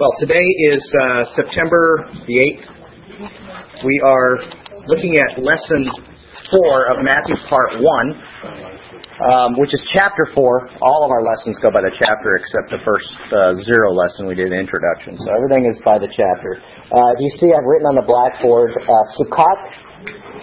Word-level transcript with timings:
Well, 0.00 0.08
today 0.18 0.40
is 0.72 0.80
uh, 0.96 1.24
September 1.36 2.08
the 2.24 2.32
8th. 2.32 3.84
We 3.84 4.00
are 4.00 4.40
looking 4.88 5.20
at 5.20 5.36
lesson 5.36 5.84
4 5.84 6.96
of 6.96 7.04
Matthew 7.04 7.36
part 7.44 7.76
1, 7.76 7.84
um, 7.84 9.52
which 9.60 9.74
is 9.74 9.84
chapter 9.92 10.24
4. 10.34 10.80
All 10.80 11.04
of 11.04 11.10
our 11.12 11.20
lessons 11.20 11.60
go 11.60 11.68
by 11.68 11.84
the 11.84 11.92
chapter 11.92 12.40
except 12.40 12.72
the 12.72 12.80
first 12.88 13.04
uh, 13.36 13.52
zero 13.68 13.92
lesson 13.92 14.24
we 14.24 14.34
did 14.34 14.48
in 14.48 14.64
introduction. 14.64 15.20
So 15.20 15.28
everything 15.28 15.68
is 15.68 15.76
by 15.84 16.00
the 16.00 16.08
chapter. 16.08 16.56
Uh, 16.88 17.12
you 17.20 17.28
see 17.36 17.52
I've 17.52 17.68
written 17.68 17.84
on 17.92 17.96
the 18.00 18.08
blackboard 18.08 18.72
uh, 18.72 19.04
Sukkot 19.20 19.60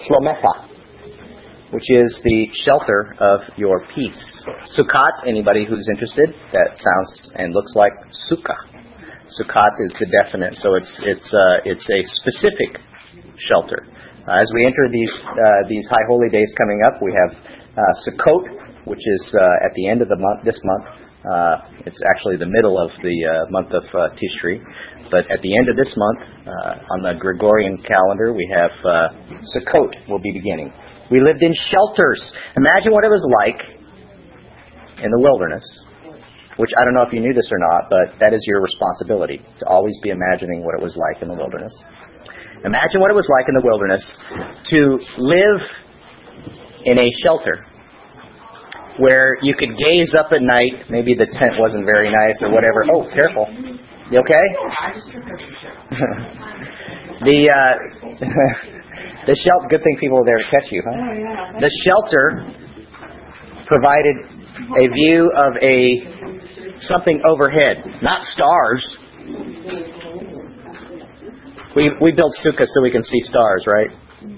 Shlomecha, 0.06 1.74
which 1.74 1.90
is 1.90 2.20
the 2.22 2.46
shelter 2.62 3.18
of 3.18 3.40
your 3.58 3.82
peace. 3.98 4.46
Sukkot, 4.78 5.26
anybody 5.26 5.66
who's 5.66 5.90
interested, 5.90 6.38
that 6.54 6.78
sounds 6.78 7.34
and 7.34 7.52
looks 7.52 7.74
like 7.74 7.98
sukkah. 8.30 8.70
Sukkot 9.38 9.78
is 9.86 9.94
the 10.00 10.10
definite, 10.10 10.58
so 10.58 10.74
it's 10.74 10.90
it's 11.06 11.28
uh, 11.30 11.62
it's 11.62 11.86
a 11.86 12.00
specific 12.18 12.82
shelter. 13.38 13.86
Uh, 14.26 14.42
as 14.42 14.50
we 14.54 14.66
enter 14.66 14.90
these 14.90 15.12
uh, 15.22 15.68
these 15.68 15.86
high 15.86 16.02
holy 16.08 16.28
days 16.30 16.50
coming 16.58 16.82
up, 16.82 16.98
we 16.98 17.14
have 17.14 17.30
uh, 17.38 17.80
Sukkot, 18.02 18.90
which 18.90 18.98
is 18.98 19.22
uh, 19.38 19.66
at 19.66 19.72
the 19.76 19.86
end 19.86 20.02
of 20.02 20.08
the 20.08 20.18
month. 20.18 20.42
This 20.42 20.58
month, 20.64 20.86
uh, 21.22 21.86
it's 21.86 22.00
actually 22.10 22.42
the 22.42 22.50
middle 22.50 22.74
of 22.74 22.90
the 23.06 23.46
month 23.54 23.70
of 23.70 23.86
Tishri, 24.18 24.58
but 25.14 25.30
at 25.30 25.38
the 25.42 25.52
end 25.54 25.70
of 25.70 25.76
this 25.78 25.94
month, 25.94 26.26
on 26.90 27.02
the 27.06 27.14
Gregorian 27.14 27.78
calendar, 27.86 28.34
we 28.34 28.50
have 28.50 28.74
Sukkot 29.54 29.94
will 30.08 30.20
be 30.20 30.32
beginning. 30.34 30.72
We 31.10 31.22
lived 31.22 31.42
in 31.42 31.54
shelters. 31.70 32.18
Imagine 32.56 32.90
what 32.90 33.04
it 33.04 33.10
was 33.14 33.22
like 33.46 33.62
in 34.98 35.10
the 35.10 35.22
wilderness 35.22 35.64
which 36.56 36.70
I 36.78 36.84
don't 36.84 36.94
know 36.94 37.02
if 37.02 37.12
you 37.12 37.20
knew 37.20 37.34
this 37.34 37.50
or 37.50 37.58
not, 37.58 37.90
but 37.90 38.18
that 38.18 38.32
is 38.32 38.42
your 38.46 38.60
responsibility 38.62 39.38
to 39.60 39.64
always 39.66 39.94
be 40.02 40.10
imagining 40.10 40.64
what 40.64 40.74
it 40.74 40.82
was 40.82 40.96
like 40.96 41.22
in 41.22 41.28
the 41.28 41.34
wilderness. 41.34 41.72
Imagine 42.64 43.00
what 43.00 43.10
it 43.10 43.16
was 43.16 43.28
like 43.30 43.48
in 43.48 43.54
the 43.56 43.64
wilderness 43.64 44.04
to 44.68 44.98
live 45.16 45.60
in 46.84 46.98
a 46.98 47.08
shelter 47.22 47.64
where 48.98 49.38
you 49.42 49.54
could 49.54 49.70
gaze 49.78 50.14
up 50.18 50.28
at 50.32 50.42
night. 50.42 50.90
Maybe 50.90 51.14
the 51.14 51.26
tent 51.38 51.56
wasn't 51.58 51.86
very 51.86 52.12
nice 52.12 52.36
or 52.42 52.50
whatever. 52.52 52.84
Oh, 52.92 53.08
careful. 53.14 53.46
You 54.10 54.20
okay? 54.20 54.44
the 57.24 57.48
uh, 57.48 57.74
the 59.26 59.36
shelter. 59.40 59.66
Good 59.70 59.82
thing 59.82 59.96
people 60.00 60.18
were 60.18 60.26
there 60.26 60.38
to 60.38 60.50
catch 60.50 60.68
you, 60.70 60.82
huh? 60.84 61.60
The 61.60 61.70
shelter 61.86 62.44
provided 63.70 64.16
a 64.74 64.84
view 64.90 65.30
of 65.30 65.54
a 65.62 65.78
something 66.90 67.22
overhead, 67.22 68.02
not 68.02 68.26
stars. 68.34 68.82
We 71.76 71.90
we 72.02 72.10
built 72.10 72.34
sukkah 72.42 72.66
so 72.66 72.82
we 72.82 72.90
can 72.90 73.04
see 73.04 73.20
stars, 73.30 73.62
right? 73.70 73.90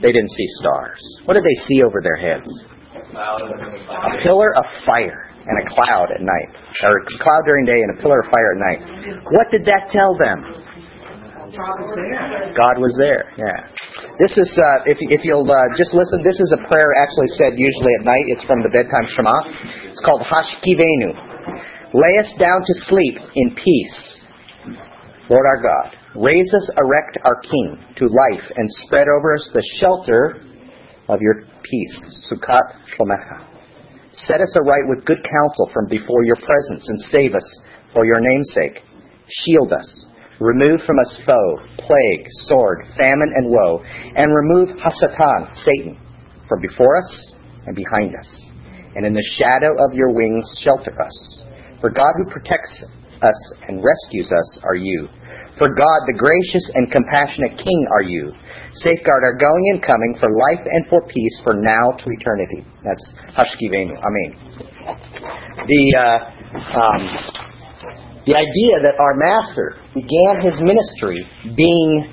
They 0.05 0.13
didn't 0.13 0.29
see 0.29 0.49
stars. 0.61 1.01
What 1.25 1.35
did 1.35 1.45
they 1.45 1.65
see 1.65 1.83
over 1.83 2.03
their 2.05 2.21
heads? 2.21 2.49
A 3.17 4.23
pillar 4.23 4.55
of 4.57 4.65
fire 4.85 5.33
and 5.49 5.67
a 5.67 5.75
cloud 5.75 6.13
at 6.15 6.21
night, 6.21 6.49
or 6.85 6.99
a 6.99 7.05
cloud 7.19 7.43
during 7.47 7.65
day 7.65 7.81
and 7.81 7.99
a 7.99 8.03
pillar 8.03 8.21
of 8.21 8.31
fire 8.31 8.53
at 8.53 8.61
night. 8.61 9.25
What 9.33 9.51
did 9.51 9.65
that 9.65 9.89
tell 9.91 10.15
them? 10.21 10.45
God 12.55 12.77
was 12.79 12.95
there. 12.99 13.33
Yeah. 13.37 13.82
This 14.19 14.33
is 14.37 14.51
uh, 14.57 14.89
if 14.89 14.99
if 15.01 15.21
you'll 15.25 15.49
uh, 15.49 15.69
just 15.77 15.93
listen. 15.93 16.23
This 16.25 16.39
is 16.41 16.51
a 16.57 16.61
prayer 16.69 16.93
actually 16.97 17.29
said 17.37 17.59
usually 17.59 17.93
at 18.01 18.05
night. 18.05 18.25
It's 18.29 18.45
from 18.45 18.63
the 18.63 18.73
bedtime 18.73 19.09
Shema. 19.13 19.37
It's 19.89 20.01
called 20.05 20.23
Hashkivenu. 20.25 21.13
Lay 21.93 22.15
us 22.21 22.33
down 22.39 22.61
to 22.65 22.75
sleep 22.89 23.21
in 23.21 23.55
peace, 23.55 23.99
Lord 25.29 25.45
our 25.45 25.61
God. 25.61 25.97
Raise 26.17 26.49
us, 26.55 26.67
erect 26.77 27.19
our 27.25 27.41
King 27.41 27.69
to 27.97 28.05
life, 28.05 28.45
and 28.57 28.69
spread 28.85 29.09
over 29.09 29.35
us 29.35 29.51
the 29.53 29.65
shelter 29.81 30.45
of 31.09 31.21
your 31.21 31.45
peace. 31.63 31.97
Sukkot 32.31 32.65
Shlomecha. 32.97 33.49
Set 34.13 34.41
us 34.41 34.57
aright 34.57 34.89
with 34.89 35.05
good 35.05 35.21
counsel 35.25 35.71
from 35.73 35.87
before 35.89 36.25
your 36.25 36.37
presence, 36.37 36.89
and 36.89 37.01
save 37.13 37.35
us 37.35 37.61
for 37.95 38.05
your 38.05 38.21
name's 38.21 38.53
sake. 38.53 38.85
Shield 39.45 39.73
us. 39.73 40.07
Remove 40.41 40.81
from 40.87 40.99
us 40.99 41.17
foe, 41.27 41.59
plague, 41.79 42.27
sword, 42.47 42.87
famine, 42.97 43.33
and 43.37 43.51
woe, 43.51 43.83
and 43.85 44.35
remove 44.35 44.77
Hasatan, 44.79 45.55
Satan, 45.65 45.99
from 46.49 46.61
before 46.61 46.97
us 46.97 47.35
and 47.67 47.77
behind 47.77 48.15
us. 48.17 48.51
And 48.95 49.07
in 49.07 49.15
the 49.15 49.31
shadow 49.39 49.73
of 49.85 49.95
your 49.95 50.13
wings, 50.13 50.45
shelter 50.63 50.93
us 51.01 51.43
for 51.83 51.91
God 51.91 52.15
who 52.17 52.31
protects 52.31 52.85
us 53.21 53.41
and 53.67 53.83
rescues 53.83 54.31
us 54.31 54.59
are 54.63 54.77
you. 54.77 55.09
For 55.59 55.69
God, 55.69 56.01
the 56.07 56.17
gracious 56.17 56.65
and 56.75 56.91
compassionate 56.91 57.59
King, 57.59 57.87
are 57.93 58.03
you. 58.03 58.33
Safeguard 58.75 59.23
our 59.23 59.37
going 59.37 59.65
and 59.75 59.83
coming 59.83 60.17
for 60.19 60.31
life 60.31 60.65
and 60.65 60.87
for 60.87 61.03
peace 61.09 61.41
for 61.45 61.55
now 61.55 61.91
to 61.99 62.05
eternity. 62.09 62.65
That's 62.83 63.13
Hashkivenu. 63.37 63.99
Amen. 63.99 64.31
The, 65.67 65.83
uh, 65.99 66.79
um, 66.79 67.52
the 68.27 68.35
idea 68.35 68.75
that 68.83 68.95
our 68.99 69.15
Master 69.17 69.77
began 69.95 70.45
his 70.45 70.55
ministry 70.61 71.27
being 71.57 72.13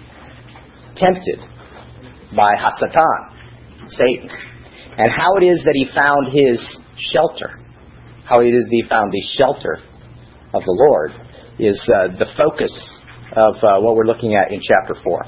tempted 0.95 1.39
by 2.35 2.53
Hasatan, 2.55 3.89
Satan, 3.89 4.29
and 4.97 5.11
how 5.11 5.35
it 5.37 5.43
is 5.45 5.63
that 5.63 5.73
he 5.75 5.85
found 5.93 6.33
his 6.33 6.59
shelter 7.13 7.59
how 8.29 8.45
it 8.45 8.53
is 8.53 8.61
that 8.69 8.77
he 8.77 8.85
found 8.85 9.09
the 9.09 9.25
shelter 9.41 9.81
of 10.53 10.61
the 10.61 10.75
Lord 10.85 11.11
is 11.57 11.81
uh, 11.89 12.13
the 12.13 12.29
focus 12.37 12.69
of 13.33 13.57
uh, 13.57 13.81
what 13.81 13.97
we're 13.97 14.05
looking 14.05 14.37
at 14.37 14.53
in 14.53 14.61
chapter 14.61 14.93
4. 15.01 15.25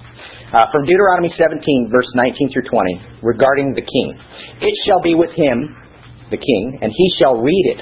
Uh, 0.53 0.69
from 0.69 0.86
Deuteronomy 0.86 1.30
17, 1.34 1.90
verse 1.90 2.09
19 2.13 2.53
through 2.53 2.69
20, 2.69 3.25
regarding 3.25 3.74
the 3.74 3.81
king. 3.81 4.08
It 4.62 4.75
shall 4.86 5.02
be 5.02 5.16
with 5.16 5.34
him, 5.34 5.66
the 6.30 6.38
king, 6.38 6.78
and 6.81 6.94
he 6.94 7.08
shall 7.18 7.42
read 7.42 7.66
it 7.74 7.81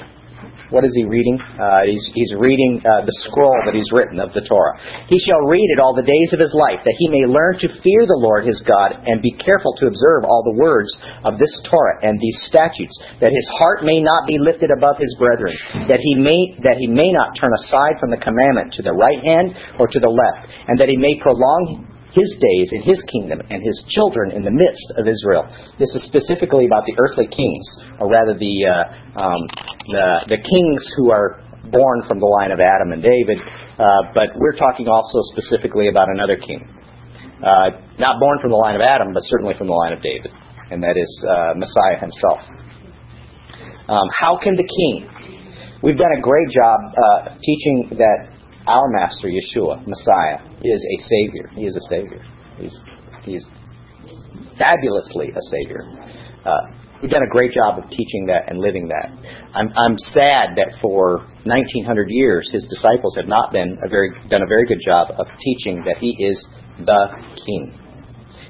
what 0.70 0.86
is 0.86 0.94
he 0.94 1.04
reading? 1.04 1.34
Uh, 1.38 1.82
he's, 1.86 2.06
he's 2.14 2.32
reading 2.38 2.78
uh, 2.82 3.02
the 3.02 3.14
scroll 3.26 3.54
that 3.66 3.74
he's 3.74 3.90
written 3.90 4.22
of 4.22 4.30
the 4.32 4.42
Torah. 4.46 4.78
He 5.10 5.18
shall 5.18 5.42
read 5.50 5.66
it 5.74 5.82
all 5.82 5.94
the 5.94 6.06
days 6.06 6.30
of 6.30 6.38
his 6.38 6.54
life, 6.54 6.78
that 6.86 6.94
he 6.94 7.10
may 7.10 7.26
learn 7.26 7.58
to 7.58 7.68
fear 7.82 8.06
the 8.06 8.22
Lord 8.22 8.46
his 8.46 8.62
God, 8.62 8.94
and 9.02 9.18
be 9.18 9.34
careful 9.42 9.74
to 9.82 9.90
observe 9.90 10.24
all 10.24 10.46
the 10.46 10.58
words 10.62 10.90
of 11.26 11.42
this 11.42 11.52
Torah 11.66 12.06
and 12.06 12.14
these 12.22 12.38
statutes, 12.46 12.94
that 13.18 13.34
his 13.34 13.48
heart 13.58 13.82
may 13.82 13.98
not 13.98 14.30
be 14.30 14.38
lifted 14.38 14.70
above 14.70 14.96
his 15.02 15.10
brethren, 15.18 15.52
that 15.90 15.98
he 15.98 16.14
may 16.22 16.54
that 16.62 16.78
he 16.78 16.86
may 16.86 17.10
not 17.10 17.34
turn 17.34 17.50
aside 17.66 17.98
from 17.98 18.14
the 18.14 18.22
commandment 18.22 18.72
to 18.78 18.82
the 18.86 18.94
right 18.94 19.18
hand 19.26 19.52
or 19.82 19.90
to 19.90 19.98
the 19.98 20.08
left, 20.08 20.46
and 20.70 20.78
that 20.78 20.88
he 20.88 20.96
may 20.96 21.18
prolong 21.18 21.89
his 22.12 22.30
days 22.40 22.68
in 22.72 22.82
his 22.82 23.02
kingdom 23.10 23.40
and 23.50 23.62
his 23.62 23.78
children 23.88 24.32
in 24.32 24.42
the 24.42 24.50
midst 24.50 24.88
of 24.98 25.06
Israel. 25.06 25.46
This 25.78 25.90
is 25.94 26.02
specifically 26.06 26.66
about 26.66 26.84
the 26.84 26.94
earthly 26.98 27.26
kings, 27.30 27.66
or 27.98 28.10
rather 28.10 28.34
the, 28.34 28.54
uh, 28.66 29.22
um, 29.22 29.40
the, 29.86 30.36
the 30.36 30.40
kings 30.42 30.82
who 30.96 31.10
are 31.10 31.42
born 31.70 32.02
from 32.08 32.18
the 32.18 32.26
line 32.26 32.50
of 32.50 32.58
Adam 32.58 32.92
and 32.92 33.02
David, 33.02 33.38
uh, 33.78 34.10
but 34.14 34.34
we're 34.36 34.56
talking 34.56 34.88
also 34.88 35.18
specifically 35.32 35.88
about 35.88 36.08
another 36.10 36.36
king. 36.36 36.66
Uh, 37.40 37.70
not 37.98 38.20
born 38.20 38.38
from 38.42 38.50
the 38.50 38.56
line 38.56 38.74
of 38.74 38.82
Adam, 38.82 39.14
but 39.14 39.22
certainly 39.24 39.54
from 39.56 39.66
the 39.66 39.72
line 39.72 39.92
of 39.92 40.02
David, 40.02 40.30
and 40.70 40.82
that 40.82 40.96
is 40.96 41.08
uh, 41.24 41.54
Messiah 41.56 41.96
himself. 41.98 42.40
Um, 43.88 44.06
how 44.20 44.38
can 44.38 44.56
the 44.56 44.68
king? 44.68 45.08
We've 45.82 45.96
done 45.96 46.12
a 46.12 46.20
great 46.20 46.46
job 46.52 46.78
uh, 46.92 47.34
teaching 47.40 47.96
that 47.96 48.29
our 48.66 48.88
Master, 48.88 49.28
Yeshua, 49.28 49.86
Messiah, 49.86 50.38
is 50.62 50.84
a 50.84 50.96
Savior. 51.02 51.48
He 51.54 51.66
is 51.66 51.76
a 51.76 51.80
Savior. 51.88 52.22
He's, 52.58 52.78
he's 53.22 53.44
fabulously 54.58 55.30
a 55.30 55.42
Savior. 55.50 55.88
Uh, 56.44 56.50
we've 57.02 57.10
done 57.10 57.22
a 57.22 57.32
great 57.32 57.52
job 57.52 57.82
of 57.82 57.88
teaching 57.90 58.26
that 58.26 58.48
and 58.48 58.58
living 58.58 58.88
that. 58.88 59.08
I'm, 59.54 59.72
I'm 59.76 59.96
sad 59.98 60.56
that 60.56 60.76
for 60.80 61.24
1900 61.44 62.08
years 62.10 62.48
his 62.52 62.66
disciples 62.68 63.16
have 63.16 63.26
not 63.26 63.52
been 63.52 63.78
a 63.84 63.88
very, 63.88 64.10
done 64.28 64.42
a 64.42 64.46
very 64.46 64.66
good 64.66 64.80
job 64.84 65.08
of 65.18 65.26
teaching 65.42 65.82
that 65.86 65.96
he 65.98 66.10
is 66.22 66.46
the 66.84 67.06
King. 67.46 67.74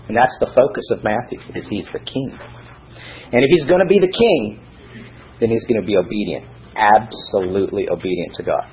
And 0.08 0.16
that's 0.16 0.36
the 0.40 0.50
focus 0.54 0.90
of 0.90 1.04
Matthew, 1.04 1.38
is 1.54 1.66
he's 1.70 1.86
the 1.92 2.00
King. 2.00 2.36
And 3.32 3.44
if 3.44 3.50
he's 3.50 3.66
going 3.66 3.80
to 3.80 3.86
be 3.86 4.00
the 4.00 4.10
King, 4.10 4.58
then 5.38 5.50
he's 5.50 5.64
going 5.64 5.80
to 5.80 5.86
be 5.86 5.96
obedient, 5.96 6.44
absolutely 6.74 7.88
obedient 7.88 8.34
to 8.36 8.42
God. 8.42 8.66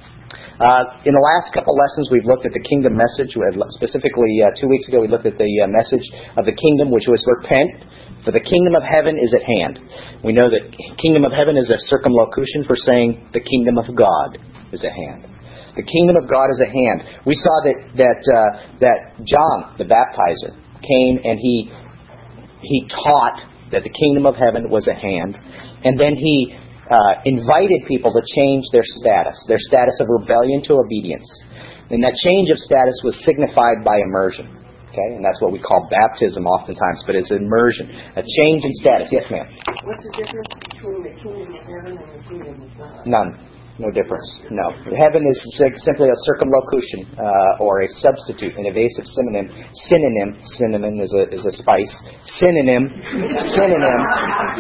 Uh, 0.58 0.84
in 1.06 1.14
the 1.14 1.26
last 1.36 1.54
couple 1.54 1.72
lessons, 1.78 2.10
we've 2.12 2.26
looked 2.26 2.44
at 2.44 2.52
the 2.52 2.66
kingdom 2.66 2.98
message. 2.98 3.32
Specifically, 3.80 4.42
uh, 4.44 4.52
two 4.60 4.68
weeks 4.68 4.88
ago, 4.90 5.00
we 5.00 5.08
looked 5.08 5.26
at 5.26 5.38
the 5.38 5.52
uh, 5.64 5.68
message 5.72 6.04
of 6.36 6.44
the 6.44 6.56
kingdom, 6.56 6.92
which 6.92 7.08
was 7.08 7.24
repent, 7.40 7.86
for 8.28 8.36
the 8.36 8.44
kingdom 8.44 8.76
of 8.76 8.84
heaven 8.84 9.16
is 9.16 9.32
at 9.32 9.46
hand. 9.46 9.80
We 10.26 10.34
know 10.34 10.50
that 10.52 10.68
kingdom 11.00 11.24
of 11.24 11.32
heaven 11.32 11.56
is 11.56 11.72
a 11.72 11.80
circumlocution 11.88 12.68
for 12.68 12.76
saying 12.76 13.30
the 13.32 13.40
kingdom 13.40 13.78
of 13.78 13.88
God 13.96 14.42
is 14.76 14.84
at 14.84 14.92
hand. 14.92 15.30
The 15.80 15.86
kingdom 15.86 16.18
of 16.18 16.28
God 16.28 16.50
is 16.50 16.60
at 16.60 16.74
hand. 16.74 17.24
We 17.24 17.38
saw 17.38 17.56
that 17.64 17.78
that 18.02 18.22
uh, 18.26 18.50
that 18.82 19.00
John 19.24 19.78
the 19.78 19.86
baptizer 19.86 20.58
came 20.82 21.22
and 21.24 21.38
he 21.38 21.72
he 22.66 22.90
taught 22.90 23.48
that 23.72 23.84
the 23.84 23.94
kingdom 23.94 24.26
of 24.26 24.36
heaven 24.36 24.70
was 24.70 24.88
at 24.88 24.98
hand, 24.98 25.38
and 25.86 26.00
then 26.00 26.16
he 26.18 26.58
uh, 26.90 27.14
invited 27.26 27.84
people 27.88 28.12
to 28.14 28.24
change 28.36 28.64
their 28.72 28.86
status, 28.86 29.36
their 29.48 29.60
status 29.60 30.00
of 30.00 30.08
rebellion 30.10 30.64
to 30.64 30.74
obedience. 30.80 31.28
And 31.90 32.04
that 32.04 32.16
change 32.24 32.50
of 32.52 32.58
status 32.58 33.00
was 33.04 33.16
signified 33.24 33.84
by 33.84 34.00
immersion. 34.04 34.48
Okay, 34.88 35.16
and 35.16 35.24
that's 35.24 35.42
what 35.42 35.52
we 35.52 35.60
call 35.60 35.88
baptism 35.92 36.48
oftentimes, 36.48 37.04
but 37.06 37.16
it's 37.16 37.30
immersion, 37.30 37.92
a 38.16 38.24
change 38.24 38.64
in 38.64 38.72
status. 38.82 39.10
Yes, 39.12 39.26
ma'am. 39.30 39.46
What's 39.84 40.04
the 40.04 40.14
difference 40.16 40.48
between 40.58 41.04
the 41.04 41.14
kingdom 41.22 41.54
of 41.54 41.62
heaven 41.68 41.94
and 41.98 42.12
the 42.16 42.24
kingdom 42.28 42.56
of 42.64 42.78
God? 42.78 43.06
None. 43.06 43.57
No 43.78 43.94
difference. 43.94 44.26
No. 44.50 44.74
Heaven 44.98 45.22
is 45.22 45.38
simply 45.86 46.10
a 46.10 46.18
circumlocution 46.26 47.06
uh, 47.14 47.62
or 47.62 47.86
a 47.86 47.88
substitute, 48.02 48.58
an 48.58 48.66
evasive 48.66 49.06
synonym. 49.06 49.54
Synonym. 49.86 50.34
Cinnamon 50.58 50.98
is 50.98 51.14
a 51.14 51.30
is 51.30 51.46
a 51.46 51.54
spice. 51.62 51.94
Synonym. 52.42 52.90
Synonym 53.54 54.02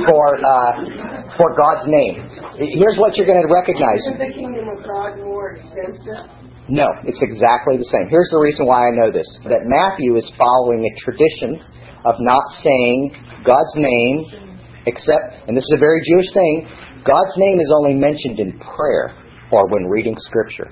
for 0.05 0.37
uh, 0.37 1.33
for 1.33 1.49
God's 1.57 1.89
name. 1.89 2.29
Here's 2.77 3.01
what 3.01 3.17
you're 3.17 3.25
going 3.25 3.41
to 3.41 3.49
recognize. 3.49 4.05
Isn't 4.05 4.21
the 4.21 4.33
kingdom 4.37 4.69
of 4.69 4.85
God 4.85 5.17
more 5.25 5.57
extensive? 5.57 6.29
No, 6.69 6.85
it's 7.01 7.21
exactly 7.25 7.77
the 7.81 7.89
same. 7.89 8.05
Here's 8.13 8.29
the 8.29 8.39
reason 8.39 8.69
why 8.69 8.85
I 8.85 8.91
know 8.93 9.09
this: 9.09 9.27
that 9.49 9.65
Matthew 9.65 10.13
is 10.13 10.29
following 10.37 10.85
a 10.85 10.93
tradition 11.01 11.57
of 12.05 12.13
not 12.21 12.45
saying 12.61 13.17
God's 13.41 13.73
name 13.81 14.47
except, 14.85 15.47
and 15.47 15.57
this 15.57 15.65
is 15.67 15.73
a 15.75 15.81
very 15.81 15.99
Jewish 16.05 16.31
thing, 16.33 16.69
God's 17.07 17.37
name 17.37 17.59
is 17.59 17.71
only 17.79 17.93
mentioned 17.95 18.39
in 18.39 18.59
prayer 18.59 19.15
or 19.51 19.67
when 19.69 19.85
reading 19.85 20.15
Scripture. 20.19 20.67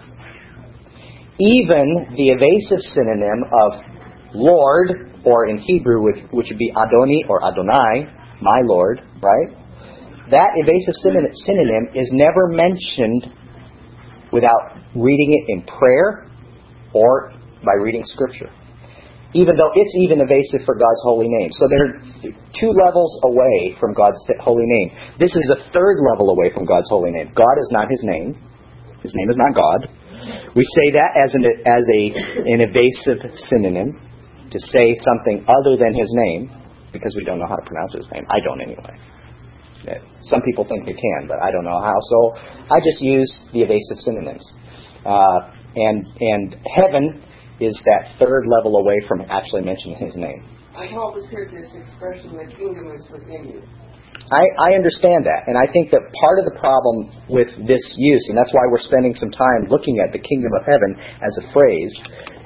Even 1.40 2.14
the 2.16 2.30
evasive 2.30 2.82
synonym 2.94 3.44
of 3.52 3.72
Lord, 4.34 5.12
or 5.24 5.48
in 5.48 5.58
Hebrew, 5.60 6.04
which, 6.04 6.24
which 6.32 6.48
would 6.50 6.60
be 6.60 6.72
Adoni 6.76 7.30
or 7.30 7.44
Adonai, 7.46 8.12
my 8.42 8.62
Lord, 8.66 9.02
right? 9.22 9.48
That 10.30 10.50
evasive 10.56 10.96
synonym 11.46 11.88
is 11.96 12.10
never 12.12 12.48
mentioned 12.48 13.28
without 14.34 14.78
reading 14.94 15.40
it 15.40 15.52
in 15.52 15.62
prayer 15.64 16.30
or 16.94 17.32
by 17.64 17.74
reading 17.82 18.04
Scripture 18.06 18.50
even 19.36 19.60
though 19.60 19.70
it's 19.76 19.92
even 20.00 20.24
evasive 20.24 20.64
for 20.64 20.80
God's 20.80 21.04
holy 21.04 21.28
name. 21.28 21.52
So 21.60 21.68
they're 21.68 22.00
two 22.56 22.72
levels 22.72 23.12
away 23.28 23.76
from 23.84 23.92
God's 23.92 24.18
holy 24.40 24.64
name. 24.64 25.20
This 25.20 25.36
is 25.36 25.46
a 25.52 25.60
third 25.76 26.00
level 26.00 26.32
away 26.32 26.56
from 26.56 26.64
God's 26.64 26.88
holy 26.88 27.12
name. 27.12 27.36
God 27.36 27.56
is 27.60 27.70
not 27.76 27.92
his 27.92 28.00
name. 28.04 28.40
His 29.04 29.12
name 29.14 29.30
is 29.30 29.36
not 29.36 29.52
God. 29.52 29.92
We 30.56 30.64
say 30.64 30.96
that 30.96 31.12
as 31.20 31.36
an 31.36 31.44
as 31.44 31.84
a 31.84 32.02
an 32.48 32.64
evasive 32.64 33.20
synonym 33.52 34.00
to 34.50 34.60
say 34.72 34.96
something 35.04 35.44
other 35.52 35.76
than 35.76 35.94
his 35.94 36.08
name 36.26 36.50
because 36.94 37.14
we 37.20 37.26
don't 37.28 37.38
know 37.38 37.48
how 37.48 37.60
to 37.60 37.66
pronounce 37.68 37.92
his 37.94 38.08
name. 38.16 38.24
I 38.32 38.40
don't 38.40 38.62
anyway. 38.64 38.96
Some 40.22 40.42
people 40.42 40.66
think 40.66 40.86
they 40.86 40.96
can, 40.96 41.28
but 41.28 41.44
I 41.44 41.52
don't 41.52 41.66
know 41.66 41.78
how. 41.78 41.94
So 42.10 42.34
I 42.72 42.80
just 42.80 43.02
use 43.02 43.30
the 43.54 43.62
evasive 43.62 44.00
synonyms. 44.00 44.48
Uh, 45.06 45.52
and 45.76 46.08
and 46.20 46.56
heaven 46.74 47.22
is 47.60 47.76
that 47.86 48.16
third 48.20 48.46
level 48.48 48.78
away 48.78 49.00
from 49.08 49.22
actually 49.30 49.62
mentioning 49.62 49.98
his 49.98 50.16
name. 50.16 50.44
I've 50.76 50.98
always 50.98 51.26
heard 51.32 51.52
this 51.52 51.72
expression, 51.72 52.36
the 52.36 52.52
kingdom 52.56 52.92
is 52.92 53.08
within 53.08 53.48
you. 53.48 53.62
I, 54.32 54.44
I 54.58 54.70
understand 54.74 55.24
that, 55.30 55.46
and 55.46 55.54
I 55.54 55.70
think 55.70 55.94
that 55.94 56.02
part 56.18 56.42
of 56.42 56.50
the 56.50 56.58
problem 56.58 57.14
with 57.30 57.48
this 57.70 57.84
use, 57.96 58.26
and 58.28 58.36
that's 58.36 58.52
why 58.52 58.66
we're 58.74 58.82
spending 58.82 59.14
some 59.14 59.30
time 59.30 59.70
looking 59.70 60.02
at 60.02 60.10
the 60.12 60.20
kingdom 60.20 60.50
of 60.58 60.66
heaven 60.66 60.98
as 61.22 61.34
a 61.46 61.54
phrase, 61.54 61.94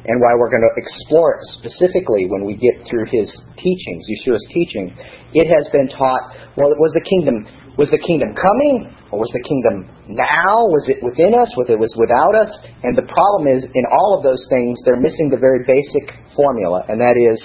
and 0.06 0.16
why 0.20 0.36
we're 0.36 0.52
going 0.52 0.64
to 0.64 0.76
explore 0.76 1.40
it 1.40 1.44
specifically 1.60 2.28
when 2.28 2.44
we 2.44 2.60
get 2.60 2.84
through 2.88 3.08
his 3.08 3.32
teachings, 3.56 4.04
Yeshua's 4.12 4.46
teaching. 4.52 4.92
It 5.34 5.48
has 5.48 5.72
been 5.72 5.88
taught, 5.88 6.24
well, 6.58 6.72
it 6.72 6.80
was 6.80 6.92
the 6.96 7.06
kingdom 7.08 7.48
was 7.80 7.88
the 7.96 8.04
kingdom 8.04 8.36
coming? 8.36 8.92
Or 9.08 9.24
was 9.24 9.32
the 9.32 9.42
kingdom 9.48 9.88
now? 10.12 10.68
Was 10.68 10.86
it 10.92 11.00
within 11.00 11.32
us? 11.32 11.48
Was 11.56 11.72
it 11.72 11.80
was 11.80 11.96
without 11.96 12.36
us? 12.36 12.52
And 12.84 12.92
the 12.92 13.08
problem 13.08 13.48
is, 13.48 13.64
in 13.64 13.86
all 13.88 14.20
of 14.20 14.22
those 14.22 14.44
things, 14.52 14.76
they're 14.84 15.00
missing 15.00 15.32
the 15.32 15.40
very 15.40 15.64
basic 15.64 16.12
formula, 16.36 16.84
and 16.92 17.00
that 17.00 17.16
is 17.16 17.40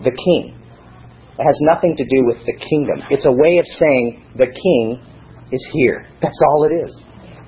the 0.00 0.10
king. 0.10 0.56
It 1.36 1.44
has 1.44 1.58
nothing 1.68 1.92
to 2.00 2.04
do 2.08 2.24
with 2.24 2.40
the 2.48 2.56
kingdom. 2.56 3.04
It's 3.12 3.28
a 3.28 3.36
way 3.36 3.60
of 3.60 3.68
saying 3.76 4.24
the 4.40 4.48
king 4.48 5.04
is 5.52 5.62
here. 5.76 6.08
That's 6.24 6.40
all 6.48 6.64
it 6.64 6.72
is. 6.72 6.90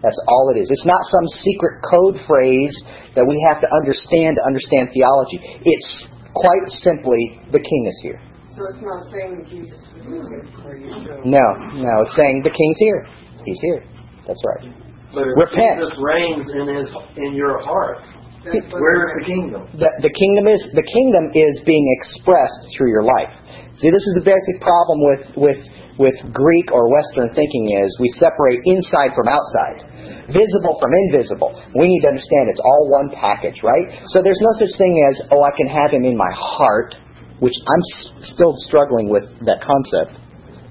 That's 0.05 0.21
all 0.29 0.53
it 0.55 0.61
is. 0.61 0.69
It's 0.71 0.87
not 0.87 1.01
some 1.09 1.27
secret 1.41 1.83
code 1.89 2.21
phrase 2.29 2.77
that 3.17 3.25
we 3.25 3.35
have 3.51 3.65
to 3.65 3.69
understand 3.73 4.37
to 4.37 4.45
understand 4.45 4.93
theology. 4.93 5.41
It's 5.65 5.91
quite 6.37 6.69
simply 6.85 7.41
the 7.51 7.59
king 7.59 7.83
is 7.89 7.99
here. 8.05 8.21
So 8.59 8.67
it's 8.75 8.83
not 8.83 9.07
saying 9.15 9.47
Jesus 9.47 9.79
is 9.79 10.03
here 10.03 11.23
No, 11.23 11.47
no, 11.79 11.93
it's 12.03 12.17
saying 12.19 12.43
the 12.43 12.51
King's 12.51 12.79
here. 12.83 13.07
He's 13.47 13.61
here. 13.63 13.87
That's 14.27 14.43
right. 14.43 14.75
But 15.15 15.31
if 15.31 15.39
Repent. 15.39 15.79
Jesus 15.79 15.95
reigns 16.03 16.47
in 16.51 16.67
his 16.67 16.91
in 17.23 17.39
your 17.39 17.63
heart, 17.63 18.03
where 18.43 18.99
is 18.99 19.11
the 19.15 19.25
kingdom? 19.31 19.63
The, 19.79 19.91
the 20.03 20.11
kingdom 20.11 20.51
is 20.51 20.59
the 20.75 20.83
kingdom 20.83 21.31
is 21.39 21.63
being 21.71 21.87
expressed 22.03 22.75
through 22.75 22.91
your 22.91 23.07
life. 23.07 23.31
See, 23.79 23.95
this 23.95 24.03
is 24.03 24.15
the 24.19 24.27
basic 24.27 24.59
problem 24.59 25.07
with 25.07 25.23
with 25.39 25.61
with 26.03 26.19
Greek 26.35 26.75
or 26.75 26.91
Western 26.91 27.31
thinking 27.39 27.79
is 27.79 27.95
we 28.03 28.11
separate 28.19 28.59
inside 28.67 29.15
from 29.15 29.31
outside, 29.31 29.87
visible 30.35 30.83
from 30.83 30.99
invisible. 31.07 31.55
We 31.79 31.87
need 31.87 32.03
to 32.03 32.11
understand 32.11 32.51
it's 32.51 32.63
all 32.63 32.91
one 32.91 33.15
package, 33.15 33.63
right? 33.63 33.87
So 34.11 34.19
there's 34.19 34.43
no 34.43 34.67
such 34.67 34.75
thing 34.83 34.99
as 35.15 35.31
oh 35.31 35.47
I 35.47 35.55
can 35.55 35.71
have 35.71 35.95
him 35.95 36.03
in 36.03 36.19
my 36.19 36.35
heart 36.35 36.99
which 37.41 37.55
I'm 37.55 37.83
s- 37.83 38.35
still 38.35 38.55
struggling 38.67 39.09
with 39.11 39.25
that 39.47 39.63
concept. 39.63 40.19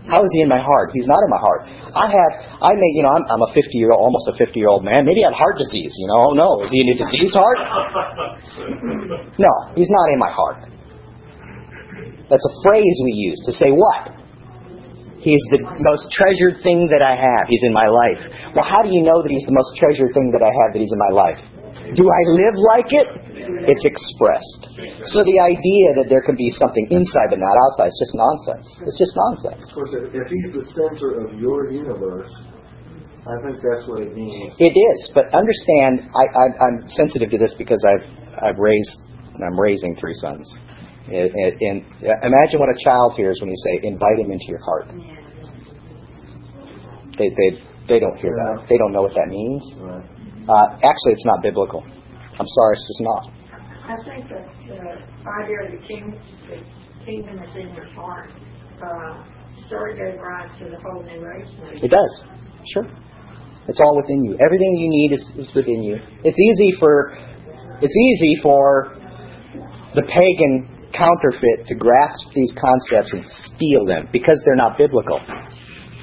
How 0.08 0.24
is 0.24 0.32
he 0.32 0.40
in 0.40 0.48
my 0.48 0.60
heart? 0.64 0.96
He's 0.96 1.08
not 1.08 1.20
in 1.20 1.30
my 1.32 1.42
heart. 1.44 1.62
I 1.92 2.08
have, 2.08 2.32
I 2.64 2.72
may, 2.80 2.90
you 2.96 3.04
know, 3.04 3.12
I'm, 3.12 3.28
I'm 3.28 3.44
a 3.44 3.52
50 3.52 3.60
year 3.76 3.92
old, 3.92 4.00
almost 4.08 4.32
a 4.32 4.36
50 4.40 4.56
year 4.56 4.72
old 4.72 4.84
man. 4.88 5.04
Maybe 5.04 5.20
I 5.24 5.28
have 5.32 5.38
heart 5.38 5.60
disease. 5.60 5.92
You 6.00 6.08
know, 6.08 6.32
oh 6.32 6.34
no, 6.34 6.64
is 6.64 6.72
he 6.72 6.80
in 6.80 6.96
a 6.96 6.98
disease 6.98 7.36
heart? 7.36 7.60
No, 9.36 9.52
he's 9.76 9.92
not 9.92 10.08
in 10.16 10.20
my 10.20 10.32
heart. 10.32 10.72
That's 12.32 12.44
a 12.44 12.54
phrase 12.64 12.96
we 13.04 13.14
use 13.20 13.40
to 13.48 13.52
say 13.52 13.72
what? 13.72 14.16
He's 15.20 15.44
the 15.52 15.60
most 15.60 16.08
treasured 16.16 16.64
thing 16.64 16.88
that 16.88 17.04
I 17.04 17.16
have. 17.20 17.44
He's 17.52 17.64
in 17.68 17.74
my 17.74 17.88
life. 17.92 18.22
Well, 18.56 18.64
how 18.64 18.80
do 18.84 18.92
you 18.94 19.04
know 19.04 19.20
that 19.20 19.28
he's 19.32 19.44
the 19.44 19.56
most 19.56 19.76
treasured 19.76 20.14
thing 20.16 20.32
that 20.32 20.44
I 20.44 20.52
have 20.52 20.72
that 20.72 20.80
he's 20.80 20.92
in 20.94 21.00
my 21.00 21.12
life? 21.12 21.40
Do 21.96 22.06
I 22.10 22.22
live 22.28 22.56
like 22.58 22.90
it? 22.92 23.08
It's 23.68 23.86
expressed. 23.88 24.76
So 25.14 25.24
the 25.24 25.40
idea 25.40 25.96
that 26.04 26.08
there 26.12 26.20
can 26.22 26.36
be 26.36 26.52
something 26.60 26.88
inside 26.92 27.32
but 27.32 27.40
not 27.40 27.56
outside 27.68 27.88
is 27.88 28.00
just 28.00 28.16
nonsense. 28.16 28.66
It's 28.84 29.00
just 29.00 29.14
nonsense. 29.16 29.64
Of 29.72 29.76
course, 29.76 29.94
if 29.96 30.28
he's 30.28 30.52
the 30.52 30.66
center 30.76 31.24
of 31.24 31.40
your 31.40 31.72
universe, 31.72 32.32
I 33.24 33.36
think 33.44 33.60
that's 33.64 33.88
what 33.88 34.04
it 34.04 34.16
means. 34.16 34.56
It 34.60 34.76
is, 34.76 35.00
but 35.16 35.32
understand, 35.36 36.12
I, 36.12 36.26
I, 36.32 36.46
I'm 36.68 36.78
sensitive 36.92 37.32
to 37.32 37.38
this 37.38 37.54
because 37.56 37.80
I've 37.84 38.06
I've 38.40 38.60
raised 38.60 38.92
I'm 39.44 39.60
raising 39.60 39.96
three 40.00 40.16
sons. 40.16 40.48
And, 41.08 41.32
and, 41.32 41.54
and 41.62 41.78
imagine 42.24 42.60
what 42.60 42.68
a 42.68 42.78
child 42.84 43.14
hears 43.16 43.40
when 43.40 43.50
you 43.50 43.60
say, 43.64 43.88
"Invite 43.88 44.20
him 44.20 44.32
into 44.32 44.48
your 44.48 44.60
heart." 44.60 44.88
They 47.18 47.30
they 47.30 47.50
they 47.88 48.00
don't 48.00 48.18
hear 48.18 48.36
that. 48.36 48.66
They 48.70 48.78
don't 48.78 48.92
know 48.92 49.04
what 49.04 49.16
that 49.16 49.28
means. 49.28 49.64
Right. 49.80 50.17
Uh, 50.48 50.80
actually, 50.84 51.14
it's 51.14 51.26
not 51.26 51.42
biblical. 51.44 51.84
I'm 51.84 52.48
sorry, 52.48 52.76
it's 52.76 52.88
just 52.88 53.02
not. 53.02 53.24
I 53.84 53.96
think 54.04 54.30
that 54.30 54.46
the 54.68 55.30
idea 55.44 55.60
of 55.66 55.72
the 55.72 55.88
king, 55.88 56.16
the 56.48 57.06
kingdom 57.06 57.40
is 57.40 57.56
in 57.56 57.74
your 57.76 57.88
heart. 57.92 58.32
Uh, 58.82 59.24
story 59.66 59.96
gave 59.98 60.20
rise 60.22 60.50
to 60.60 60.70
the 60.70 60.78
whole 60.80 61.04
New 61.04 61.20
movement. 61.20 61.84
It 61.84 61.90
does. 61.90 62.24
Sure. 62.74 62.86
It's 63.68 63.80
all 63.82 63.98
within 63.98 64.24
you. 64.24 64.38
Everything 64.40 64.72
you 64.80 64.90
need 64.90 65.12
is, 65.14 65.48
is 65.48 65.56
within 65.56 65.84
you. 65.84 65.98
It's 66.24 66.40
easy 66.40 66.78
for 66.80 67.18
it's 67.82 67.96
easy 67.96 68.40
for 68.42 68.96
the 69.96 70.04
pagan 70.04 70.90
counterfeit 70.94 71.68
to 71.68 71.76
grasp 71.76 72.24
these 72.34 72.54
concepts 72.60 73.14
and 73.14 73.24
steal 73.54 73.86
them 73.86 74.08
because 74.12 74.42
they're 74.46 74.56
not 74.56 74.78
biblical. 74.78 75.20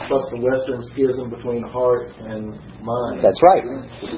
Plus 0.09 0.25
the 0.31 0.41
Western 0.41 0.83
schism 0.93 1.31
between 1.31 1.63
heart 1.63 2.13
and 2.19 2.53
mind. 2.83 3.25
That's 3.25 3.41
right. 3.43 3.65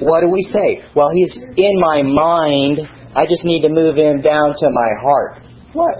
What 0.01 0.21
do 0.21 0.29
we 0.29 0.43
say? 0.51 0.83
Well, 0.95 1.09
he's 1.13 1.33
in 1.55 1.73
my 1.79 2.03
mind. 2.03 2.83
I 3.15 3.25
just 3.25 3.45
need 3.45 3.61
to 3.61 3.69
move 3.69 3.95
him 3.95 4.21
down 4.21 4.53
to 4.57 4.67
my 4.69 4.89
heart. 5.01 5.41
What? 5.73 5.95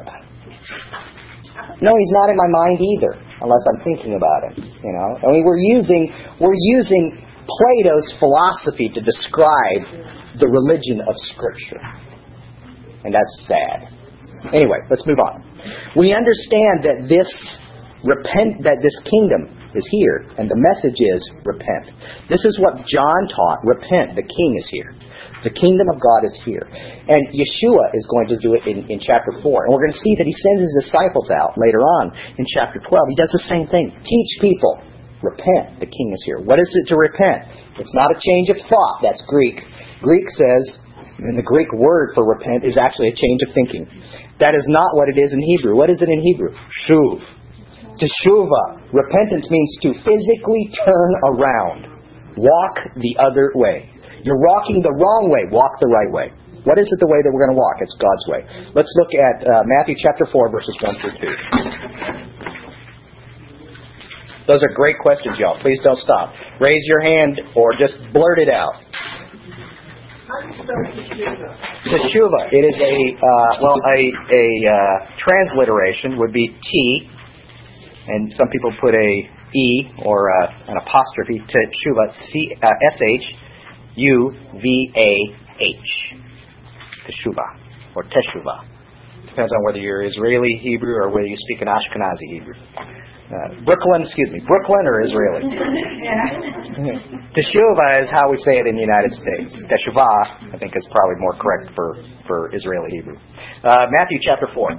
No, 1.81 1.91
he's 1.93 2.13
not 2.19 2.29
in 2.29 2.37
my 2.37 2.49
mind 2.49 2.79
either, 2.81 3.13
unless 3.41 3.63
I'm 3.71 3.83
thinking 3.83 4.15
about 4.15 4.51
him. 4.51 4.65
You 4.83 4.93
know, 4.93 5.17
I 5.23 5.31
mean, 5.31 5.43
we're 5.45 5.61
using 5.61 6.11
we're 6.39 6.57
using 6.77 7.23
Plato's 7.47 8.13
philosophy 8.19 8.89
to 8.89 9.01
describe 9.01 9.87
the 10.39 10.47
religion 10.47 11.01
of 11.01 11.15
Scripture, 11.33 11.81
and 13.03 13.13
that's 13.13 13.47
sad. 13.47 13.93
Anyway, 14.53 14.77
let's 14.89 15.05
move 15.05 15.19
on. 15.19 15.43
We 15.95 16.13
understand 16.13 16.83
that 16.83 17.07
this 17.09 17.29
repent 18.03 18.63
that 18.63 18.77
this 18.81 18.97
kingdom 19.09 19.56
is 19.77 19.87
here, 19.93 20.25
and 20.41 20.49
the 20.49 20.57
message 20.57 20.97
is 20.97 21.21
repent. 21.45 21.93
This 22.27 22.43
is 22.43 22.57
what 22.57 22.81
John 22.89 23.21
taught. 23.29 23.61
Repent. 23.63 24.17
The 24.17 24.25
King 24.25 24.51
is 24.57 24.67
here. 24.73 24.91
The 25.45 25.53
kingdom 25.53 25.85
of 25.93 26.01
God 26.01 26.25
is 26.25 26.33
here. 26.41 26.65
And 26.65 27.21
Yeshua 27.29 27.93
is 27.93 28.09
going 28.09 28.27
to 28.33 28.37
do 28.41 28.57
it 28.57 28.65
in, 28.65 28.89
in 28.89 28.97
chapter 28.97 29.37
4. 29.37 29.45
And 29.45 29.69
we're 29.69 29.85
going 29.85 29.93
to 29.93 30.01
see 30.01 30.17
that 30.17 30.25
he 30.25 30.33
sends 30.33 30.65
his 30.65 30.75
disciples 30.89 31.29
out 31.29 31.53
later 31.61 31.79
on 32.01 32.09
in 32.41 32.45
chapter 32.57 32.81
12. 32.81 32.89
He 32.89 33.15
does 33.15 33.29
the 33.31 33.45
same 33.45 33.69
thing. 33.69 33.93
Teach 34.01 34.31
people. 34.41 34.81
Repent. 35.21 35.79
The 35.81 35.89
king 35.89 36.13
is 36.13 36.21
here. 36.25 36.37
What 36.41 36.59
is 36.59 36.69
it 36.73 36.89
to 36.89 36.97
repent? 36.97 37.49
It's 37.77 37.93
not 37.93 38.13
a 38.13 38.17
change 38.21 38.49
of 38.49 38.57
thought. 38.69 39.01
That's 39.01 39.21
Greek. 39.29 39.61
Greek 40.01 40.25
says 40.37 40.77
And 41.17 41.37
the 41.37 41.45
Greek 41.45 41.71
word 41.73 42.13
for 42.13 42.25
repent 42.25 42.65
is 42.65 42.77
actually 42.77 43.09
a 43.09 43.17
change 43.17 43.41
of 43.45 43.53
thinking. 43.53 43.85
That 44.39 44.53
is 44.53 44.65
not 44.69 44.93
what 44.93 45.09
it 45.09 45.17
is 45.17 45.33
in 45.33 45.41
Hebrew. 45.41 45.75
What 45.75 45.89
is 45.89 46.01
it 46.01 46.09
in 46.09 46.21
Hebrew? 46.21 46.53
Shuv. 46.85 47.36
Teshuva. 47.97 48.93
Repentance 48.93 49.49
means 49.49 49.77
to 49.81 49.93
physically 50.05 50.69
turn 50.85 51.09
around. 51.33 51.87
Walk 52.37 52.79
the 52.95 53.17
other 53.17 53.51
way. 53.55 53.89
You're 54.23 54.39
walking 54.39 54.81
the 54.81 54.93
wrong 54.93 55.29
way. 55.29 55.49
Walk 55.51 55.79
the 55.81 55.89
right 55.89 56.11
way. 56.11 56.31
What 56.63 56.77
is 56.77 56.85
it 56.91 56.99
the 56.99 57.07
way 57.07 57.23
that 57.23 57.31
we're 57.31 57.47
going 57.47 57.55
to 57.55 57.61
walk? 57.61 57.79
It's 57.79 57.95
God's 57.95 58.25
way. 58.27 58.43
Let's 58.75 58.91
look 58.99 59.13
at 59.15 59.47
uh, 59.47 59.63
Matthew 59.65 59.95
chapter 59.97 60.25
4, 60.27 60.51
verses 60.51 60.75
1 60.83 60.99
through 60.99 61.15
2. 61.15 62.27
Those 64.47 64.63
are 64.63 64.71
great 64.75 64.99
questions, 64.99 65.35
y'all. 65.39 65.59
Please 65.61 65.79
don't 65.83 65.99
stop. 65.99 66.33
Raise 66.59 66.83
your 66.87 67.01
hand 67.01 67.39
or 67.55 67.71
just 67.79 67.99
blurt 68.13 68.39
it 68.39 68.49
out. 68.49 68.73
Teshuva. 71.87 72.51
It 72.51 72.63
is 72.67 72.75
a 72.83 72.95
uh, 73.15 73.63
well, 73.63 73.79
a 73.79 74.11
a 74.27 74.45
uh, 74.67 75.07
transliteration 75.23 76.17
would 76.19 76.33
be 76.33 76.47
T, 76.51 77.09
and 78.07 78.33
some 78.33 78.47
people 78.49 78.71
put 78.79 78.93
a 78.93 79.29
E 79.55 79.91
or 80.05 80.29
uh, 80.29 80.47
an 80.67 80.77
apostrophe. 80.77 81.39
Teshuva. 81.39 82.13
C 82.31 82.55
uh, 82.61 82.67
S 82.93 83.01
H 83.01 83.35
U 83.95 84.31
V 84.61 84.93
A 84.95 85.63
H. 85.63 86.15
Teshuva 87.07 87.45
or 87.95 88.03
Teshuva. 88.03 88.65
Depends 89.29 89.51
on 89.51 89.63
whether 89.65 89.79
you're 89.79 90.03
Israeli 90.03 90.59
Hebrew 90.61 90.95
or 90.95 91.09
whether 91.09 91.27
you 91.27 91.37
speak 91.37 91.61
an 91.61 91.67
Ashkenazi 91.67 92.27
Hebrew. 92.31 92.55
Uh, 93.27 93.59
Brooklyn, 93.65 94.03
excuse 94.03 94.31
me, 94.31 94.39
Brooklyn 94.47 94.87
or 94.87 95.01
Israeli? 95.01 95.43
Teshuva 97.35 98.01
is 98.01 98.09
how 98.09 98.31
we 98.31 98.37
say 98.37 98.57
it 98.57 98.67
in 98.67 98.75
the 98.75 98.81
United 98.81 99.11
States. 99.11 99.53
Teshuvah, 99.67 100.55
I 100.55 100.57
think, 100.57 100.73
is 100.75 100.87
probably 100.91 101.19
more 101.19 101.35
correct 101.35 101.75
for, 101.75 101.97
for 102.25 102.55
Israeli 102.55 102.89
Hebrew. 102.91 103.17
Uh, 103.63 103.87
Matthew 103.91 104.17
chapter 104.23 104.47
4, 104.55 104.69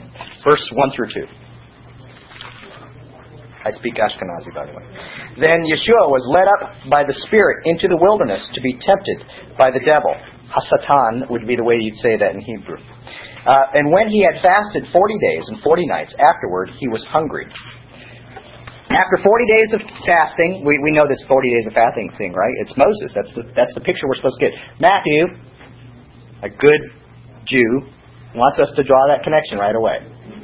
verse 0.45 0.71
1 0.73 0.91
through 0.97 1.09
2. 1.27 1.48
I 3.69 3.71
speak 3.77 4.01
Ashkenazi, 4.01 4.49
by 4.57 4.65
the 4.65 4.73
way. 4.73 4.85
Then 5.37 5.61
Yeshua 5.69 6.09
was 6.09 6.25
led 6.33 6.49
up 6.49 6.73
by 6.89 7.05
the 7.05 7.13
Spirit 7.29 7.69
into 7.69 7.85
the 7.85 8.01
wilderness 8.01 8.41
to 8.55 8.61
be 8.65 8.73
tempted 8.81 9.29
by 9.61 9.69
the 9.69 9.85
devil. 9.85 10.17
Hasatan 10.49 11.29
would 11.29 11.47
be 11.47 11.57
the 11.57 11.65
way 11.65 11.77
you'd 11.77 12.01
say 12.01 12.17
that 12.17 12.33
in 12.33 12.41
Hebrew. 12.41 12.81
Uh, 13.45 13.77
and 13.77 13.93
when 13.93 14.09
he 14.09 14.25
had 14.25 14.41
fasted 14.41 14.89
40 14.89 15.19
days 15.21 15.45
and 15.53 15.61
40 15.61 15.87
nights, 15.87 16.17
afterward 16.17 16.73
he 16.81 16.89
was 16.89 17.05
hungry. 17.13 17.45
After 18.89 19.21
40 19.21 19.45
days 19.45 19.71
of 19.77 19.81
fasting, 20.09 20.65
we, 20.65 20.73
we 20.81 20.97
know 20.97 21.05
this 21.05 21.21
40 21.29 21.53
days 21.53 21.67
of 21.69 21.75
fasting 21.77 22.09
thing, 22.17 22.33
right? 22.33 22.55
It's 22.65 22.73
Moses. 22.73 23.13
That's 23.13 23.33
the, 23.37 23.45
that's 23.53 23.75
the 23.77 23.85
picture 23.85 24.09
we're 24.09 24.17
supposed 24.17 24.41
to 24.41 24.49
get. 24.49 24.57
Matthew, 24.81 25.29
a 26.41 26.49
good 26.49 26.83
Jew, 27.45 27.85
wants 28.35 28.59
us 28.59 28.73
to 28.77 28.83
draw 28.83 29.05
that 29.13 29.25
connection 29.25 29.61
right 29.61 29.77
away. 29.77 30.01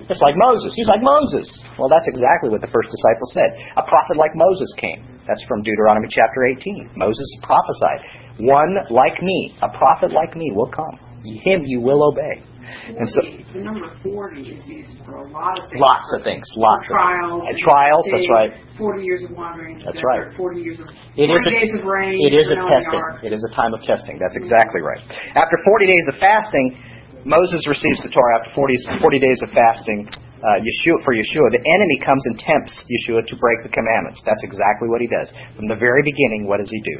Just 0.09 0.21
like 0.23 0.35
Moses. 0.37 0.73
He's 0.77 0.87
like 0.89 1.01
Moses. 1.03 1.47
Well, 1.79 1.89
that's 1.89 2.07
exactly 2.09 2.51
what 2.51 2.61
the 2.61 2.69
first 2.73 2.89
disciple 2.93 3.29
said. 3.33 3.51
A 3.77 3.85
prophet 3.89 4.17
like 4.17 4.33
Moses 4.35 4.69
came. 4.77 5.01
That's 5.27 5.43
from 5.49 5.63
Deuteronomy 5.63 6.09
chapter 6.11 6.45
18. 6.45 6.93
Moses 6.97 7.29
prophesied. 7.43 8.01
One 8.41 8.77
like 8.91 9.17
me, 9.23 9.57
a 9.63 9.69
prophet 9.71 10.13
like 10.13 10.37
me 10.37 10.51
will 10.55 10.69
come. 10.71 10.99
Him 11.25 11.65
you 11.65 11.81
will 11.81 12.05
obey. 12.05 12.43
And 12.89 13.09
so, 13.09 13.21
The 13.53 13.61
number 13.61 13.93
40 14.03 14.41
is 14.41 14.65
used 14.67 14.97
for 15.05 15.21
a 15.21 15.31
lot 15.31 15.57
of 15.61 15.69
things. 15.69 15.81
lots 15.81 16.09
of 16.17 16.21
things. 16.25 16.45
Lots 16.57 16.85
of 16.89 16.97
trials. 16.97 17.45
Trials, 17.63 18.05
that's 18.11 18.29
right. 18.33 18.53
40 18.77 19.05
years 19.05 19.23
of 19.25 19.37
wandering. 19.37 19.81
That's 19.85 20.01
right. 20.03 20.33
40 20.37 20.61
years 20.61 20.81
of 20.81 20.89
It 21.17 21.29
40 21.29 21.33
is 21.33 21.45
a, 21.47 21.51
days 21.51 21.73
of 21.79 21.85
rain. 21.85 22.17
It 22.25 22.33
is 22.35 22.49
a 22.49 22.57
snow 22.57 22.65
in 22.65 22.69
the 22.69 22.73
testing. 22.77 23.29
It 23.29 23.33
is 23.37 23.43
a 23.45 23.53
time 23.55 23.73
of 23.73 23.81
testing. 23.85 24.17
That's 24.19 24.37
exactly 24.37 24.81
right. 24.81 25.01
After 25.37 25.57
40 25.65 25.87
days 25.87 26.07
of 26.13 26.17
fasting, 26.19 26.77
Moses 27.25 27.65
receives 27.65 28.05
the 28.05 28.13
Torah. 28.13 28.45
After 28.45 28.53
40, 28.53 29.01
40 29.01 29.19
days 29.19 29.41
of 29.43 29.51
fasting, 29.57 30.09
uh, 30.45 30.61
Yeshua, 30.61 31.01
for 31.05 31.17
Yeshua, 31.17 31.49
the 31.57 31.65
enemy 31.65 31.97
comes 32.05 32.21
and 32.29 32.37
tempts 32.37 32.77
Yeshua 32.85 33.25
to 33.25 33.35
break 33.41 33.65
the 33.65 33.73
commandments. 33.73 34.21
That's 34.29 34.45
exactly 34.45 34.93
what 34.93 35.01
he 35.01 35.09
does. 35.09 35.33
From 35.57 35.67
the 35.69 35.77
very 35.81 36.05
beginning, 36.05 36.45
what 36.45 36.61
does 36.61 36.69
he 36.69 36.81
do? 36.85 36.97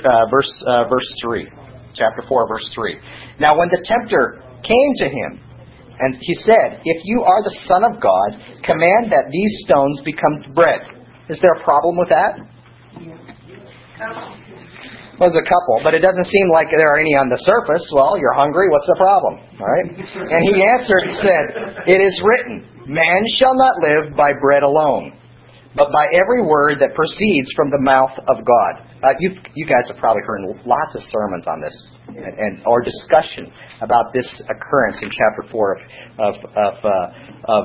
Uh, 0.00 0.24
verse, 0.32 0.52
uh, 0.64 0.88
verse 0.88 1.08
3. 1.24 1.44
Chapter 1.92 2.24
4, 2.28 2.48
verse 2.48 2.68
3. 2.74 2.96
Now, 3.40 3.56
when 3.56 3.68
the 3.68 3.84
tempter 3.84 4.40
came 4.64 4.92
to 5.04 5.08
him, 5.12 5.40
and 5.98 6.16
he 6.20 6.34
said, 6.44 6.80
If 6.84 7.04
you 7.04 7.22
are 7.22 7.42
the 7.44 7.56
Son 7.68 7.84
of 7.84 8.00
God, 8.00 8.28
command 8.64 9.12
that 9.12 9.28
these 9.32 9.52
stones 9.64 10.00
become 10.04 10.52
bread. 10.54 10.80
Is 11.28 11.38
there 11.40 11.52
a 11.60 11.64
problem 11.64 11.96
with 11.96 12.08
that? 12.08 12.36
Well, 15.16 15.32
there's 15.32 15.40
a 15.40 15.48
couple, 15.48 15.80
but 15.80 15.96
it 15.96 16.04
doesn't 16.04 16.28
seem 16.28 16.48
like 16.52 16.68
there 16.68 16.92
are 16.92 17.00
any 17.00 17.16
on 17.16 17.32
the 17.32 17.40
surface. 17.40 17.80
Well, 17.88 18.20
you're 18.20 18.36
hungry. 18.36 18.68
What's 18.68 18.84
the 18.84 19.00
problem? 19.00 19.34
All 19.56 19.64
right. 19.64 19.88
And 19.88 20.40
he 20.44 20.60
answered 20.60 21.02
and 21.08 21.16
said, 21.24 21.44
It 21.88 22.00
is 22.04 22.12
written, 22.20 22.84
Man 22.84 23.24
shall 23.40 23.56
not 23.56 23.80
live 23.80 24.12
by 24.12 24.36
bread 24.36 24.62
alone, 24.62 25.16
but 25.72 25.88
by 25.88 26.12
every 26.12 26.44
word 26.44 26.84
that 26.84 26.92
proceeds 26.92 27.48
from 27.56 27.72
the 27.72 27.80
mouth 27.80 28.12
of 28.28 28.44
God. 28.44 28.72
Uh, 29.02 29.16
you 29.20 29.32
you 29.54 29.64
guys 29.64 29.88
have 29.88 29.96
probably 29.96 30.22
heard 30.24 30.40
lots 30.64 30.92
of 30.96 31.02
sermons 31.08 31.46
on 31.46 31.60
this 31.60 31.76
and, 32.08 32.36
and 32.36 32.52
or 32.66 32.80
discussion 32.80 33.52
about 33.80 34.12
this 34.12 34.28
occurrence 34.48 35.00
in 35.00 35.08
chapter 35.08 35.48
four 35.50 35.76
of 35.76 35.80
of 36.20 36.34
of, 36.56 36.74
uh, 36.84 37.52
of 37.52 37.64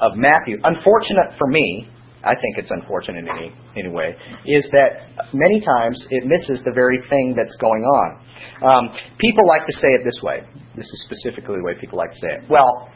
of 0.00 0.10
Matthew. 0.16 0.56
Unfortunate 0.64 1.36
for 1.36 1.48
me, 1.48 1.88
I 2.22 2.34
think 2.34 2.58
it's 2.58 2.70
unfortunate 2.70 3.24
in 3.24 3.52
any, 3.76 3.88
way. 3.88 4.14
is 4.44 4.68
that 4.72 5.32
many 5.32 5.60
times 5.60 6.06
it 6.10 6.24
misses 6.26 6.62
the 6.64 6.72
very 6.74 7.00
thing 7.08 7.34
that's 7.36 7.56
going 7.56 7.82
on. 7.82 8.26
Um, 8.62 8.96
people 9.18 9.46
like 9.46 9.66
to 9.66 9.72
say 9.72 9.88
it 9.88 10.04
this 10.04 10.20
way. 10.22 10.40
This 10.76 10.86
is 10.86 11.04
specifically 11.06 11.56
the 11.56 11.64
way 11.64 11.74
people 11.80 11.96
like 11.96 12.10
to 12.10 12.18
say 12.18 12.28
it. 12.28 12.50
Well, 12.50 12.90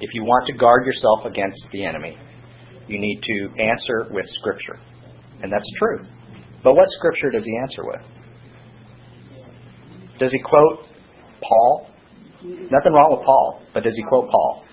if 0.00 0.10
you 0.14 0.22
want 0.22 0.46
to 0.46 0.52
guard 0.52 0.86
yourself 0.86 1.24
against 1.26 1.60
the 1.72 1.84
enemy, 1.84 2.16
you 2.86 3.00
need 3.00 3.20
to 3.22 3.62
answer 3.62 4.06
with 4.10 4.26
Scripture. 4.38 4.78
And 5.42 5.52
that's 5.52 5.68
true. 5.78 6.06
But 6.62 6.74
what 6.74 6.86
Scripture 6.88 7.30
does 7.30 7.44
he 7.44 7.58
answer 7.58 7.82
with? 7.84 8.00
Does 10.20 10.30
he 10.30 10.38
quote 10.38 10.86
Paul? 11.40 11.88
Nothing 12.42 12.92
wrong 12.92 13.16
with 13.16 13.26
Paul, 13.26 13.62
but 13.74 13.82
does 13.82 13.96
he 13.96 14.02
quote 14.04 14.30
Paul? 14.30 14.64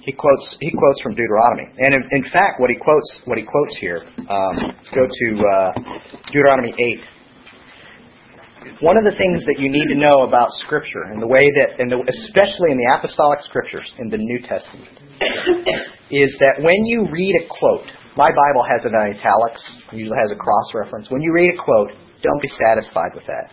He 0.00 0.12
quotes 0.12 0.56
he 0.60 0.70
quotes 0.70 1.00
from 1.02 1.14
Deuteronomy, 1.14 1.66
and 1.78 1.94
in, 1.94 2.02
in 2.12 2.22
fact, 2.30 2.60
what 2.60 2.70
he 2.70 2.76
quotes 2.76 3.22
what 3.24 3.38
he 3.38 3.44
quotes 3.44 3.76
here. 3.80 4.02
Um, 4.30 4.54
let's 4.70 4.90
go 4.94 5.06
to 5.06 5.28
uh, 5.42 5.72
Deuteronomy 6.26 6.74
eight. 6.78 7.00
One 8.80 8.96
of 8.96 9.04
the 9.04 9.16
things 9.16 9.46
that 9.46 9.58
you 9.58 9.70
need 9.70 9.88
to 9.88 9.98
know 9.98 10.22
about 10.22 10.50
Scripture, 10.66 11.10
and 11.10 11.22
the 11.22 11.26
way 11.26 11.48
that, 11.48 11.78
and 11.78 11.90
especially 11.90 12.70
in 12.70 12.78
the 12.78 12.90
apostolic 12.98 13.40
Scriptures 13.42 13.86
in 13.98 14.10
the 14.10 14.18
New 14.18 14.40
Testament, 14.42 14.90
is 16.10 16.30
that 16.38 16.62
when 16.62 16.84
you 16.86 17.06
read 17.10 17.34
a 17.40 17.46
quote, 17.46 17.86
my 18.16 18.30
Bible 18.30 18.64
has 18.66 18.84
it 18.84 18.90
in 18.90 19.00
italics, 19.16 19.62
usually 19.92 20.18
has 20.18 20.32
a 20.32 20.38
cross 20.38 20.68
reference. 20.74 21.10
When 21.10 21.22
you 21.22 21.32
read 21.32 21.54
a 21.54 21.58
quote, 21.62 21.90
don't 22.22 22.42
be 22.42 22.50
satisfied 22.58 23.14
with 23.14 23.26
that. 23.26 23.50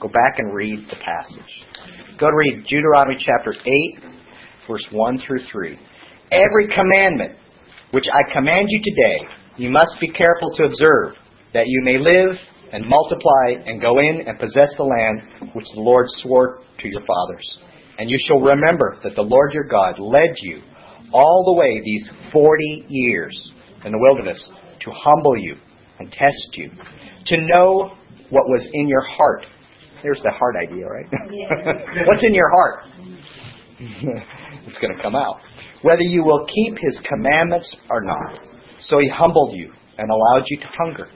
Go 0.00 0.08
back 0.08 0.38
and 0.38 0.54
read 0.54 0.80
the 0.88 0.96
passage. 0.96 1.52
Go 2.18 2.26
to 2.28 2.36
read 2.36 2.64
Deuteronomy 2.68 3.16
chapter 3.20 3.52
8, 3.52 4.15
verse 4.68 4.84
1 4.90 5.22
through 5.26 5.40
3. 5.50 5.78
Every 6.32 6.68
commandment 6.68 7.38
which 7.92 8.06
I 8.12 8.32
command 8.32 8.66
you 8.68 8.80
today, 8.82 9.28
you 9.56 9.70
must 9.70 9.94
be 10.00 10.08
careful 10.08 10.50
to 10.56 10.64
observe, 10.64 11.14
that 11.54 11.64
you 11.66 11.82
may 11.84 11.98
live 11.98 12.36
and 12.72 12.84
multiply 12.86 13.62
and 13.64 13.80
go 13.80 13.98
in 14.00 14.24
and 14.26 14.38
possess 14.38 14.68
the 14.76 14.82
land 14.82 15.52
which 15.54 15.66
the 15.74 15.80
Lord 15.80 16.06
swore 16.22 16.58
to 16.80 16.88
your 16.88 17.00
fathers. 17.00 17.58
And 17.98 18.10
you 18.10 18.18
shall 18.26 18.40
remember 18.40 18.98
that 19.04 19.14
the 19.14 19.22
Lord 19.22 19.52
your 19.52 19.64
God 19.64 19.98
led 19.98 20.34
you 20.42 20.60
all 21.12 21.44
the 21.46 21.58
way 21.58 21.80
these 21.84 22.08
40 22.32 22.86
years 22.88 23.50
in 23.84 23.92
the 23.92 23.98
wilderness 23.98 24.42
to 24.84 24.90
humble 24.92 25.38
you 25.38 25.56
and 25.98 26.10
test 26.10 26.48
you, 26.52 26.70
to 27.26 27.36
know 27.38 27.96
what 28.30 28.48
was 28.48 28.68
in 28.72 28.88
your 28.88 29.04
heart. 29.16 29.46
There's 30.02 30.20
the 30.22 30.32
heart 30.32 30.56
idea, 30.60 30.86
right? 30.86 31.06
What's 32.06 32.24
in 32.24 32.34
your 32.34 32.50
heart? 32.50 32.84
it's 34.66 34.78
going 34.78 34.94
to 34.96 35.02
come 35.02 35.14
out. 35.14 35.40
Whether 35.82 36.02
you 36.02 36.22
will 36.24 36.46
keep 36.46 36.74
his 36.80 37.00
commandments 37.08 37.74
or 37.90 38.02
not. 38.02 38.40
So 38.88 38.98
he 38.98 39.08
humbled 39.08 39.56
you 39.56 39.72
and 39.98 40.10
allowed 40.10 40.44
you 40.48 40.58
to 40.58 40.66
hunger, 40.78 41.08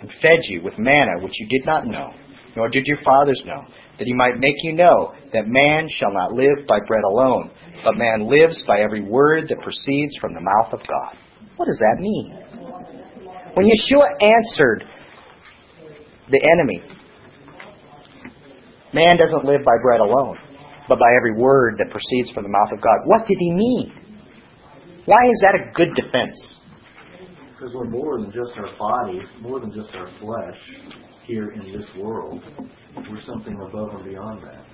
and 0.00 0.10
fed 0.22 0.40
you 0.48 0.62
with 0.62 0.78
manna 0.78 1.20
which 1.20 1.34
you 1.38 1.46
did 1.46 1.66
not 1.66 1.86
know, 1.86 2.12
nor 2.56 2.68
did 2.68 2.86
your 2.86 2.98
fathers 3.04 3.40
know, 3.44 3.62
that 3.98 4.06
he 4.06 4.14
might 4.14 4.38
make 4.38 4.54
you 4.62 4.72
know 4.72 5.14
that 5.32 5.46
man 5.46 5.88
shall 5.98 6.12
not 6.12 6.32
live 6.32 6.66
by 6.66 6.78
bread 6.86 7.02
alone, 7.04 7.50
but 7.84 7.96
man 7.96 8.28
lives 8.28 8.62
by 8.66 8.80
every 8.80 9.02
word 9.02 9.44
that 9.48 9.60
proceeds 9.62 10.16
from 10.20 10.34
the 10.34 10.40
mouth 10.40 10.72
of 10.72 10.80
God. 10.80 11.16
What 11.56 11.66
does 11.66 11.78
that 11.78 11.96
mean? 12.00 12.38
When 13.54 13.66
Yeshua 13.66 14.06
answered 14.20 14.84
the 16.30 16.40
enemy, 16.42 16.82
man 18.92 19.16
doesn't 19.16 19.44
live 19.44 19.60
by 19.64 19.72
bread 19.82 20.00
alone, 20.00 20.38
but 20.88 20.98
by 20.98 21.10
every 21.16 21.34
word 21.36 21.76
that 21.78 21.90
proceeds 21.90 22.30
from 22.30 22.44
the 22.44 22.50
mouth 22.50 22.72
of 22.72 22.80
God. 22.80 22.98
What 23.04 23.26
did 23.26 23.36
he 23.38 23.50
mean? 23.52 23.92
Why 25.06 25.18
is 25.24 25.40
that 25.42 25.54
a 25.54 25.72
good 25.74 25.94
defense? 25.94 26.58
Because 27.52 27.74
we're 27.74 27.88
more 27.88 28.20
than 28.20 28.32
just 28.32 28.52
our 28.56 28.76
bodies, 28.78 29.24
more 29.40 29.60
than 29.60 29.72
just 29.72 29.94
our 29.94 30.08
flesh. 30.20 30.58
here 31.24 31.50
in 31.50 31.72
this 31.72 31.88
world. 31.98 32.42
We're 33.10 33.22
something 33.22 33.54
above 33.60 33.94
and 33.94 34.04
beyond 34.04 34.42
that. 34.42 34.64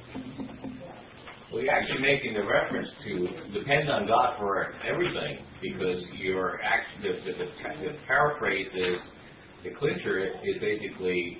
Well, 1.52 1.62
you're 1.62 1.72
actually 1.72 2.00
making 2.00 2.34
the 2.34 2.44
reference 2.44 2.88
to 3.04 3.28
depend 3.52 3.90
on 3.90 4.06
God 4.06 4.36
for 4.38 4.74
everything 4.86 5.38
because 5.60 6.02
you're 6.16 6.60
actually 6.62 7.12
the, 7.24 7.32
the, 7.32 7.44
the, 7.44 7.92
the 7.92 7.98
paraphrase 8.06 8.68
is 8.74 8.98
the 9.64 9.70
clincher 9.78 10.18
is 10.18 10.60
basically 10.60 11.38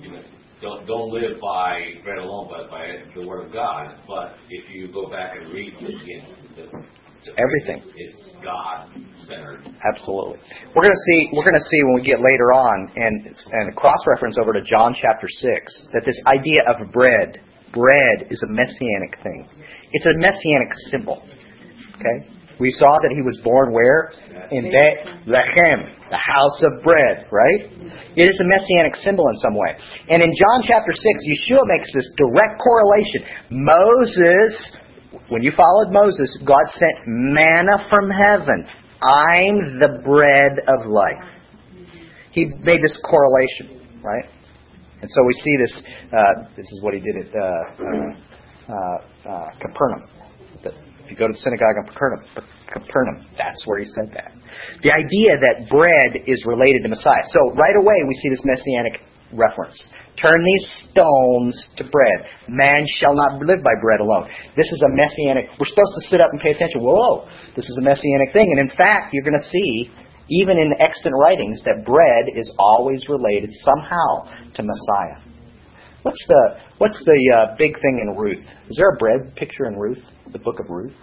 you 0.00 0.12
know 0.12 0.22
don't 0.60 0.86
don't 0.86 1.12
live 1.12 1.40
by 1.40 1.94
bread 2.04 2.18
alone 2.18 2.48
but 2.50 2.70
by 2.70 2.96
the 3.14 3.26
word 3.26 3.46
of 3.46 3.52
God. 3.52 3.96
But 4.06 4.34
if 4.48 4.68
you 4.70 4.92
go 4.92 5.08
back 5.10 5.36
and 5.36 5.52
read 5.52 5.74
again, 5.76 6.26
the, 6.56 6.64
It's 7.20 7.30
everything. 7.36 7.82
is 7.96 8.14
God 8.42 8.88
centered. 9.26 9.64
Absolutely. 9.94 10.38
We're 10.74 10.82
going 10.82 10.94
to 10.94 11.04
see. 11.06 11.28
We're 11.32 11.44
going 11.44 11.60
to 11.60 11.68
see 11.68 11.82
when 11.84 11.94
we 11.94 12.02
get 12.02 12.20
later 12.20 12.52
on, 12.52 12.90
and 12.96 13.26
and 13.26 13.76
cross 13.76 13.98
reference 14.06 14.36
over 14.40 14.52
to 14.52 14.60
John 14.62 14.94
chapter 15.00 15.28
six, 15.28 15.86
that 15.92 16.02
this 16.04 16.20
idea 16.26 16.60
of 16.68 16.90
bread, 16.92 17.40
bread 17.72 18.26
is 18.30 18.42
a 18.42 18.52
messianic 18.52 19.16
thing. 19.22 19.48
It's 19.92 20.06
a 20.06 20.18
messianic 20.18 20.68
symbol. 20.90 21.22
Okay. 21.96 22.39
We 22.60 22.70
saw 22.76 22.92
that 23.00 23.12
he 23.16 23.22
was 23.24 23.40
born 23.42 23.72
where 23.72 24.12
in 24.52 24.68
Bethlehem, 24.68 25.88
the 26.10 26.20
house 26.20 26.60
of 26.62 26.84
bread. 26.84 27.26
Right. 27.32 27.72
It 28.14 28.28
is 28.28 28.36
a 28.36 28.46
messianic 28.46 28.96
symbol 29.00 29.26
in 29.32 29.36
some 29.40 29.56
way. 29.56 29.72
And 30.12 30.22
in 30.22 30.28
John 30.28 30.58
chapter 30.68 30.92
six, 30.92 31.16
Yeshua 31.24 31.64
makes 31.64 31.88
this 31.94 32.06
direct 32.20 32.60
correlation. 32.60 33.64
Moses 33.64 34.76
when 35.28 35.42
you 35.42 35.52
followed 35.56 35.92
Moses, 35.92 36.42
God 36.46 36.64
sent 36.72 37.06
manna 37.06 37.86
from 37.88 38.10
heaven. 38.10 38.66
I'm 39.02 39.78
the 39.78 40.02
bread 40.04 40.52
of 40.68 40.90
life. 40.90 41.24
He 42.32 42.46
made 42.62 42.82
this 42.82 42.96
correlation, 43.08 44.02
right? 44.02 44.24
And 45.00 45.10
so 45.10 45.24
we 45.24 45.32
see 45.32 45.56
this. 45.58 45.82
Uh, 46.12 46.48
this 46.56 46.66
is 46.66 46.82
what 46.82 46.94
he 46.94 47.00
did 47.00 47.26
at 47.26 47.34
uh, 47.34 47.42
uh, 48.68 49.30
uh, 49.30 49.50
Capernaum. 49.60 50.08
You 51.10 51.16
go 51.18 51.26
to 51.26 51.34
the 51.34 51.42
synagogue 51.42 51.74
in 51.82 51.84
Capernaum, 51.90 52.22
Capernaum, 52.70 53.26
that's 53.34 53.66
where 53.66 53.82
he 53.82 53.86
said 53.90 54.14
that. 54.14 54.30
The 54.86 54.94
idea 54.94 55.34
that 55.42 55.66
bread 55.66 56.22
is 56.30 56.38
related 56.46 56.86
to 56.86 56.88
Messiah. 56.88 57.26
So 57.34 57.50
right 57.58 57.74
away 57.74 58.06
we 58.06 58.14
see 58.22 58.30
this 58.30 58.46
messianic 58.46 59.02
reference. 59.34 59.74
Turn 60.22 60.38
these 60.44 60.66
stones 60.90 61.54
to 61.78 61.84
bread. 61.84 62.18
Man 62.46 62.86
shall 63.00 63.14
not 63.14 63.42
live 63.42 63.62
by 63.62 63.74
bread 63.82 64.00
alone. 64.00 64.28
This 64.54 64.70
is 64.70 64.82
a 64.86 64.90
messianic. 64.90 65.50
We're 65.58 65.70
supposed 65.70 65.94
to 65.98 66.04
sit 66.10 66.20
up 66.20 66.30
and 66.30 66.40
pay 66.40 66.50
attention. 66.50 66.82
Whoa, 66.82 67.26
this 67.56 67.66
is 67.66 67.78
a 67.78 67.82
messianic 67.82 68.32
thing. 68.32 68.54
And 68.54 68.70
in 68.70 68.76
fact, 68.76 69.10
you're 69.12 69.24
going 69.24 69.38
to 69.38 69.50
see, 69.50 69.90
even 70.30 70.58
in 70.58 70.74
extant 70.78 71.14
writings, 71.18 71.62
that 71.64 71.86
bread 71.86 72.30
is 72.36 72.52
always 72.58 73.02
related 73.08 73.50
somehow 73.64 74.30
to 74.54 74.62
Messiah. 74.62 75.26
What's 76.02 76.22
the 76.28 76.70
What's 76.78 76.98
the 77.04 77.20
uh, 77.36 77.56
big 77.58 77.74
thing 77.74 78.00
in 78.00 78.16
Ruth? 78.16 78.44
Is 78.70 78.76
there 78.78 78.88
a 78.88 78.96
bread 78.96 79.36
picture 79.36 79.66
in 79.66 79.76
Ruth, 79.76 80.02
the 80.32 80.38
book 80.38 80.60
of 80.60 80.68
Ruth? 80.68 80.94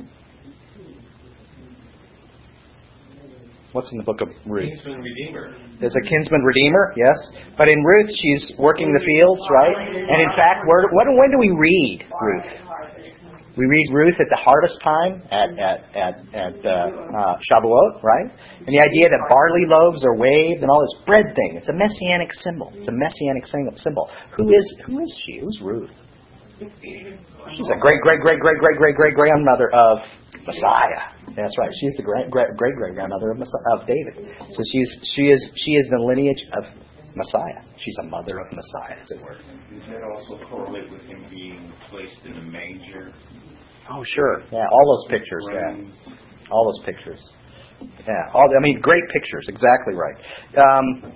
What's 3.74 3.92
in 3.92 3.98
the 3.98 4.04
book 4.04 4.22
of 4.22 4.30
Ruth? 4.46 4.70
Kinsman 4.74 5.02
Redeemer. 5.02 5.56
There's 5.80 5.94
a 5.94 6.10
kinsman 6.10 6.42
redeemer, 6.42 6.94
yes. 6.98 7.14
But 7.58 7.70
in 7.70 7.78
Ruth, 7.84 8.10
she's 8.10 8.58
working 8.58 8.90
the 8.92 9.04
fields, 9.06 9.42
right? 9.54 9.78
And 9.94 10.20
in 10.24 10.32
fact, 10.34 10.66
where, 10.66 10.90
when, 10.90 11.14
when 11.14 11.30
do 11.30 11.38
we 11.38 11.52
read 11.54 12.02
Ruth? 12.10 12.68
We 13.58 13.66
read 13.66 13.88
Ruth 13.92 14.16
at 14.20 14.26
the 14.30 14.38
harvest 14.38 14.80
time 14.84 15.22
at 15.30 15.50
at 15.58 15.80
at, 15.94 16.16
at 16.34 16.66
uh, 16.66 16.70
uh, 16.70 17.38
Shavuot, 17.50 18.04
right? 18.04 18.30
And 18.60 18.68
the 18.68 18.80
idea 18.80 19.10
that 19.10 19.20
barley 19.30 19.66
loaves 19.66 20.06
are 20.06 20.16
waved 20.16 20.62
and 20.62 20.70
all 20.70 20.82
this 20.82 21.06
bread 21.06 21.26
thing. 21.36 21.58
It's 21.58 21.70
a 21.70 21.74
messianic 21.74 22.34
symbol. 22.34 22.72
It's 22.76 22.88
a 22.88 22.92
messianic 22.94 23.46
symbol. 23.78 24.10
Who 24.38 24.50
is 24.54 24.82
who 24.86 25.00
is 25.02 25.22
she? 25.26 25.40
Who's 25.40 25.60
Ruth? 25.62 25.90
She's 26.60 27.70
a 27.70 27.80
great 27.80 28.02
great 28.02 28.20
great 28.22 28.40
great 28.40 28.58
great 28.60 28.78
great 28.78 28.96
great 28.96 29.14
grandmother 29.14 29.70
of 29.74 30.00
Messiah. 30.46 31.14
That's 31.36 31.54
right. 31.58 31.72
She's 31.80 31.96
the 31.98 32.04
great 32.04 32.30
great 32.32 32.56
great 32.58 32.76
great 32.76 32.96
grandmother 32.96 33.32
of 33.32 33.38
Messiah, 33.38 33.78
of 33.80 33.88
David. 33.88 34.36
So 34.52 34.64
she's 34.72 34.90
she 35.16 35.30
is 35.30 35.52
she 35.66 35.72
is 35.72 35.88
the 35.92 36.02
lineage 36.02 36.44
of 36.58 36.64
Messiah. 37.16 37.62
She's 37.78 37.98
a 38.02 38.08
mother 38.10 38.40
of 38.40 38.48
Messiah, 38.52 38.98
as 39.02 39.12
it 39.12 39.22
were. 39.22 39.38
Does 39.38 39.86
that 39.90 40.04
also 40.04 40.44
correlate 40.50 40.90
with 40.92 41.02
him 41.02 41.26
being 41.30 41.72
placed 41.90 42.26
in 42.26 42.34
a 42.34 42.42
manger? 42.42 43.14
Oh 43.92 44.04
sure. 44.16 44.44
Yeah, 44.52 44.66
all 44.72 44.98
those 44.98 45.12
pictures. 45.12 45.46
Yeah, 45.54 46.12
all 46.52 46.74
those 46.74 46.86
pictures. 46.86 47.20
Yeah, 48.08 48.34
all 48.34 48.50
I 48.58 48.62
mean, 48.62 48.82
great 48.82 49.04
pictures. 49.14 49.46
Exactly 49.48 49.94
right. 49.94 50.18
Um, 50.58 51.14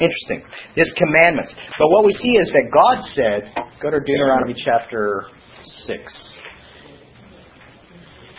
interesting. 0.00 0.42
His 0.74 0.92
commandments. 0.96 1.54
But 1.78 1.88
what 1.88 2.04
we 2.04 2.12
see 2.12 2.36
is 2.36 2.50
that 2.52 2.68
God 2.72 3.02
said, 3.14 3.52
go 3.82 3.90
to 3.90 4.00
Deuteronomy 4.00 4.54
chapter 4.64 5.26
six. 5.86 6.32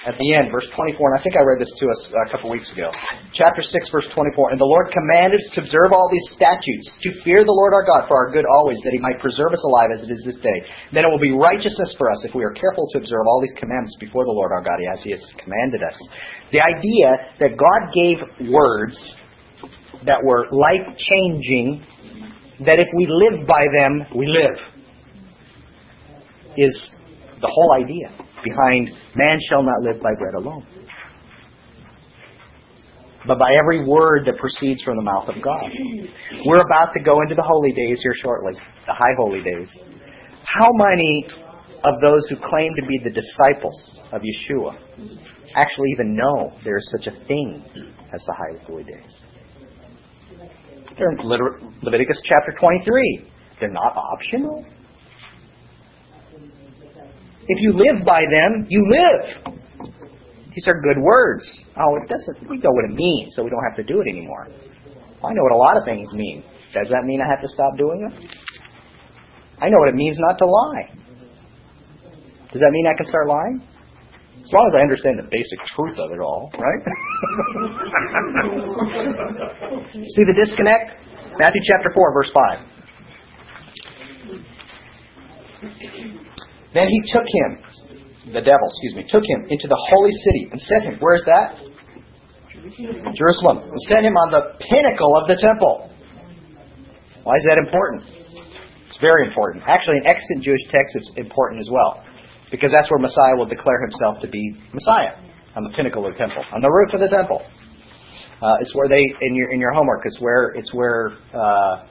At 0.07 0.15
the 0.15 0.39
end, 0.39 0.55
verse 0.55 0.63
24, 0.71 0.95
and 0.95 1.19
I 1.19 1.21
think 1.25 1.35
I 1.35 1.43
read 1.43 1.59
this 1.59 1.73
to 1.83 1.85
us 1.91 2.01
a 2.15 2.31
couple 2.31 2.47
weeks 2.47 2.71
ago. 2.71 2.87
Chapter 3.35 3.59
6, 3.59 3.91
verse 3.91 4.07
24. 4.15 4.55
And 4.55 4.59
the 4.61 4.63
Lord 4.63 4.87
commanded 4.87 5.35
us 5.35 5.51
to 5.57 5.67
observe 5.67 5.91
all 5.91 6.07
these 6.07 6.31
statutes, 6.31 6.87
to 7.03 7.11
fear 7.27 7.43
the 7.43 7.51
Lord 7.51 7.75
our 7.75 7.83
God 7.83 8.07
for 8.07 8.15
our 8.15 8.31
good 8.31 8.47
always, 8.47 8.79
that 8.87 8.95
he 8.95 9.03
might 9.03 9.19
preserve 9.19 9.51
us 9.51 9.59
alive 9.67 9.91
as 9.91 10.07
it 10.07 10.11
is 10.13 10.23
this 10.23 10.39
day. 10.39 10.63
Then 10.95 11.03
it 11.03 11.11
will 11.11 11.19
be 11.19 11.35
righteousness 11.35 11.91
for 11.99 12.07
us 12.07 12.23
if 12.23 12.31
we 12.31 12.47
are 12.47 12.55
careful 12.55 12.87
to 12.95 13.03
observe 13.03 13.27
all 13.27 13.43
these 13.43 13.57
commandments 13.59 13.99
before 13.99 14.23
the 14.23 14.31
Lord 14.31 14.55
our 14.55 14.63
God 14.63 14.79
as 14.95 15.03
he 15.03 15.11
has 15.11 15.19
commanded 15.43 15.83
us. 15.83 15.99
The 16.55 16.63
idea 16.63 17.35
that 17.43 17.59
God 17.59 17.81
gave 17.91 18.23
words 18.47 18.95
that 20.05 20.23
were 20.23 20.47
life 20.51 20.97
changing, 20.97 21.85
that 22.65 22.79
if 22.79 22.87
we 22.95 23.07
live 23.07 23.47
by 23.47 23.65
them, 23.77 24.05
we 24.15 24.27
live, 24.27 24.57
is 26.57 26.91
the 27.41 27.49
whole 27.51 27.73
idea 27.73 28.09
behind 28.43 28.89
man 29.15 29.39
shall 29.49 29.63
not 29.63 29.81
live 29.81 30.01
by 30.01 30.09
bread 30.17 30.33
alone, 30.35 30.65
but 33.27 33.37
by 33.37 33.53
every 33.59 33.85
word 33.85 34.25
that 34.25 34.37
proceeds 34.37 34.81
from 34.83 34.97
the 34.97 35.03
mouth 35.03 35.27
of 35.27 35.41
God. 35.43 35.69
We're 36.45 36.61
about 36.61 36.93
to 36.93 37.03
go 37.03 37.21
into 37.21 37.35
the 37.35 37.43
holy 37.43 37.73
days 37.73 37.99
here 38.01 38.15
shortly, 38.21 38.53
the 38.85 38.93
high 38.93 39.13
holy 39.17 39.43
days. 39.43 39.69
How 40.43 40.67
many 40.71 41.27
of 41.83 41.93
those 42.01 42.25
who 42.29 42.37
claim 42.37 42.73
to 42.79 42.87
be 42.87 42.99
the 43.03 43.11
disciples 43.11 43.99
of 44.11 44.21
Yeshua 44.21 44.77
actually 45.55 45.89
even 45.91 46.15
know 46.15 46.53
there 46.63 46.77
is 46.77 46.95
such 46.97 47.13
a 47.13 47.25
thing 47.25 47.63
as 48.13 48.23
the 48.25 48.33
high 48.33 48.65
holy 48.65 48.83
days? 48.83 49.17
They're 50.97 51.11
in 51.11 51.17
Leviticus 51.83 52.21
chapter 52.25 52.57
23. 52.59 53.31
They're 53.59 53.69
not 53.69 53.95
optional. 53.95 54.65
If 57.47 57.61
you 57.61 57.71
live 57.73 58.05
by 58.05 58.21
them, 58.21 58.65
you 58.67 58.83
live. 58.89 59.55
These 60.53 60.67
are 60.67 60.81
good 60.81 60.97
words. 60.99 61.45
Oh, 61.77 61.95
it 62.01 62.09
doesn't. 62.09 62.49
We 62.49 62.57
know 62.57 62.71
what 62.71 62.85
it 62.89 62.95
means, 62.95 63.35
so 63.35 63.43
we 63.43 63.49
don't 63.49 63.63
have 63.69 63.77
to 63.77 63.83
do 63.83 64.01
it 64.01 64.09
anymore. 64.09 64.47
I 65.23 65.33
know 65.33 65.43
what 65.43 65.51
a 65.51 65.57
lot 65.57 65.77
of 65.77 65.85
things 65.85 66.11
mean. 66.13 66.43
Does 66.73 66.87
that 66.89 67.05
mean 67.05 67.21
I 67.21 67.29
have 67.29 67.41
to 67.41 67.47
stop 67.47 67.77
doing 67.77 68.01
them? 68.01 68.27
I 69.59 69.69
know 69.69 69.77
what 69.79 69.89
it 69.89 69.95
means 69.95 70.17
not 70.19 70.37
to 70.39 70.45
lie. 70.45 70.89
Does 72.51 72.61
that 72.61 72.71
mean 72.71 72.87
I 72.87 72.95
can 72.97 73.05
start 73.05 73.27
lying? 73.27 73.61
As 74.47 74.55
long 74.55 74.63
as 74.71 74.79
I 74.79 74.87
understand 74.87 75.19
the 75.19 75.27
basic 75.27 75.59
truth 75.75 75.99
of 75.99 76.07
it 76.15 76.23
all, 76.23 76.47
right? 76.55 76.79
See 80.15 80.23
the 80.23 80.31
disconnect? 80.31 81.03
Matthew 81.35 81.59
chapter 81.67 81.91
4, 81.91 82.15
verse 82.15 82.31
5. 82.31 82.63
Then 86.73 86.87
he 86.87 86.99
took 87.11 87.27
him, 87.27 87.59
the 88.31 88.39
devil, 88.39 88.71
excuse 88.71 88.95
me, 88.95 89.03
took 89.11 89.27
him 89.27 89.51
into 89.51 89.67
the 89.67 89.75
holy 89.75 90.15
city 90.15 90.47
and 90.49 90.55
set 90.61 90.83
him, 90.83 90.95
where's 91.03 91.25
that? 91.25 91.57
Jerusalem. 93.19 93.57
And 93.67 93.81
set 93.91 94.05
him 94.05 94.15
on 94.15 94.31
the 94.31 94.55
pinnacle 94.63 95.13
of 95.19 95.27
the 95.27 95.35
temple. 95.43 95.91
Why 97.23 97.35
is 97.35 97.43
that 97.51 97.57
important? 97.59 98.03
It's 98.87 98.97
very 99.01 99.27
important. 99.27 99.65
Actually, 99.67 99.97
in 99.97 100.07
extant 100.07 100.41
Jewish 100.41 100.63
texts, 100.71 100.95
it's 100.95 101.11
important 101.17 101.59
as 101.59 101.69
well. 101.69 102.01
Because 102.51 102.71
that's 102.71 102.89
where 102.89 102.99
Messiah 102.99 103.35
will 103.35 103.45
declare 103.45 103.81
himself 103.81 104.21
to 104.21 104.27
be 104.27 104.55
Messiah. 104.73 105.19
On 105.55 105.63
the 105.63 105.69
pinnacle 105.71 106.05
of 106.05 106.13
the 106.13 106.19
temple. 106.19 106.43
On 106.53 106.61
the 106.61 106.69
roof 106.69 106.93
of 106.93 106.99
the 106.99 107.09
temple. 107.09 107.41
Uh, 108.41 108.55
it's 108.61 108.73
where 108.75 108.87
they, 108.87 109.01
in 109.21 109.35
your, 109.35 109.51
in 109.51 109.59
your 109.59 109.73
homework, 109.73 110.01
it's 110.05 110.21
where, 110.21 110.53
it's 110.55 110.71
where 110.73 111.13
uh, 111.33 111.87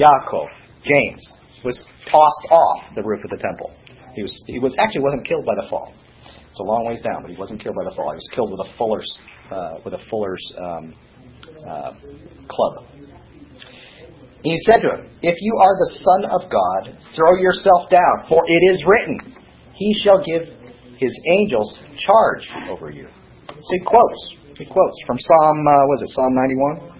Yaakov, 0.00 0.48
James, 0.82 1.20
was 1.64 1.76
tossed 2.10 2.50
off 2.50 2.84
the 2.96 3.02
roof 3.02 3.22
of 3.22 3.30
the 3.30 3.36
temple. 3.36 3.72
He 4.14 4.22
was, 4.22 4.42
he 4.46 4.58
was 4.58 4.74
actually 4.78 5.02
wasn't 5.02 5.26
killed 5.26 5.44
by 5.44 5.54
the 5.54 5.68
fall. 5.68 5.92
It's 6.24 6.60
a 6.60 6.62
long 6.62 6.84
ways 6.84 7.00
down, 7.00 7.22
but 7.22 7.30
he 7.30 7.36
wasn't 7.36 7.62
killed 7.62 7.76
by 7.76 7.84
the 7.88 7.96
fall. 7.96 8.10
He 8.12 8.16
was 8.16 8.30
killed 8.34 8.50
with 8.52 8.60
a 8.60 8.76
fuller's 8.76 9.08
uh, 9.50 9.80
with 9.84 9.94
a 9.94 10.02
fuller's 10.10 10.52
um, 10.60 10.94
uh, 11.64 11.92
club. 12.48 12.72
And 14.44 14.52
he 14.52 14.58
said 14.66 14.84
to 14.84 15.00
him, 15.00 15.08
"If 15.22 15.36
you 15.40 15.56
are 15.56 15.74
the 15.80 15.90
Son 16.04 16.28
of 16.28 16.50
God, 16.52 16.98
throw 17.16 17.40
yourself 17.40 17.88
down, 17.88 18.28
for 18.28 18.44
it 18.46 18.62
is 18.68 18.84
written, 18.84 19.31
He 19.74 19.94
shall 20.04 20.22
give 20.24 20.48
His 20.98 21.14
angels 21.30 21.78
charge 22.06 22.48
over 22.68 22.90
you." 22.90 23.08
So 23.48 23.70
he 23.72 23.80
quotes. 23.80 24.36
He 24.58 24.66
quotes 24.66 24.96
from 25.06 25.18
Psalm. 25.18 25.66
Uh, 25.66 25.84
was 25.86 26.02
it 26.02 26.10
Psalm 26.14 26.34
ninety-one? 26.34 26.92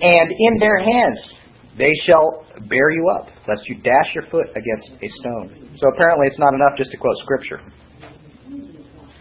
And 0.00 0.30
in 0.30 0.58
their 0.60 0.78
hands 0.78 1.34
they 1.76 1.92
shall 2.06 2.44
bear 2.68 2.90
you 2.90 3.08
up, 3.08 3.28
lest 3.46 3.62
you 3.68 3.76
dash 3.82 4.14
your 4.14 4.24
foot 4.30 4.46
against 4.50 5.02
a 5.02 5.08
stone. 5.20 5.70
So 5.78 5.88
apparently 5.94 6.26
it's 6.26 6.38
not 6.38 6.54
enough 6.54 6.76
just 6.76 6.90
to 6.90 6.96
quote 6.96 7.16
Scripture. 7.22 7.60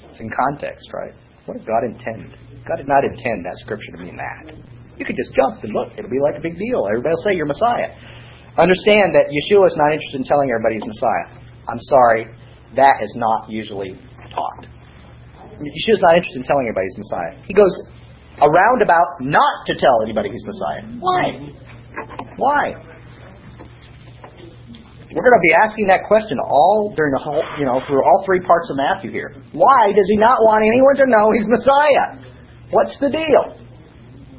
It's 0.10 0.19
in 0.19 0.29
context, 0.29 0.89
right? 0.93 1.13
What 1.45 1.57
did 1.57 1.67
God 1.67 1.83
intend? 1.86 2.36
God 2.67 2.77
did 2.77 2.88
not 2.88 3.03
intend 3.05 3.45
that 3.45 3.55
Scripture 3.63 3.91
to 3.93 4.03
mean 4.03 4.17
that. 4.17 4.53
You 4.97 5.05
could 5.05 5.15
just 5.15 5.33
jump 5.36 5.63
and 5.63 5.71
look. 5.71 5.93
It'll 5.97 6.10
be 6.10 6.19
like 6.19 6.38
a 6.38 6.41
big 6.41 6.57
deal. 6.57 6.88
Everybody 6.89 7.13
will 7.13 7.23
say 7.23 7.36
you're 7.38 7.45
Messiah. 7.45 7.93
Understand 8.58 9.13
that 9.13 9.30
Yeshua 9.30 9.70
is 9.70 9.78
not 9.78 9.93
interested 9.93 10.22
in 10.22 10.26
telling 10.26 10.50
everybody 10.50 10.82
he's 10.82 10.89
Messiah. 10.89 11.30
I'm 11.70 11.80
sorry, 11.80 12.26
that 12.76 13.04
is 13.04 13.13
not 13.15 13.50
usually 13.50 13.93
taught. 14.34 14.65
Yeshua's 15.62 16.02
not 16.02 16.17
interested 16.17 16.41
in 16.41 16.48
telling 16.50 16.65
everybody 16.65 16.89
he's 16.89 16.98
Messiah. 16.98 17.34
He 17.46 17.54
goes 17.54 17.74
around 18.41 18.82
about 18.82 19.22
not 19.22 19.65
to 19.65 19.74
tell 19.74 20.02
anybody 20.02 20.30
he's 20.30 20.46
Messiah. 20.46 20.84
Why? 20.98 21.54
Why? 22.38 22.63
We're 25.08 25.24
going 25.24 25.39
to 25.39 25.46
be 25.50 25.56
asking 25.56 25.88
that 25.88 26.06
question 26.06 26.38
all 26.38 26.93
during 26.96 27.13
the 27.13 27.24
whole, 27.24 27.41
you 27.58 27.65
know, 27.65 27.82
through 27.88 28.04
all 28.04 28.22
three 28.26 28.41
parts 28.41 28.70
of 28.70 28.78
Matthew 28.78 29.10
here. 29.10 29.34
Why 29.54 29.89
does 29.96 30.06
he 30.10 30.17
not 30.17 30.41
want 30.43 30.62
anyone 30.62 30.93
to 30.98 31.08
know 31.08 31.32
he's 31.34 31.48
Messiah? 31.48 32.22
What's 32.70 33.00
the 33.00 33.10
deal? 33.10 33.58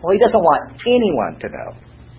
Well, 0.03 0.13
he 0.13 0.21
doesn't 0.21 0.39
want 0.39 0.79
anyone 0.87 1.41
to 1.41 1.49
know, 1.49 1.71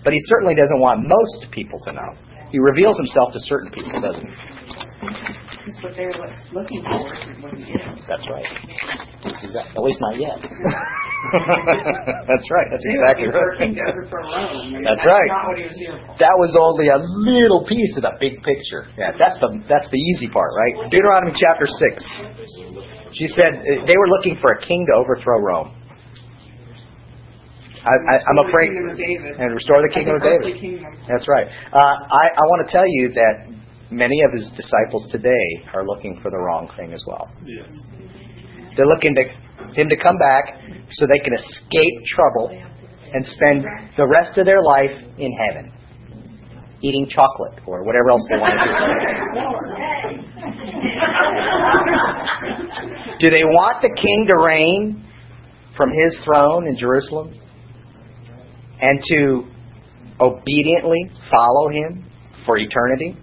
but 0.04 0.12
he 0.12 0.20
certainly 0.26 0.54
doesn't 0.54 0.80
want 0.80 1.06
most 1.06 1.50
people 1.52 1.78
to 1.86 1.92
know. 1.92 2.10
He 2.50 2.58
reveals 2.58 2.96
himself 2.98 3.32
to 3.32 3.40
certain 3.46 3.70
people, 3.70 4.00
doesn't 4.00 4.26
he? 4.26 4.34
That's 5.00 5.80
what 5.82 5.94
they're 5.96 6.12
looking 6.52 6.82
for, 6.82 7.14
is 7.14 7.38
what 7.40 7.54
he 7.54 7.72
is. 7.72 8.00
That's 8.08 8.26
right. 8.26 8.44
Exactly. 9.22 9.72
At 9.76 9.82
least 9.82 10.00
not 10.00 10.16
yet. 10.18 10.40
That's 12.26 12.46
right. 12.48 12.68
That's 12.72 12.84
exactly 12.84 13.28
right. 13.28 14.08
for 14.08 14.20
Rome. 14.24 14.74
and 14.74 14.84
That's 14.84 15.04
right. 15.04 15.28
not 15.28 15.52
what 15.52 15.58
he 15.60 15.64
was 15.68 15.76
here 15.76 15.94
for. 16.00 16.16
That 16.18 16.34
was 16.36 16.52
only 16.56 16.88
a 16.88 16.98
little 16.98 17.64
piece 17.68 17.96
of 17.96 18.02
the 18.02 18.12
big 18.20 18.42
picture. 18.42 18.88
Yeah, 18.96 19.12
that's 19.16 19.38
the 19.40 19.60
that's 19.68 19.88
the 19.92 20.00
easy 20.00 20.28
part, 20.28 20.50
right? 20.56 20.90
Deuteronomy 20.90 21.36
chapter 21.38 21.68
six. 21.68 22.02
She 23.12 23.28
said 23.28 23.60
they 23.86 23.96
were 23.96 24.08
looking 24.18 24.36
for 24.40 24.52
a 24.52 24.60
king 24.64 24.86
to 24.88 24.94
overthrow 24.96 25.40
Rome. 25.40 25.76
I, 27.80 27.88
I, 27.88 28.14
I'm 28.28 28.38
afraid 28.48 28.76
of 28.76 28.96
David. 28.96 29.40
and 29.40 29.54
restore 29.54 29.80
the 29.80 29.88
kingdom 29.92 30.16
of 30.16 30.22
David. 30.22 30.60
kingdom. 30.60 30.92
That's 31.08 31.26
right. 31.28 31.46
Uh, 31.72 31.78
I, 31.78 32.24
I 32.36 32.44
want 32.52 32.66
to 32.68 32.72
tell 32.72 32.84
you 32.86 33.12
that 33.14 33.48
many 33.90 34.20
of 34.22 34.32
his 34.36 34.50
disciples 34.56 35.08
today 35.10 35.64
are 35.72 35.86
looking 35.86 36.20
for 36.22 36.30
the 36.30 36.36
wrong 36.36 36.68
thing 36.76 36.92
as 36.92 37.02
well. 37.06 37.30
Yes. 37.44 37.68
They're 38.76 38.86
looking 38.86 39.14
to 39.16 39.24
him 39.74 39.88
to 39.88 39.96
come 39.96 40.18
back 40.18 40.60
so 40.92 41.06
they 41.06 41.18
can 41.24 41.32
escape 41.34 42.04
trouble 42.14 42.50
and 43.12 43.24
spend 43.26 43.64
the 43.96 44.06
rest 44.06 44.36
of 44.38 44.44
their 44.44 44.62
life 44.62 44.92
in 45.18 45.32
heaven, 45.32 45.72
eating 46.82 47.08
chocolate 47.08 47.60
or 47.66 47.82
whatever 47.82 48.10
else 48.10 48.22
they 48.30 48.36
want 48.36 48.54
to 48.54 48.64
do. 48.64 48.72
do 53.20 53.30
they 53.30 53.44
want 53.44 53.82
the 53.82 53.90
king 54.00 54.26
to 54.28 54.36
reign 54.36 55.04
from 55.76 55.90
his 55.90 56.18
throne 56.24 56.68
in 56.68 56.78
Jerusalem 56.78 57.34
and 58.80 59.00
to 59.08 59.44
obediently 60.20 61.10
follow 61.30 61.68
him 61.70 62.04
for 62.46 62.58
eternity? 62.58 63.16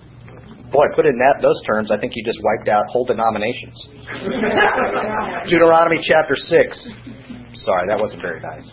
Boy, 0.72 0.84
put 0.96 1.06
it 1.06 1.16
in 1.16 1.20
that 1.20 1.42
those 1.42 1.62
terms, 1.66 1.92
I 1.92 1.98
think 1.98 2.14
you 2.16 2.24
just 2.26 2.40
wiped 2.44 2.68
out 2.68 2.84
whole 2.90 3.06
denominations. 3.06 3.76
Deuteronomy 5.50 6.00
chapter 6.04 6.36
6. 6.36 6.90
Sorry, 7.64 7.88
that 7.88 7.98
wasn't 7.98 8.22
very 8.22 8.42
nice. 8.42 8.68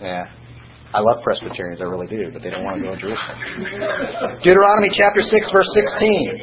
Yeah. 0.00 0.24
I 0.94 1.00
love 1.00 1.24
Presbyterians, 1.24 1.80
I 1.80 1.84
really 1.90 2.06
do, 2.06 2.30
but 2.32 2.42
they 2.42 2.50
don't 2.50 2.62
want 2.62 2.78
to 2.78 2.82
go 2.86 2.94
to 2.94 3.00
Jerusalem. 3.00 4.38
Deuteronomy 4.44 4.94
chapter 4.94 5.26
6, 5.26 5.50
verse 5.50 5.66
16. 5.74 6.38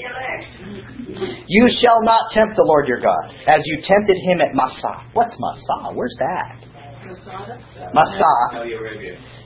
You 1.47 1.69
shall 1.79 2.03
not 2.03 2.31
tempt 2.33 2.57
the 2.57 2.63
Lord 2.67 2.87
your 2.87 2.99
God, 2.99 3.31
as 3.47 3.61
you 3.63 3.79
tempted 3.83 4.17
him 4.27 4.41
at 4.41 4.53
Massah. 4.53 5.07
What's 5.13 5.37
Massah? 5.39 5.95
Where's 5.95 6.15
that? 6.19 6.70
Saudi 7.19 8.71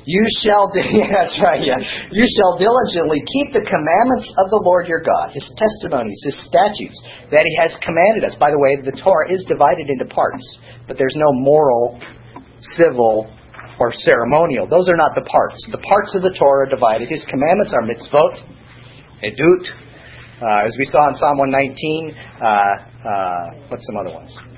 You 0.05 0.23
shall, 0.43 0.69
yeah, 0.75 1.09
that's 1.09 1.37
right, 1.41 1.61
yeah. 1.65 1.81
You 2.11 2.25
shall 2.37 2.57
diligently 2.61 3.25
keep 3.25 3.57
the 3.57 3.65
commandments 3.65 4.27
of 4.37 4.53
the 4.53 4.61
Lord 4.61 4.85
your 4.85 5.01
God, 5.01 5.33
His 5.33 5.45
testimonies, 5.57 6.19
His 6.25 6.37
statutes, 6.45 6.97
that 7.33 7.41
He 7.41 7.53
has 7.59 7.73
commanded 7.81 8.25
us. 8.25 8.37
By 8.37 8.51
the 8.51 8.59
way, 8.59 8.77
the 8.77 8.93
Torah 9.01 9.33
is 9.33 9.43
divided 9.49 9.89
into 9.89 10.05
parts, 10.13 10.45
but 10.87 10.97
there's 10.97 11.17
no 11.17 11.33
moral, 11.33 11.99
civil, 12.77 13.29
or 13.79 13.93
ceremonial. 14.05 14.67
Those 14.67 14.87
are 14.87 14.97
not 14.97 15.15
the 15.15 15.25
parts. 15.25 15.59
The 15.71 15.81
parts 15.81 16.15
of 16.15 16.21
the 16.21 16.31
Torah 16.37 16.67
are 16.67 16.69
divided. 16.69 17.09
His 17.09 17.25
commandments 17.29 17.73
are 17.73 17.83
mitzvot, 17.83 18.33
edut, 19.25 19.63
uh, 20.41 20.67
as 20.67 20.75
we 20.77 20.85
saw 20.85 21.09
in 21.09 21.15
Psalm 21.15 21.37
119. 21.37 22.13
Uh, 22.13 22.45
uh, 22.45 23.67
what's 23.69 23.85
some 23.85 23.97
other 23.97 24.13
ones? 24.13 24.54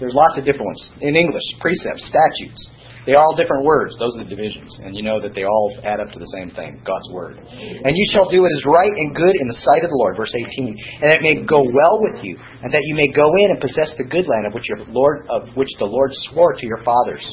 There's 0.00 0.14
lots 0.14 0.38
of 0.38 0.44
different 0.44 0.66
ones. 0.66 0.90
In 1.00 1.14
English, 1.14 1.44
precepts, 1.60 2.08
statutes. 2.08 2.70
They 3.06 3.14
all 3.16 3.34
different 3.36 3.64
words. 3.64 3.96
Those 3.98 4.16
are 4.18 4.24
the 4.24 4.30
divisions. 4.30 4.68
And 4.84 4.96
you 4.96 5.02
know 5.02 5.20
that 5.20 5.34
they 5.34 5.44
all 5.44 5.72
add 5.84 6.00
up 6.00 6.12
to 6.12 6.18
the 6.18 6.28
same 6.36 6.50
thing, 6.52 6.80
God's 6.84 7.08
Word. 7.12 7.36
And 7.36 7.92
you 7.96 8.06
shall 8.12 8.28
do 8.28 8.42
what 8.42 8.52
is 8.52 8.64
right 8.66 8.92
and 8.92 9.16
good 9.16 9.34
in 9.40 9.48
the 9.48 9.56
sight 9.56 9.84
of 9.84 9.90
the 9.90 9.96
Lord, 9.96 10.16
verse 10.16 10.32
18, 10.32 10.76
and 11.00 11.12
that 11.12 11.20
it 11.20 11.22
may 11.22 11.40
go 11.44 11.64
well 11.64 11.96
with 12.00 12.24
you, 12.24 12.36
and 12.36 12.72
that 12.72 12.82
you 12.84 12.94
may 12.94 13.08
go 13.08 13.24
in 13.44 13.56
and 13.56 13.60
possess 13.60 13.92
the 13.96 14.04
good 14.04 14.28
land 14.28 14.46
of 14.46 14.52
which 14.52 14.68
your 14.68 14.84
Lord 14.88 15.26
of 15.28 15.48
which 15.56 15.70
the 15.78 15.86
Lord 15.86 16.10
swore 16.28 16.52
to 16.52 16.66
your 16.66 16.84
fathers. 16.84 17.24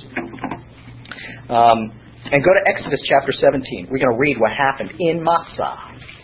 Um, 1.50 1.92
and 2.32 2.44
go 2.44 2.52
to 2.52 2.64
Exodus 2.68 3.00
chapter 3.08 3.32
17. 3.32 3.88
We're 3.92 4.00
going 4.00 4.12
to 4.12 4.20
read 4.20 4.38
what 4.40 4.52
happened 4.52 4.92
in 5.00 5.24
Massah. 5.24 6.17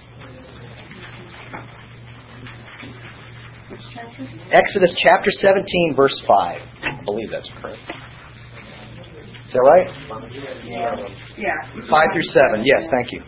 Exodus 4.52 4.96
chapter 5.02 5.32
17, 5.32 5.96
verse 5.96 6.16
5. 6.28 6.62
I 6.84 7.06
believe 7.06 7.30
that's 7.32 7.50
correct. 7.62 7.82
Is 9.48 9.54
that 9.54 9.66
right? 9.70 9.88
Yeah. 11.38 11.86
5 11.86 11.90
through 12.14 12.30
7. 12.34 12.66
Yes, 12.66 12.90
thank 12.90 13.14
you. 13.14 13.22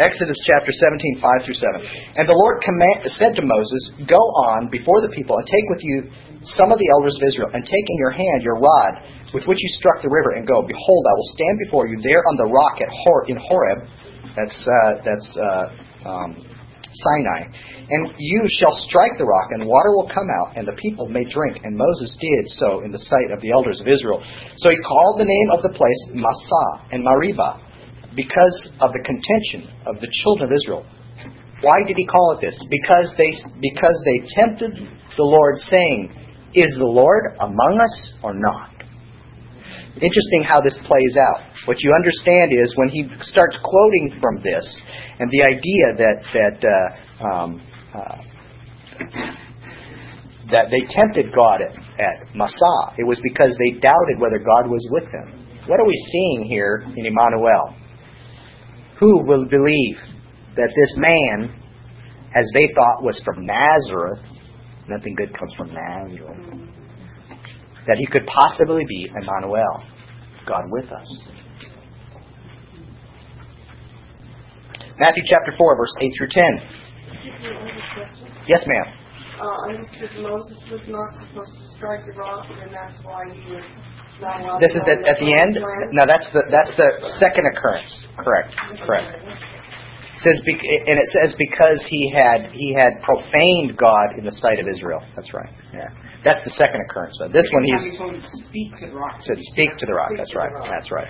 Exodus 0.00 0.36
chapter 0.48 0.72
17, 0.72 1.20
5 1.20 1.44
through 1.44 1.58
7. 1.60 2.16
And 2.16 2.24
the 2.28 2.36
Lord 2.36 2.64
command, 2.64 3.04
said 3.16 3.36
to 3.36 3.44
Moses, 3.44 4.08
Go 4.08 4.20
on 4.48 4.72
before 4.72 5.00
the 5.04 5.12
people, 5.12 5.36
and 5.36 5.44
take 5.44 5.66
with 5.68 5.84
you 5.84 6.08
some 6.56 6.72
of 6.72 6.78
the 6.80 6.88
elders 6.96 7.16
of 7.20 7.22
Israel, 7.28 7.50
and 7.52 7.64
take 7.64 7.86
in 7.88 7.96
your 8.00 8.10
hand 8.10 8.40
your 8.40 8.56
rod 8.56 9.04
with 9.32 9.44
which 9.44 9.60
you 9.60 9.70
struck 9.80 10.00
the 10.00 10.12
river, 10.12 10.36
and 10.36 10.48
go. 10.48 10.60
Behold, 10.64 11.02
I 11.08 11.14
will 11.16 11.30
stand 11.36 11.56
before 11.64 11.88
you 11.88 12.00
there 12.00 12.20
on 12.20 12.36
the 12.36 12.48
rock 12.48 12.80
at 12.80 12.88
Hor- 12.88 13.24
in 13.28 13.36
Horeb. 13.36 13.80
That's, 14.36 14.58
uh, 14.64 14.92
that's 15.04 15.28
uh, 15.36 16.08
um, 16.08 16.30
Sinai. 16.92 17.48
And 17.88 18.14
you 18.18 18.42
shall 18.58 18.74
strike 18.88 19.18
the 19.18 19.24
rock, 19.24 19.48
and 19.50 19.66
water 19.66 19.90
will 19.90 20.10
come 20.12 20.28
out, 20.30 20.56
and 20.56 20.66
the 20.66 20.78
people 20.78 21.08
may 21.08 21.24
drink. 21.24 21.60
And 21.64 21.76
Moses 21.76 22.16
did 22.20 22.44
so 22.56 22.82
in 22.84 22.92
the 22.92 22.98
sight 22.98 23.30
of 23.32 23.40
the 23.40 23.50
elders 23.50 23.80
of 23.80 23.88
Israel. 23.88 24.22
So 24.56 24.70
he 24.70 24.78
called 24.86 25.18
the 25.18 25.26
name 25.26 25.48
of 25.50 25.62
the 25.62 25.74
place 25.74 26.00
Massah 26.14 26.88
and 26.92 27.02
Meribah, 27.04 27.60
because 28.14 28.68
of 28.80 28.92
the 28.92 29.02
contention 29.04 29.72
of 29.86 30.00
the 30.00 30.08
children 30.22 30.50
of 30.50 30.52
Israel. 30.52 30.84
Why 31.62 31.82
did 31.86 31.96
he 31.96 32.06
call 32.06 32.36
it 32.36 32.44
this? 32.44 32.58
Because 32.68 33.14
they 33.16 33.30
because 33.60 33.96
they 34.04 34.26
tempted 34.34 34.74
the 35.16 35.22
Lord, 35.22 35.58
saying, 35.70 36.12
"Is 36.54 36.74
the 36.76 36.86
Lord 36.86 37.36
among 37.40 37.80
us 37.80 38.12
or 38.22 38.34
not?" 38.34 38.70
Interesting 39.94 40.42
how 40.42 40.60
this 40.60 40.76
plays 40.86 41.16
out. 41.16 41.42
What 41.66 41.76
you 41.80 41.94
understand 41.94 42.52
is 42.52 42.74
when 42.76 42.88
he 42.88 43.06
starts 43.22 43.56
quoting 43.62 44.18
from 44.20 44.42
this, 44.42 44.66
and 45.20 45.30
the 45.30 45.42
idea 45.44 45.86
that 45.98 46.18
that 46.34 46.58
uh, 46.66 47.24
um, 47.24 47.62
uh, 47.94 48.16
that 50.50 50.68
they 50.70 50.94
tempted 50.94 51.32
God 51.34 51.62
at, 51.62 51.72
at 51.72 52.34
Massah, 52.34 52.94
it 52.98 53.06
was 53.06 53.20
because 53.22 53.56
they 53.58 53.78
doubted 53.80 54.18
whether 54.18 54.38
God 54.38 54.68
was 54.68 54.86
with 54.90 55.04
them. 55.10 55.42
What 55.66 55.80
are 55.80 55.86
we 55.86 55.94
seeing 56.10 56.46
here 56.48 56.84
in 56.96 57.06
Emmanuel? 57.06 57.74
Who 59.00 59.24
will 59.26 59.44
believe 59.48 59.96
that 60.56 60.68
this 60.76 60.94
man, 60.96 61.54
as 62.36 62.44
they 62.54 62.68
thought 62.74 63.02
was 63.02 63.20
from 63.24 63.46
Nazareth, 63.46 64.20
nothing 64.88 65.14
good 65.14 65.36
comes 65.38 65.52
from 65.56 65.72
Nazareth, 65.72 66.68
that 67.86 67.96
he 67.98 68.06
could 68.06 68.26
possibly 68.26 68.84
be 68.88 69.08
Emmanuel, 69.08 69.82
God 70.46 70.64
with 70.70 70.90
us? 70.90 71.22
Matthew 74.98 75.22
chapter 75.26 75.52
4, 75.56 75.76
verse 75.76 75.94
8 76.00 76.12
through 76.18 76.28
10. 76.30 76.91
Yes, 78.46 78.62
ma'am. 78.66 78.86
Uh, 79.40 79.68
understood 79.70 80.10
Moses 80.22 80.58
was 80.70 80.84
not 80.88 81.10
supposed 81.26 81.54
to 81.56 81.64
strike 81.76 82.04
the 82.06 82.12
rock, 82.18 82.46
and 82.50 82.70
that's 82.72 82.98
why 83.02 83.24
he 83.32 83.54
was 83.54 83.64
not 84.20 84.40
allowed 84.42 84.60
This 84.60 84.72
to 84.74 84.78
is 84.78 84.84
go 84.86 84.92
at, 84.92 84.98
in 84.98 85.06
at 85.08 85.18
the 85.18 85.30
end. 85.32 85.52
promised. 85.58 85.94
No, 85.94 86.02
that's 86.06 86.28
the 86.34 86.42
that's 86.50 86.72
the 86.76 86.88
second 87.18 87.46
occurrence. 87.50 87.90
Correct. 88.18 88.52
Correct. 88.86 89.08
says, 90.22 90.38
bec- 90.46 90.62
and 90.86 90.94
it 91.00 91.08
says 91.10 91.34
because 91.38 91.80
he 91.88 92.12
had 92.12 92.52
he 92.54 92.74
had 92.76 93.00
profaned 93.02 93.74
God 93.78 94.18
in 94.18 94.24
the 94.26 94.34
sight 94.38 94.60
of 94.60 94.66
Israel. 94.68 95.00
That's 95.16 95.32
right. 95.34 95.50
Yeah, 95.74 95.88
that's 96.22 96.44
the 96.44 96.54
second 96.54 96.78
occurrence. 96.86 97.16
So 97.18 97.26
this 97.32 97.48
one 97.50 97.64
he's 97.66 97.82
time 97.82 97.90
he 97.90 97.98
told 97.98 98.14
him 98.14 98.22
to 98.22 98.36
speak 98.46 98.70
to 98.82 98.86
the 98.86 98.94
rock. 98.94 99.18
said, 99.26 99.38
"Speak 99.56 99.74
to 99.78 99.86
the 99.86 99.94
rock." 99.94 100.12
That's 100.14 100.34
right. 100.36 100.52
That's 100.70 100.90
right. 100.92 101.08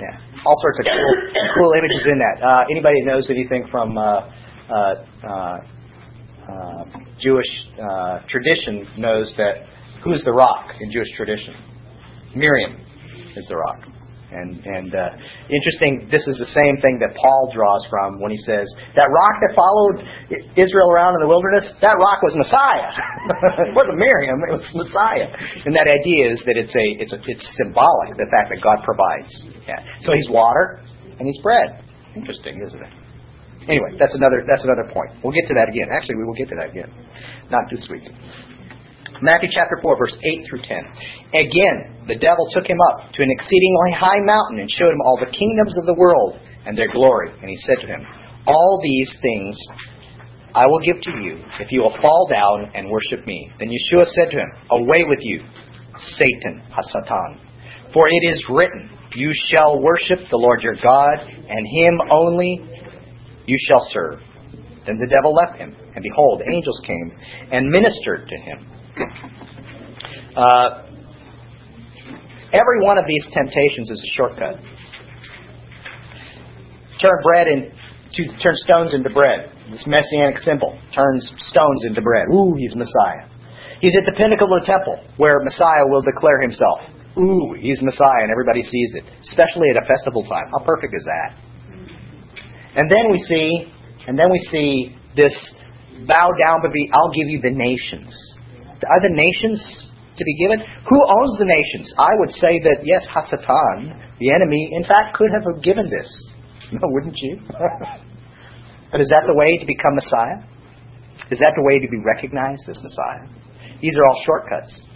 Yeah, 0.00 0.16
all 0.44 0.56
sorts 0.60 0.78
of 0.82 0.84
cool, 0.92 1.16
cool 1.56 1.72
images 1.78 2.04
in 2.10 2.18
that. 2.18 2.36
Uh, 2.42 2.64
anybody 2.72 3.00
knows 3.04 3.28
anything 3.30 3.68
from 3.70 3.96
uh, 3.96 4.24
Jewish 7.22 7.46
uh, 7.78 8.18
tradition 8.28 8.88
knows 8.98 9.32
that 9.36 9.62
who's 10.02 10.22
the 10.24 10.32
rock 10.32 10.74
in 10.80 10.90
Jewish 10.90 11.08
tradition? 11.16 11.54
Miriam 12.34 12.80
is 13.36 13.46
the 13.48 13.56
rock. 13.56 13.86
And 14.32 14.64
and 14.64 14.88
uh, 14.96 15.12
interesting, 15.52 16.08
this 16.08 16.24
is 16.24 16.40
the 16.40 16.48
same 16.56 16.80
thing 16.80 16.96
that 17.04 17.12
Paul 17.20 17.52
draws 17.52 17.84
from 17.92 18.16
when 18.16 18.32
he 18.32 18.40
says 18.48 18.64
that 18.96 19.04
rock 19.12 19.36
that 19.44 19.52
followed 19.52 20.00
Israel 20.56 20.88
around 20.88 21.20
in 21.20 21.20
the 21.20 21.28
wilderness, 21.28 21.68
that 21.84 22.00
rock 22.00 22.16
was 22.24 22.32
Messiah. 22.40 22.96
it 23.68 23.76
wasn't 23.76 24.00
Miriam, 24.00 24.40
it 24.48 24.56
was 24.56 24.64
Messiah. 24.72 25.28
And 25.68 25.76
that 25.76 25.84
idea 25.84 26.32
is 26.32 26.40
that 26.48 26.56
it's 26.56 26.72
a 26.72 26.86
it's 26.96 27.12
a, 27.12 27.20
it's 27.28 27.44
symbolic, 27.60 28.16
the 28.16 28.24
fact 28.32 28.48
that 28.48 28.64
God 28.64 28.80
provides. 28.88 29.28
Yeah. 29.68 29.84
So 30.00 30.16
he's 30.16 30.32
water 30.32 30.80
and 31.20 31.28
he's 31.28 31.40
bread. 31.44 31.84
Interesting, 32.16 32.56
isn't 32.64 32.80
it? 32.80 33.01
Anyway, 33.68 33.94
that's 33.98 34.14
another 34.14 34.42
that's 34.46 34.64
another 34.64 34.90
point. 34.92 35.10
We'll 35.22 35.32
get 35.32 35.46
to 35.48 35.54
that 35.54 35.68
again. 35.68 35.88
Actually, 35.92 36.16
we 36.16 36.24
will 36.24 36.34
get 36.34 36.48
to 36.50 36.56
that 36.58 36.70
again. 36.70 36.90
Not 37.50 37.64
this 37.70 37.86
week. 37.90 38.02
Matthew 39.22 39.50
chapter 39.54 39.78
4, 39.80 39.98
verse 39.98 40.16
8 40.18 40.46
through 40.50 40.62
10. 40.66 40.82
Again, 41.38 41.76
the 42.08 42.18
devil 42.18 42.42
took 42.50 42.66
him 42.66 42.78
up 42.90 43.12
to 43.14 43.22
an 43.22 43.30
exceedingly 43.30 43.92
high 43.94 44.18
mountain 44.18 44.58
and 44.58 44.68
showed 44.68 44.90
him 44.90 45.00
all 45.06 45.16
the 45.16 45.30
kingdoms 45.30 45.78
of 45.78 45.86
the 45.86 45.94
world 45.94 46.40
and 46.66 46.76
their 46.76 46.90
glory. 46.90 47.30
And 47.30 47.48
he 47.48 47.56
said 47.62 47.78
to 47.82 47.86
him, 47.86 48.02
All 48.46 48.80
these 48.82 49.14
things 49.22 49.54
I 50.54 50.66
will 50.66 50.80
give 50.80 51.00
to 51.00 51.10
you 51.22 51.38
if 51.60 51.70
you 51.70 51.82
will 51.82 51.96
fall 52.02 52.26
down 52.28 52.72
and 52.74 52.90
worship 52.90 53.24
me. 53.26 53.50
Then 53.60 53.68
Yeshua 53.68 54.06
said 54.06 54.30
to 54.32 54.38
him, 54.38 54.50
Away 54.70 55.04
with 55.06 55.20
you, 55.22 55.44
Satan, 56.18 56.62
Hasatan. 56.74 57.38
For 57.92 58.08
it 58.08 58.26
is 58.26 58.42
written, 58.50 58.90
You 59.14 59.30
shall 59.50 59.80
worship 59.80 60.18
the 60.30 60.36
Lord 60.36 60.62
your 60.62 60.76
God, 60.82 61.18
and 61.20 61.66
him 61.78 62.00
only 62.10 62.60
you 63.46 63.56
shall 63.68 63.86
serve. 63.90 64.20
Then 64.86 64.98
the 64.98 65.06
devil 65.06 65.32
left 65.34 65.58
him, 65.58 65.74
and 65.94 66.02
behold, 66.02 66.42
angels 66.52 66.80
came 66.84 67.12
and 67.52 67.68
ministered 67.68 68.28
to 68.28 68.36
him. 68.36 68.58
Uh, 70.36 70.82
every 72.52 72.80
one 72.80 72.98
of 72.98 73.04
these 73.06 73.24
temptations 73.32 73.90
is 73.90 74.00
a 74.00 74.10
shortcut. 74.16 74.56
Turn 77.00 77.18
bread 77.22 77.46
in, 77.48 77.70
to 78.14 78.22
turn 78.42 78.54
stones 78.56 78.94
into 78.94 79.10
bread. 79.10 79.52
This 79.70 79.86
messianic 79.86 80.38
symbol 80.38 80.78
turns 80.94 81.30
stones 81.48 81.84
into 81.84 82.02
bread. 82.02 82.26
Ooh, 82.32 82.54
he's 82.58 82.74
Messiah. 82.74 83.28
He's 83.80 83.94
at 83.96 84.06
the 84.06 84.16
pinnacle 84.16 84.46
of 84.54 84.62
the 84.62 84.66
temple, 84.66 85.02
where 85.16 85.40
Messiah 85.42 85.86
will 85.86 86.02
declare 86.02 86.40
himself. 86.40 86.80
Ooh, 87.18 87.54
he's 87.58 87.82
Messiah, 87.82 88.22
and 88.22 88.30
everybody 88.30 88.62
sees 88.62 88.94
it, 88.94 89.04
especially 89.30 89.68
at 89.70 89.76
a 89.82 89.86
festival 89.86 90.22
time. 90.22 90.46
How 90.50 90.64
perfect 90.64 90.94
is 90.94 91.04
that? 91.04 91.51
And 92.74 92.90
then 92.90 93.10
we 93.10 93.18
see, 93.18 93.72
and 94.06 94.18
then 94.18 94.30
we 94.30 94.38
see 94.50 94.96
this 95.16 95.34
bow 96.06 96.28
down, 96.40 96.60
but 96.62 96.72
be, 96.72 96.90
I'll 96.92 97.12
give 97.12 97.28
you 97.28 97.40
the 97.42 97.52
nations. 97.52 98.12
Are 98.88 99.00
the 99.00 99.12
nations 99.12 99.90
to 100.16 100.24
be 100.24 100.34
given? 100.40 100.58
Who 100.60 100.98
owns 101.20 101.38
the 101.38 101.44
nations? 101.44 101.92
I 101.98 102.10
would 102.18 102.30
say 102.30 102.58
that 102.60 102.82
yes, 102.82 103.06
Hasatan, 103.12 104.18
the 104.18 104.32
enemy, 104.32 104.70
in 104.72 104.84
fact, 104.84 105.14
could 105.14 105.30
have 105.30 105.62
given 105.62 105.90
this. 105.90 106.08
No, 106.72 106.80
wouldn't 106.84 107.18
you? 107.20 107.36
but 107.48 108.98
is 108.98 109.08
that 109.10 109.24
the 109.26 109.34
way 109.36 109.58
to 109.58 109.66
become 109.66 109.94
Messiah? 109.94 110.40
Is 111.30 111.38
that 111.38 111.52
the 111.54 111.62
way 111.62 111.78
to 111.78 111.86
be 111.86 111.98
recognized 112.00 112.62
as 112.66 112.80
Messiah? 112.82 113.28
These 113.82 113.94
are 113.98 114.06
all 114.06 114.22
shortcuts. 114.24 114.88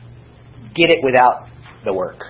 Get 0.75 0.89
it 0.89 1.05
without 1.05 1.49
the 1.85 1.93
work. 1.93 2.23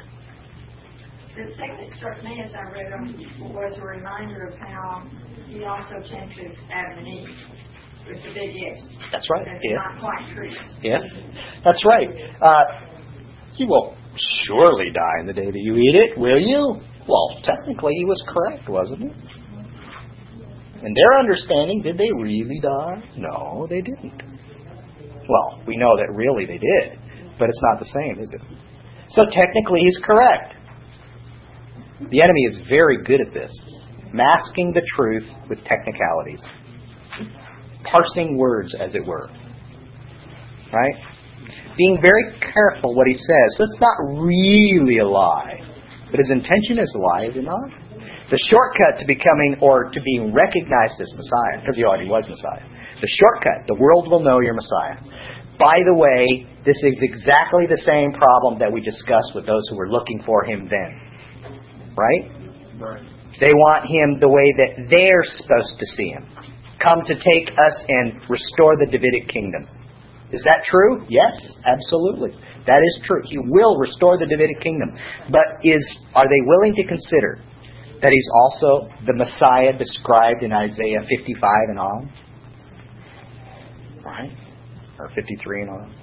The 1.37 1.45
thing 1.57 1.77
that 1.77 1.97
struck 1.99 2.25
me 2.25 2.41
as 2.41 2.51
I 2.55 2.63
read 2.73 2.91
them 2.91 3.13
was 3.53 3.77
a 3.79 3.85
reminder 3.85 4.47
of 4.49 4.59
how 4.59 5.05
he 5.49 5.65
also 5.65 6.01
tempted 6.09 6.57
Adam 6.73 6.99
and 6.99 7.09
Eve 7.09 7.29
with 8.09 8.23
the 8.25 8.33
big 8.33 8.55
yes. 8.55 8.79
That's 9.13 9.27
right. 9.31 9.45
That's 9.45 9.61
Yeah. 9.63 9.77
not 9.77 10.01
quite 10.01 10.35
true. 10.35 10.51
Yeah, 10.83 10.99
that's 11.63 11.85
right. 11.85 12.09
Uh, 12.41 12.65
you 13.57 13.67
will 13.67 13.95
surely 14.47 14.91
die 14.95 15.21
in 15.21 15.27
the 15.27 15.35
day 15.35 15.45
that 15.51 15.61
you 15.61 15.77
eat 15.77 15.95
it, 15.95 16.17
will 16.19 16.41
you? 16.41 16.81
Well, 17.07 17.29
technically, 17.45 17.93
he 17.99 18.05
was 18.07 18.23
correct, 18.29 18.69
wasn't 18.69 19.01
he? 19.03 19.09
In 20.87 20.95
their 20.95 21.19
understanding, 21.19 21.83
did 21.83 21.99
they 21.99 22.11
really 22.17 22.61
die? 22.63 23.03
No, 23.17 23.67
they 23.69 23.83
didn't. 23.83 24.23
Well, 25.29 25.63
we 25.67 25.77
know 25.77 25.97
that 25.97 26.15
really 26.15 26.47
they 26.47 26.59
did, 26.59 26.99
but 27.39 27.49
it's 27.49 27.61
not 27.63 27.79
the 27.81 27.87
same, 27.87 28.21
is 28.21 28.31
it? 28.33 28.41
So 29.11 29.25
technically, 29.35 29.81
he's 29.85 29.99
correct. 30.05 30.55
The 31.99 32.21
enemy 32.21 32.43
is 32.49 32.59
very 32.69 33.03
good 33.05 33.21
at 33.21 33.33
this, 33.33 33.53
masking 34.13 34.73
the 34.73 34.83
truth 34.97 35.25
with 35.49 35.59
technicalities, 35.65 36.43
parsing 37.91 38.37
words, 38.37 38.75
as 38.79 38.95
it 38.95 39.07
were 39.07 39.31
right? 40.73 40.95
Being 41.77 41.99
very 42.01 42.39
careful 42.41 42.95
what 42.95 43.07
he 43.07 43.15
says. 43.15 43.49
So 43.57 43.65
it's 43.65 43.81
not 43.81 43.97
really 44.21 44.99
a 44.99 45.07
lie, 45.07 45.61
but 46.11 46.19
his 46.19 46.31
intention 46.31 46.79
is 46.79 46.91
a 46.95 46.99
lie, 46.99 47.25
is 47.31 47.37
it 47.37 47.45
not? 47.45 47.71
The 48.31 48.41
shortcut 48.51 48.99
to 49.01 49.07
becoming 49.07 49.57
or 49.63 49.91
to 49.91 50.01
being 50.03 50.35
recognized 50.35 50.99
as 50.99 51.13
Messiah, 51.15 51.61
because 51.61 51.77
he 51.77 51.85
already 51.85 52.09
was 52.09 52.27
Messiah. 52.27 52.65
The 53.01 53.11
shortcut, 53.21 53.69
the 53.69 53.79
world 53.79 54.11
will 54.11 54.25
know 54.25 54.41
you're 54.41 54.57
Messiah. 54.57 54.99
By 55.59 55.79
the 55.87 55.95
way, 55.95 56.49
this 56.65 56.77
is 56.83 56.99
exactly 57.01 57.67
the 57.67 57.81
same 57.87 58.13
problem 58.13 58.59
that 58.59 58.73
we 58.73 58.81
discussed 58.81 59.33
with 59.35 59.47
those 59.47 59.63
who 59.71 59.77
were 59.77 59.89
looking 59.89 60.23
for 60.27 60.45
him 60.45 60.69
then. 60.69 61.16
Right? 61.97 62.31
Right. 62.79 63.03
They 63.41 63.53
want 63.53 63.85
him 63.89 64.21
the 64.21 64.29
way 64.29 64.53
that 64.57 64.89
they're 64.89 65.25
supposed 65.37 65.79
to 65.79 65.87
see 65.97 66.09
him. 66.09 66.25
Come 66.83 67.01
to 67.05 67.15
take 67.15 67.51
us 67.53 67.85
and 67.89 68.21
restore 68.29 68.77
the 68.77 68.87
Davidic 68.87 69.29
kingdom. 69.29 69.67
Is 70.33 70.43
that 70.45 70.63
true? 70.67 71.05
Yes, 71.09 71.35
absolutely. 71.65 72.31
That 72.67 72.83
is 72.83 73.03
true. 73.07 73.23
He 73.25 73.39
will 73.39 73.79
restore 73.79 74.19
the 74.19 74.27
Davidic 74.27 74.61
kingdom. 74.61 74.93
But 75.31 75.45
is 75.63 75.83
are 76.15 76.25
they 76.25 76.43
willing 76.47 76.75
to 76.75 76.85
consider 76.85 77.41
that 78.03 78.11
he's 78.11 78.29
also 78.35 78.89
the 79.07 79.15
Messiah 79.15 79.73
described 79.77 80.43
in 80.43 80.53
Isaiah 80.53 81.01
55 81.09 81.51
and 81.71 81.79
on? 81.79 82.13
Right? 84.05 84.33
Or 84.99 85.11
53 85.15 85.63
and 85.63 85.71
on? 85.71 85.96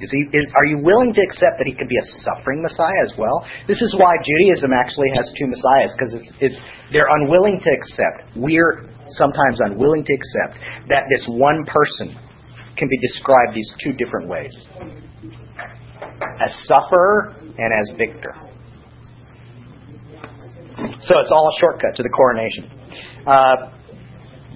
Is 0.00 0.10
he, 0.12 0.28
is, 0.36 0.44
are 0.54 0.66
you 0.66 0.78
willing 0.84 1.14
to 1.14 1.22
accept 1.22 1.56
that 1.56 1.66
he 1.66 1.72
could 1.72 1.88
be 1.88 1.96
a 1.96 2.06
suffering 2.20 2.60
Messiah 2.60 3.00
as 3.00 3.16
well? 3.16 3.46
This 3.66 3.80
is 3.80 3.94
why 3.96 4.16
Judaism 4.20 4.70
actually 4.76 5.08
has 5.16 5.32
two 5.38 5.48
Messiahs, 5.48 5.92
because 5.96 6.12
it's, 6.20 6.30
it's, 6.40 6.58
they're 6.92 7.08
unwilling 7.08 7.60
to 7.64 7.70
accept. 7.72 8.36
We're 8.36 8.84
sometimes 9.16 9.56
unwilling 9.64 10.04
to 10.04 10.12
accept 10.12 10.60
that 10.88 11.04
this 11.08 11.24
one 11.28 11.64
person 11.64 12.12
can 12.76 12.88
be 12.88 12.98
described 13.08 13.56
these 13.56 13.72
two 13.82 13.92
different 13.94 14.28
ways 14.28 14.52
as 16.44 16.52
sufferer 16.68 17.32
and 17.56 17.72
as 17.72 17.96
victor. 17.96 18.36
So 21.08 21.20
it's 21.24 21.32
all 21.32 21.48
a 21.48 21.56
shortcut 21.58 21.96
to 21.96 22.02
the 22.02 22.10
coronation. 22.10 22.68
Uh, 23.26 23.72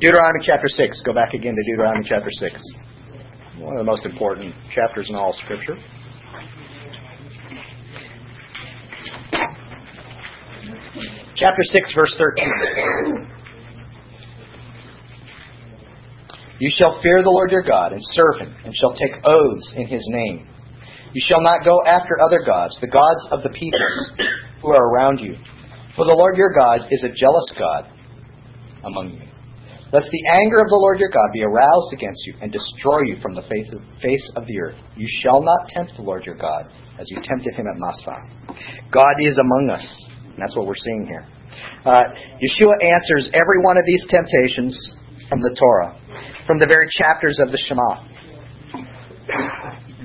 Deuteronomy 0.01 0.45
chapter 0.45 0.69
6. 0.69 1.01
Go 1.05 1.15
back 1.15 1.33
again 1.33 1.57
to 1.57 1.63
Deuteronomy 1.65 2.05
chapter 2.07 2.29
6 2.31 2.61
one 3.61 3.77
of 3.77 3.85
the 3.85 3.91
most 3.91 4.07
important 4.07 4.55
chapters 4.75 5.07
in 5.09 5.15
all 5.15 5.35
Scripture. 5.45 5.77
Chapter 11.37 11.63
6, 11.65 11.95
verse 11.95 12.15
13. 12.17 13.29
You 16.59 16.71
shall 16.77 17.01
fear 17.03 17.23
the 17.23 17.31
Lord 17.31 17.51
your 17.51 17.63
God 17.63 17.93
and 17.93 18.01
serve 18.13 18.47
him, 18.47 18.55
and 18.65 18.75
shall 18.77 18.95
take 18.95 19.13
oaths 19.25 19.73
in 19.77 19.87
his 19.87 20.03
name. 20.09 20.49
You 21.13 21.23
shall 21.27 21.43
not 21.43 21.65
go 21.65 21.83
after 21.87 22.19
other 22.25 22.41
gods, 22.45 22.75
the 22.81 22.87
gods 22.87 23.29
of 23.31 23.43
the 23.43 23.51
peoples 23.51 24.29
who 24.63 24.69
are 24.69 24.91
around 24.91 25.19
you. 25.19 25.37
For 25.97 26.07
the 26.07 26.13
Lord 26.13 26.37
your 26.37 26.53
God 26.55 26.87
is 26.91 27.05
a 27.05 27.09
jealous 27.09 27.51
God 27.59 27.91
among 28.85 29.15
you 29.15 29.30
lest 29.93 30.07
the 30.11 30.25
anger 30.31 30.57
of 30.63 30.69
the 30.71 30.81
Lord 30.81 31.01
your 31.01 31.11
God 31.11 31.31
be 31.33 31.43
aroused 31.43 31.93
against 31.93 32.21
you 32.27 32.35
and 32.41 32.53
destroy 32.53 33.03
you 33.03 33.17
from 33.23 33.35
the 33.35 33.43
face 33.43 33.69
of, 34.37 34.47
the 34.47 34.61
earth. 34.61 34.79
You 34.97 35.07
shall 35.23 35.43
not 35.43 35.69
tempt 35.69 35.93
the 35.97 36.03
Lord 36.03 36.25
your 36.25 36.37
God 36.37 36.71
as 36.99 37.07
you 37.11 37.17
tempted 37.23 37.55
him 37.55 37.67
at 37.67 37.79
Massah. 37.79 38.23
God 38.93 39.17
is 39.21 39.39
among 39.39 39.71
us. 39.71 39.85
And 40.25 40.39
that's 40.39 40.55
what 40.57 40.67
we're 40.67 40.79
seeing 40.79 41.07
here. 41.07 41.27
Uh, 41.85 42.05
Yeshua 42.39 42.75
answers 42.83 43.31
every 43.35 43.63
one 43.65 43.77
of 43.77 43.85
these 43.85 44.05
temptations 44.09 44.75
from 45.29 45.41
the 45.41 45.55
Torah, 45.59 45.99
from 46.47 46.59
the 46.59 46.67
very 46.67 46.89
chapters 46.93 47.39
of 47.41 47.51
the 47.51 47.59
Shema. 47.67 48.07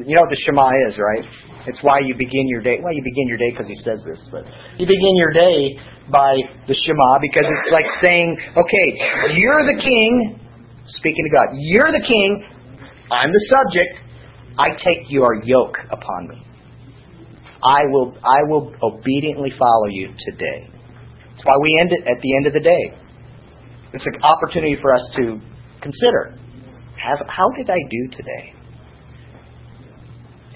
You 0.06 0.16
know 0.16 0.22
what 0.22 0.30
the 0.30 0.42
Shema 0.42 0.70
is, 0.88 0.98
right? 0.98 1.26
It's 1.68 1.80
why 1.82 2.00
you 2.00 2.14
begin 2.14 2.48
your 2.48 2.62
day. 2.62 2.78
Well, 2.82 2.94
you 2.94 3.02
begin 3.04 3.28
your 3.28 3.38
day 3.38 3.52
because 3.52 3.68
he 3.68 3.76
says 3.82 4.02
this, 4.06 4.22
but 4.32 4.46
you 4.78 4.86
begin 4.86 5.16
your 5.18 5.34
day 5.34 5.78
by 6.12 6.38
the 6.68 6.76
Shema 6.86 7.20
because 7.22 7.50
it's 7.50 7.72
like 7.72 7.86
saying, 8.02 8.38
okay, 8.56 8.88
you're 9.38 9.66
the 9.66 9.82
king, 9.82 10.40
speaking 10.88 11.26
to 11.26 11.32
God. 11.34 11.48
You're 11.58 11.92
the 11.92 12.06
king. 12.06 12.46
I'm 13.12 13.32
the 13.32 13.46
subject. 13.50 13.98
I 14.58 14.70
take 14.70 15.10
your 15.10 15.44
yoke 15.44 15.78
upon 15.90 16.30
me. 16.30 16.46
I 17.64 17.82
will, 17.90 18.16
I 18.24 18.46
will 18.48 18.74
obediently 18.84 19.52
follow 19.58 19.88
you 19.90 20.14
today. 20.20 20.70
That's 21.32 21.44
why 21.44 21.58
we 21.62 21.78
end 21.82 21.92
it 21.92 22.02
at 22.02 22.22
the 22.22 22.36
end 22.38 22.48
of 22.48 22.54
the 22.54 22.60
day. 22.60 22.94
It's 23.94 24.06
an 24.06 24.22
opportunity 24.22 24.78
for 24.82 24.94
us 24.94 25.08
to 25.16 25.40
consider 25.82 26.38
have, 27.06 27.28
how 27.28 27.50
did 27.58 27.70
I 27.70 27.78
do 27.90 28.18
today? 28.18 28.55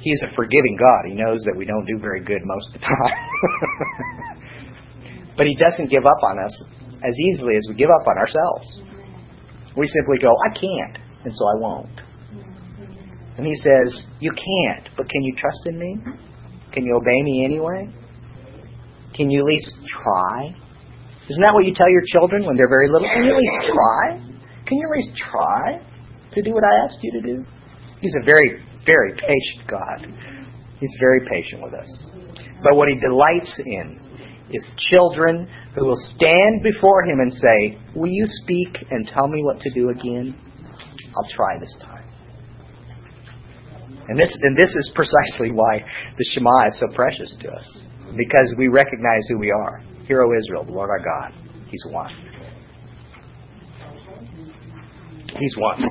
He's 0.01 0.21
a 0.23 0.33
forgiving 0.35 0.77
God. 0.79 1.09
He 1.09 1.15
knows 1.15 1.41
that 1.45 1.55
we 1.55 1.65
don't 1.65 1.85
do 1.85 1.99
very 1.99 2.23
good 2.23 2.41
most 2.45 2.67
of 2.67 2.73
the 2.73 2.85
time. 2.88 3.19
but 5.38 5.45
He 5.45 5.55
doesn't 5.55 5.89
give 5.89 6.05
up 6.05 6.23
on 6.23 6.39
us 6.39 6.63
as 7.03 7.15
easily 7.31 7.55
as 7.55 7.65
we 7.69 7.75
give 7.75 7.89
up 7.89 8.07
on 8.07 8.17
ourselves. 8.17 8.81
We 9.75 9.88
simply 9.88 10.17
go, 10.21 10.31
I 10.31 10.53
can't, 10.53 10.97
and 11.25 11.33
so 11.35 11.43
I 11.45 11.55
won't. 11.59 12.01
And 13.38 13.45
He 13.45 13.55
says, 13.55 14.03
You 14.19 14.31
can't, 14.31 14.89
but 14.97 15.09
can 15.09 15.23
you 15.23 15.35
trust 15.35 15.62
in 15.65 15.79
me? 15.79 15.97
Can 16.71 16.85
you 16.85 16.95
obey 16.95 17.21
me 17.23 17.45
anyway? 17.45 17.89
Can 19.15 19.29
you 19.29 19.39
at 19.39 19.45
least 19.45 19.71
try? 20.03 20.55
Isn't 21.29 21.41
that 21.41 21.53
what 21.53 21.65
you 21.65 21.73
tell 21.75 21.89
your 21.89 22.03
children 22.07 22.45
when 22.45 22.55
they're 22.55 22.69
very 22.69 22.89
little? 22.89 23.07
Can 23.07 23.23
you 23.23 23.31
at 23.31 23.38
least 23.38 23.73
try? 23.73 24.17
Can 24.65 24.77
you 24.77 24.85
at 24.85 24.97
least 24.97 25.13
try 25.17 25.81
to 26.33 26.41
do 26.41 26.53
what 26.53 26.63
I 26.63 26.85
asked 26.85 26.99
you 27.01 27.12
to 27.19 27.21
do? 27.21 27.45
He's 28.01 28.15
a 28.21 28.25
very, 28.25 28.63
very 28.89 29.13
patient 29.13 29.67
God. 29.69 30.08
He's 30.80 30.95
very 30.99 31.21
patient 31.30 31.62
with 31.62 31.73
us. 31.73 32.06
But 32.63 32.75
what 32.75 32.88
he 32.89 32.99
delights 32.99 33.62
in 33.65 33.99
is 34.52 34.65
children 34.89 35.47
who 35.75 35.86
will 35.86 36.02
stand 36.15 36.63
before 36.63 37.04
him 37.04 37.19
and 37.19 37.32
say, 37.34 37.78
Will 37.95 38.10
you 38.10 38.25
speak 38.43 38.69
and 38.89 39.08
tell 39.08 39.28
me 39.28 39.43
what 39.43 39.60
to 39.62 39.69
do 39.71 39.89
again? 39.89 40.36
I'll 41.15 41.36
try 41.36 41.60
this 41.60 41.75
time. 41.82 42.06
And 44.08 44.19
this, 44.19 44.36
and 44.41 44.58
this 44.58 44.69
is 44.69 44.91
precisely 44.95 45.52
why 45.52 45.80
the 46.17 46.25
Shema 46.34 46.67
is 46.67 46.80
so 46.80 46.88
precious 46.95 47.36
to 47.41 47.49
us. 47.49 47.82
Because 48.17 48.56
we 48.58 48.67
recognize 48.67 49.21
who 49.30 49.38
we 49.38 49.52
are. 49.52 49.84
Hear, 50.08 50.23
O 50.23 50.32
Israel, 50.36 50.63
the 50.65 50.71
Lord 50.71 50.89
our 50.89 50.97
God. 50.97 51.32
He's 51.69 51.84
one. 51.91 52.12
He's 55.38 55.56
one. 55.58 55.84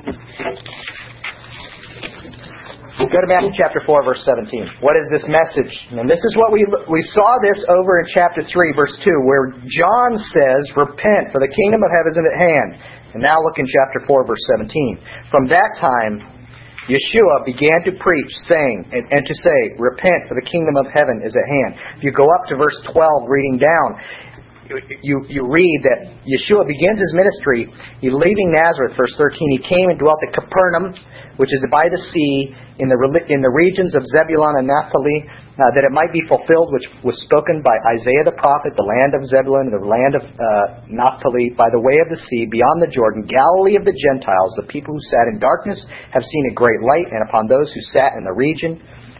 Go 2.99 3.23
to 3.23 3.31
Matthew 3.31 3.55
chapter 3.55 3.79
4, 3.87 4.03
verse 4.03 4.19
17. 4.27 4.83
What 4.83 4.99
is 4.99 5.07
this 5.07 5.23
message? 5.23 5.71
And 5.95 6.03
this 6.03 6.19
is 6.19 6.35
what 6.35 6.51
we, 6.51 6.67
we 6.91 6.99
saw 7.15 7.39
this 7.39 7.55
over 7.71 8.03
in 8.03 8.11
chapter 8.11 8.43
3, 8.43 8.51
verse 8.75 8.91
2, 8.99 9.23
where 9.23 9.55
John 9.71 10.19
says, 10.35 10.67
Repent, 10.75 11.31
for 11.31 11.39
the 11.39 11.47
kingdom 11.47 11.79
of 11.79 11.95
heaven 11.95 12.11
is 12.11 12.19
at 12.19 12.35
hand. 12.35 12.69
And 13.15 13.23
now 13.23 13.39
look 13.39 13.55
in 13.55 13.63
chapter 13.71 14.03
4, 14.03 14.27
verse 14.27 14.43
17. 14.51 15.31
From 15.31 15.47
that 15.47 15.79
time, 15.79 16.27
Yeshua 16.91 17.47
began 17.47 17.87
to 17.87 17.95
preach, 18.03 18.31
saying, 18.51 18.91
and, 18.91 19.07
and, 19.15 19.23
to 19.23 19.35
say, 19.47 19.59
Repent, 19.79 20.27
for 20.27 20.35
the 20.35 20.43
kingdom 20.43 20.75
of 20.75 20.91
heaven 20.91 21.23
is 21.23 21.31
at 21.39 21.47
hand. 21.47 21.79
If 21.95 22.03
you 22.03 22.11
go 22.11 22.27
up 22.27 22.51
to 22.51 22.59
verse 22.59 22.75
12, 22.91 23.31
reading 23.31 23.63
down, 23.63 23.95
you, 25.01 25.25
you 25.25 25.41
read 25.49 25.79
that 25.81 26.13
Yeshua 26.29 26.61
begins 26.61 27.01
his 27.01 27.13
ministry. 27.17 27.65
He 28.01 28.13
leaving 28.13 28.53
Nazareth, 28.53 28.93
verse 28.93 29.13
13. 29.17 29.33
He 29.57 29.65
came 29.65 29.89
and 29.89 29.97
dwelt 29.97 30.21
at 30.29 30.33
Capernaum, 30.37 30.93
which 31.41 31.49
is 31.49 31.61
by 31.73 31.89
the 31.89 31.97
sea, 32.13 32.53
in 32.79 32.87
the, 32.87 32.95
in 33.27 33.41
the 33.43 33.51
regions 33.51 33.91
of 33.91 34.07
Zebulun 34.07 34.55
and 34.61 34.69
Naphtali, 34.69 35.27
uh, 35.59 35.67
that 35.75 35.83
it 35.83 35.91
might 35.91 36.15
be 36.15 36.23
fulfilled 36.29 36.71
which 36.71 36.87
was 37.03 37.17
spoken 37.27 37.59
by 37.59 37.75
Isaiah 37.91 38.29
the 38.29 38.37
prophet, 38.39 38.71
the 38.77 38.87
land 38.87 39.17
of 39.17 39.27
Zebulun 39.27 39.73
and 39.73 39.75
the 39.75 39.89
land 39.89 40.13
of 40.15 40.23
uh, 40.23 40.87
Naphtali, 40.87 41.51
by 41.57 41.67
the 41.73 41.81
way 41.81 41.99
of 41.99 42.07
the 42.07 42.21
sea, 42.29 42.47
beyond 42.47 42.79
the 42.79 42.93
Jordan, 42.93 43.27
Galilee 43.27 43.75
of 43.75 43.83
the 43.83 43.97
Gentiles. 43.97 44.53
The 44.55 44.69
people 44.71 44.95
who 44.95 45.03
sat 45.11 45.27
in 45.33 45.43
darkness 45.43 45.81
have 46.13 46.23
seen 46.23 46.45
a 46.47 46.55
great 46.55 46.79
light, 46.85 47.11
and 47.11 47.25
upon 47.27 47.51
those 47.51 47.67
who 47.73 47.81
sat 47.91 48.15
in 48.15 48.23
the 48.23 48.37
region 48.37 48.79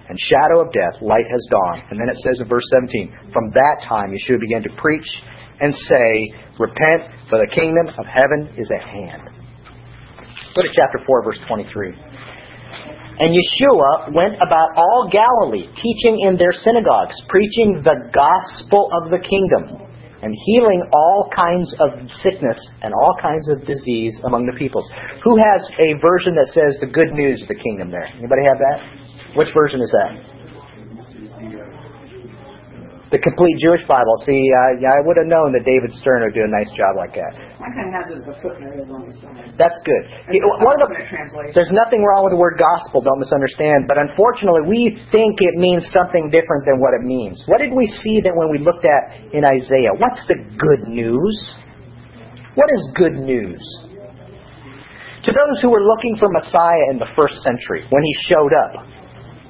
and 0.09 0.15
shadow 0.29 0.63
of 0.63 0.71
death, 0.71 1.01
light 1.01 1.27
has 1.27 1.43
dawned. 1.51 1.83
And 1.91 1.99
then 1.99 2.09
it 2.09 2.17
says 2.23 2.39
in 2.39 2.47
verse 2.47 2.65
17, 2.79 3.33
From 3.35 3.51
that 3.53 3.83
time 3.85 4.15
Yeshua 4.15 4.39
began 4.39 4.63
to 4.63 4.73
preach 4.79 5.05
and 5.60 5.74
say, 5.74 6.34
Repent, 6.60 7.30
for 7.30 7.39
the 7.39 7.50
kingdom 7.56 7.88
of 7.88 8.06
heaven 8.06 8.54
is 8.58 8.69
at 8.72 8.84
hand. 8.84 9.32
Go 10.56 10.62
to 10.62 10.69
chapter 10.76 11.00
4, 11.06 11.24
verse 11.24 11.39
23. 11.48 11.95
And 13.19 13.36
Yeshua 13.36 14.15
went 14.15 14.36
about 14.36 14.76
all 14.76 15.10
Galilee, 15.12 15.67
teaching 15.76 16.19
in 16.24 16.38
their 16.38 16.54
synagogues, 16.63 17.15
preaching 17.28 17.84
the 17.84 18.12
gospel 18.15 18.89
of 18.95 19.12
the 19.12 19.19
kingdom, 19.19 19.88
and 20.22 20.36
healing 20.48 20.84
all 20.91 21.30
kinds 21.36 21.67
of 21.80 21.95
sickness 22.24 22.60
and 22.82 22.93
all 22.93 23.15
kinds 23.22 23.48
of 23.50 23.65
disease 23.67 24.15
among 24.24 24.45
the 24.45 24.56
peoples. 24.60 24.88
Who 25.24 25.36
has 25.36 25.63
a 25.80 26.00
version 26.00 26.36
that 26.36 26.48
says 26.52 26.80
the 26.80 26.88
good 26.88 27.12
news 27.12 27.41
of 27.41 27.48
the 27.48 27.60
kingdom 27.60 27.91
there? 27.91 28.08
Anybody 28.08 28.43
have 28.48 28.60
that? 28.60 29.36
Which 29.36 29.48
version 29.56 29.80
is 29.80 29.91
that? 29.91 30.38
The 33.10 33.17
complete 33.17 33.58
Jewish 33.58 33.82
Bible. 33.89 34.13
See, 34.22 34.38
uh, 34.38 34.78
yeah, 34.78 34.93
I 34.93 35.02
would 35.02 35.17
have 35.17 35.26
known 35.26 35.50
that 35.58 35.65
David 35.65 35.89
Stern 35.98 36.22
would 36.22 36.38
do 36.38 36.45
a 36.45 36.52
nice 36.54 36.69
job 36.78 36.93
like 36.93 37.17
that. 37.17 37.34
My 37.58 37.65
kind 37.74 37.89
of 37.89 37.93
has 37.98 38.06
it 38.13 38.22
as 38.22 38.28
a 38.30 38.36
footnote 38.38 38.86
on 38.86 39.10
the 39.10 39.13
side. 39.17 39.58
That's 39.58 39.78
good. 39.82 40.04
One 40.62 40.78
of 40.78 40.93
the, 40.93 40.98
there's 41.58 41.74
nothing 41.74 42.06
wrong 42.06 42.30
with 42.30 42.38
the 42.38 42.41
word 42.41 42.62
gospel, 42.62 43.02
don't 43.02 43.17
misunderstand, 43.17 43.89
but 43.89 43.98
unfortunately 43.98 44.69
we 44.69 45.02
think 45.10 45.41
it 45.41 45.58
means 45.58 45.89
something 45.89 46.30
different 46.30 46.69
than 46.69 46.78
what 46.78 46.93
it 46.93 47.02
means. 47.02 47.41
What 47.50 47.58
did 47.65 47.74
we 47.74 47.89
see 48.06 48.22
that 48.22 48.34
when 48.38 48.54
we 48.54 48.62
looked 48.62 48.86
at 48.86 49.34
in 49.34 49.41
Isaiah? 49.41 49.98
What's 49.98 50.22
the 50.30 50.38
good 50.38 50.86
news? 50.86 51.34
What 52.54 52.69
is 52.69 52.82
good 52.93 53.17
news? 53.17 53.62
To 55.26 55.32
those 55.34 55.58
who 55.65 55.74
were 55.74 55.84
looking 55.84 56.15
for 56.22 56.30
Messiah 56.30 56.93
in 56.93 57.02
the 57.02 57.10
first 57.17 57.41
century, 57.41 57.89
when 57.89 58.04
he 58.06 58.13
showed 58.30 58.54
up, 58.54 58.86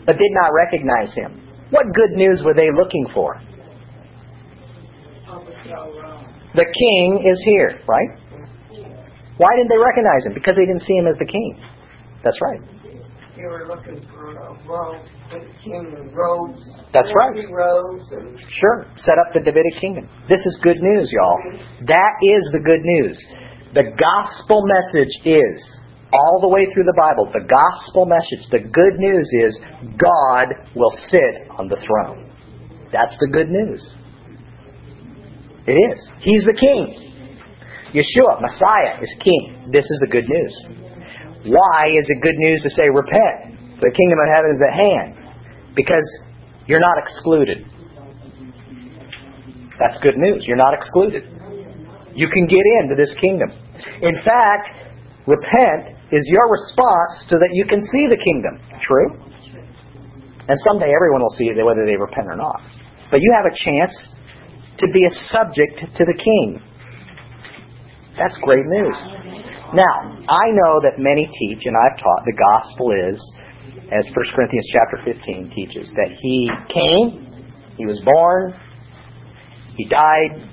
but 0.07 0.15
did 0.15 0.33
not 0.41 0.49
recognize 0.55 1.13
him, 1.13 1.43
what 1.69 1.85
good 1.93 2.15
news 2.15 2.41
were 2.43 2.55
they 2.55 2.71
looking 2.71 3.05
for? 3.13 3.37
The 6.59 6.67
king 6.67 7.23
is 7.23 7.39
here, 7.47 7.79
right? 7.87 8.11
Why 9.39 9.51
didn't 9.55 9.71
they 9.71 9.79
recognize 9.79 10.27
him? 10.27 10.33
Because 10.35 10.59
they 10.59 10.67
didn't 10.67 10.83
see 10.83 10.99
him 10.99 11.07
as 11.07 11.15
the 11.15 11.23
king. 11.25 11.55
That's 12.19 12.35
right. 12.43 12.59
They 13.39 13.47
were 13.47 13.63
looking 13.63 14.03
for 14.11 14.35
a 14.35 14.51
robe, 14.67 14.99
the 15.31 15.39
king 15.63 15.95
of 15.95 16.11
robes. 16.11 16.59
That's 16.91 17.07
right. 17.15 17.47
robes 17.47 18.11
and 18.11 18.35
Sure. 18.51 18.91
Set 18.97 19.15
up 19.15 19.31
the 19.31 19.39
Davidic 19.39 19.79
kingdom. 19.79 20.09
This 20.27 20.43
is 20.43 20.59
good 20.61 20.75
news, 20.81 21.07
y'all. 21.15 21.39
That 21.87 22.11
is 22.27 22.43
the 22.51 22.59
good 22.59 22.83
news. 22.83 23.15
The 23.71 23.95
gospel 23.95 24.59
message 24.67 25.15
is, 25.23 25.79
all 26.11 26.43
the 26.43 26.51
way 26.51 26.67
through 26.73 26.83
the 26.83 26.99
Bible, 26.99 27.31
the 27.31 27.47
gospel 27.47 28.03
message, 28.03 28.51
the 28.51 28.67
good 28.67 28.99
news 28.99 29.27
is 29.47 29.63
God 29.95 30.51
will 30.75 30.91
sit 31.07 31.47
on 31.55 31.69
the 31.69 31.79
throne. 31.87 32.27
That's 32.91 33.15
the 33.21 33.29
good 33.31 33.47
news. 33.47 33.79
It 35.67 35.75
is. 35.75 35.99
He's 36.19 36.43
the 36.45 36.53
king. 36.53 37.09
Yeshua, 37.93 38.41
Messiah, 38.41 39.01
is 39.01 39.09
king. 39.23 39.69
This 39.71 39.85
is 39.85 39.97
the 40.01 40.07
good 40.07 40.25
news. 40.29 40.53
Why 41.45 41.87
is 41.89 42.05
it 42.07 42.21
good 42.21 42.37
news 42.37 42.61
to 42.63 42.69
say, 42.69 42.89
repent? 42.89 43.81
The 43.81 43.91
kingdom 43.95 44.19
of 44.19 44.29
heaven 44.29 44.51
is 44.53 44.61
at 44.61 44.75
hand. 44.75 45.09
Because 45.75 46.05
you're 46.67 46.79
not 46.79 46.97
excluded. 47.01 47.65
That's 49.79 49.97
good 50.03 50.17
news. 50.17 50.43
You're 50.45 50.59
not 50.59 50.73
excluded. 50.73 51.23
You 52.13 52.27
can 52.27 52.45
get 52.47 52.63
into 52.83 52.95
this 52.99 53.15
kingdom. 53.21 53.49
In 54.01 54.15
fact, 54.25 54.75
repent 55.25 55.95
is 56.11 56.25
your 56.27 56.51
response 56.51 57.25
so 57.29 57.39
that 57.39 57.49
you 57.53 57.65
can 57.65 57.81
see 57.81 58.05
the 58.09 58.17
kingdom. 58.17 58.59
True? 58.83 59.29
And 60.49 60.57
someday 60.65 60.91
everyone 60.91 61.21
will 61.21 61.35
see 61.37 61.47
it 61.47 61.55
whether 61.63 61.85
they 61.85 61.95
repent 61.95 62.27
or 62.27 62.35
not. 62.35 62.61
But 63.09 63.21
you 63.21 63.31
have 63.37 63.45
a 63.45 63.55
chance 63.55 63.93
to 64.79 64.87
be 64.91 65.05
a 65.05 65.13
subject 65.29 65.95
to 65.97 66.05
the 66.05 66.15
king. 66.17 66.61
That's 68.17 68.37
great 68.41 68.65
news. 68.65 68.95
Now, 69.73 70.17
I 70.27 70.49
know 70.49 70.81
that 70.81 70.97
many 70.97 71.27
teach, 71.27 71.65
and 71.65 71.75
I've 71.77 71.97
taught, 71.99 72.25
the 72.25 72.35
gospel 72.35 72.91
is, 72.91 73.19
as 73.91 74.05
1 74.15 74.25
Corinthians 74.35 74.67
chapter 74.73 74.97
15 75.05 75.51
teaches, 75.55 75.91
that 75.95 76.09
he 76.19 76.49
came, 76.73 77.27
he 77.77 77.85
was 77.85 78.01
born, 78.03 78.59
he 79.77 79.85
died, 79.85 80.49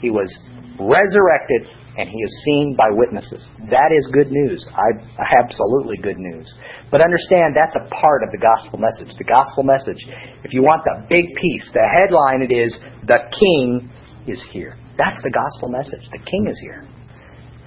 he 0.00 0.10
was 0.10 0.30
resurrected, 0.78 1.68
and 2.00 2.08
he 2.08 2.16
is 2.16 2.32
seen 2.44 2.74
by 2.76 2.88
witnesses. 2.88 3.44
That 3.68 3.92
is 3.92 4.08
good 4.10 4.32
news. 4.32 4.64
I, 4.72 4.96
absolutely 5.44 5.98
good 5.98 6.16
news. 6.16 6.48
But 6.90 7.04
understand 7.04 7.52
that's 7.52 7.76
a 7.76 7.84
part 7.92 8.24
of 8.24 8.32
the 8.32 8.40
gospel 8.40 8.80
message. 8.80 9.12
The 9.18 9.28
gospel 9.28 9.62
message, 9.62 10.00
if 10.40 10.54
you 10.54 10.62
want 10.62 10.80
the 10.88 11.04
big 11.12 11.28
piece, 11.36 11.68
the 11.76 11.84
headline 11.84 12.40
it 12.40 12.52
is, 12.56 12.72
the 13.04 13.20
king 13.36 13.92
is 14.26 14.40
here. 14.50 14.80
That's 14.96 15.20
the 15.22 15.30
gospel 15.30 15.68
message. 15.68 16.00
The 16.10 16.24
king 16.24 16.48
is 16.48 16.58
here. 16.60 16.88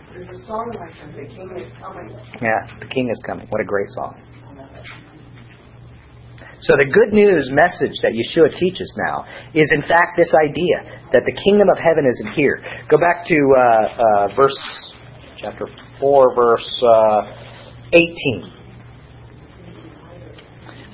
there's 0.09 0.29
a 0.29 0.45
song 0.47 0.73
like 0.81 0.89
that, 0.97 1.13
the 1.13 1.29
king 1.29 1.53
is 1.53 1.69
coming. 1.77 2.09
Yeah, 2.41 2.65
the 2.81 2.89
king 2.89 3.09
is 3.13 3.21
coming. 3.27 3.45
What 3.49 3.61
a 3.61 3.65
great 3.65 3.89
song. 3.93 4.17
So 6.63 6.79
the 6.79 6.87
good 6.87 7.11
news 7.11 7.51
message 7.51 7.91
that 8.03 8.15
Yeshua 8.15 8.47
teaches 8.57 8.87
now 9.07 9.27
is 9.53 9.67
in 9.75 9.81
fact 9.83 10.15
this 10.15 10.31
idea 10.47 11.03
that 11.11 11.23
the 11.27 11.35
kingdom 11.43 11.67
of 11.67 11.75
heaven 11.75 12.07
isn't 12.07 12.31
here. 12.39 12.63
Go 12.87 12.95
back 12.95 13.27
to 13.27 13.35
uh, 13.35 13.59
uh, 13.59 14.35
verse 14.35 14.55
chapter 15.43 15.67
four, 15.99 16.33
verse 16.33 16.71
uh, 16.87 17.91
eighteen. 17.91 18.47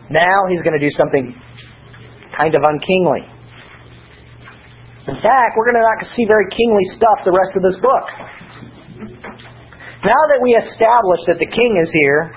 Now 0.09 0.49
he's 0.49 0.65
going 0.65 0.73
to 0.73 0.81
do 0.81 0.89
something 0.89 1.37
kind 2.33 2.55
of 2.55 2.65
unkingly. 2.65 3.29
In 5.05 5.21
fact, 5.21 5.53
we're 5.53 5.69
going 5.69 5.77
to 5.77 5.85
not 5.85 6.01
see 6.17 6.25
very 6.25 6.49
kingly 6.49 6.85
stuff 6.97 7.21
the 7.25 7.33
rest 7.33 7.53
of 7.53 7.61
this 7.61 7.77
book. 7.77 8.09
Now 10.01 10.21
that 10.33 10.39
we 10.41 10.57
establish 10.57 11.21
that 11.29 11.37
the 11.37 11.45
king 11.45 11.77
is 11.77 11.93
here, 11.93 12.33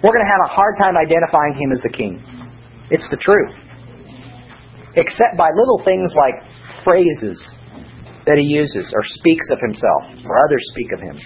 we're 0.00 0.12
going 0.16 0.24
to 0.24 0.32
have 0.32 0.44
a 0.48 0.52
hard 0.56 0.80
time 0.80 0.96
identifying 0.96 1.52
him 1.60 1.72
as 1.72 1.82
the 1.84 1.92
king. 1.92 2.35
It's 2.90 3.06
the 3.10 3.16
truth. 3.16 3.54
Except 4.96 5.36
by 5.36 5.50
little 5.52 5.82
things 5.84 6.10
like 6.16 6.40
phrases 6.84 7.36
that 8.26 8.38
he 8.38 8.46
uses 8.46 8.90
or 8.94 9.02
speaks 9.20 9.46
of 9.50 9.58
himself 9.60 10.24
or 10.24 10.34
others 10.46 10.62
speak 10.72 10.90
of 10.92 11.00
him. 11.00 11.16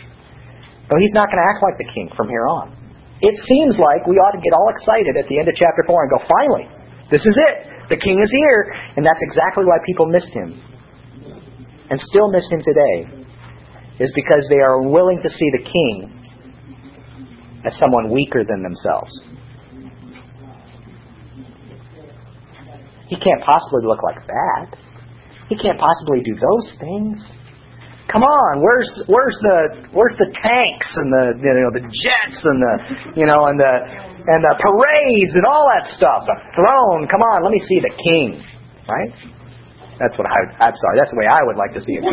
But 0.89 0.99
he's 0.99 1.15
not 1.15 1.31
going 1.31 1.39
to 1.39 1.49
act 1.49 1.63
like 1.63 1.79
the 1.79 1.89
king 1.95 2.11
from 2.17 2.29
here 2.29 2.47
on. 2.49 2.77
It 3.21 3.37
seems 3.47 3.77
like 3.77 4.09
we 4.09 4.17
ought 4.17 4.33
to 4.33 4.43
get 4.43 4.57
all 4.57 4.69
excited 4.73 5.17
at 5.17 5.29
the 5.29 5.39
end 5.39 5.47
of 5.49 5.55
chapter 5.55 5.85
4 5.87 5.93
and 5.93 6.11
go, 6.11 6.21
finally, 6.25 6.67
this 7.13 7.25
is 7.25 7.37
it. 7.37 7.89
The 7.93 8.01
king 8.01 8.19
is 8.19 8.33
here. 8.33 8.73
And 8.97 9.05
that's 9.05 9.21
exactly 9.29 9.65
why 9.65 9.77
people 9.85 10.07
missed 10.09 10.33
him. 10.33 10.57
And 11.91 12.01
still 12.01 12.33
miss 12.33 12.49
him 12.51 12.63
today. 12.65 13.27
Is 14.01 14.13
because 14.17 14.47
they 14.49 14.65
are 14.65 14.81
willing 14.81 15.21
to 15.23 15.29
see 15.29 15.45
the 15.53 15.65
king 15.69 16.09
as 17.65 17.77
someone 17.77 18.11
weaker 18.11 18.43
than 18.49 18.63
themselves. 18.63 19.13
He 23.11 23.19
can't 23.19 23.43
possibly 23.43 23.83
look 23.83 24.07
like 24.07 24.23
that. 24.23 24.79
He 25.51 25.59
can't 25.59 25.83
possibly 25.83 26.23
do 26.23 26.39
those 26.39 26.71
things. 26.79 27.19
Come 28.07 28.23
on, 28.23 28.63
where's 28.63 28.87
where's 29.11 29.35
the 29.43 29.91
where's 29.91 30.15
the 30.19 30.31
tanks 30.31 30.87
and 30.95 31.11
the 31.11 31.35
you 31.43 31.63
know 31.63 31.75
the 31.75 31.83
jets 31.91 32.39
and 32.43 32.59
the 32.63 32.75
you 33.19 33.27
know 33.27 33.51
and 33.51 33.59
the 33.59 33.75
and 34.31 34.43
the 34.47 34.55
parades 34.63 35.35
and 35.35 35.43
all 35.47 35.67
that 35.75 35.91
stuff. 35.95 36.23
The 36.27 36.39
throne. 36.55 37.11
Come 37.11 37.23
on, 37.23 37.43
let 37.43 37.51
me 37.51 37.59
see 37.67 37.83
the 37.83 37.91
king. 37.99 38.43
Right? 38.87 39.11
That's 39.99 40.15
what 40.19 40.27
I. 40.31 40.71
I'm 40.71 40.75
sorry. 40.75 40.95
That's 40.99 41.11
the 41.11 41.19
way 41.19 41.27
I 41.27 41.43
would 41.43 41.59
like 41.59 41.75
to 41.75 41.83
see 41.83 41.99
it. 41.99 42.03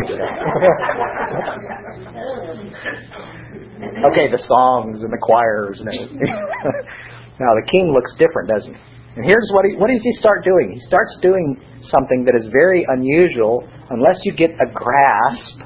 okay, 4.14 4.30
the 4.34 4.42
songs 4.50 5.02
and 5.02 5.14
the 5.14 5.22
choirs 5.22 5.78
and 5.78 5.90
everything. 5.90 6.20
now 7.42 7.54
the 7.54 7.66
king 7.70 7.94
looks 7.94 8.14
different, 8.18 8.50
doesn't 8.50 8.74
he? 8.74 8.97
And 9.18 9.26
here's 9.26 9.50
what 9.50 9.66
he, 9.66 9.74
what 9.82 9.90
does 9.90 10.04
he 10.04 10.14
start 10.14 10.46
doing? 10.46 10.78
He 10.78 10.80
starts 10.82 11.18
doing 11.24 11.58
something 11.90 12.24
that 12.30 12.38
is 12.38 12.46
very 12.54 12.86
unusual 12.88 13.68
unless 13.90 14.22
you 14.22 14.32
get 14.32 14.52
a 14.52 14.70
grasp 14.72 15.58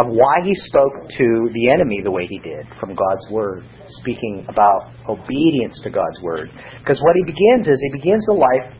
of 0.00 0.08
why 0.08 0.40
he 0.42 0.54
spoke 0.64 1.04
to 1.12 1.50
the 1.52 1.68
enemy 1.68 2.00
the 2.00 2.10
way 2.10 2.24
he 2.24 2.38
did 2.38 2.64
from 2.80 2.96
God's 2.96 3.28
Word, 3.30 3.68
speaking 4.00 4.46
about 4.48 4.96
obedience 5.10 5.78
to 5.84 5.90
God's 5.90 6.16
Word. 6.22 6.48
Because 6.80 6.98
what 7.04 7.12
he 7.20 7.24
begins 7.28 7.68
is 7.68 7.76
he 7.92 8.00
begins 8.00 8.24
the 8.24 8.32
life 8.32 8.72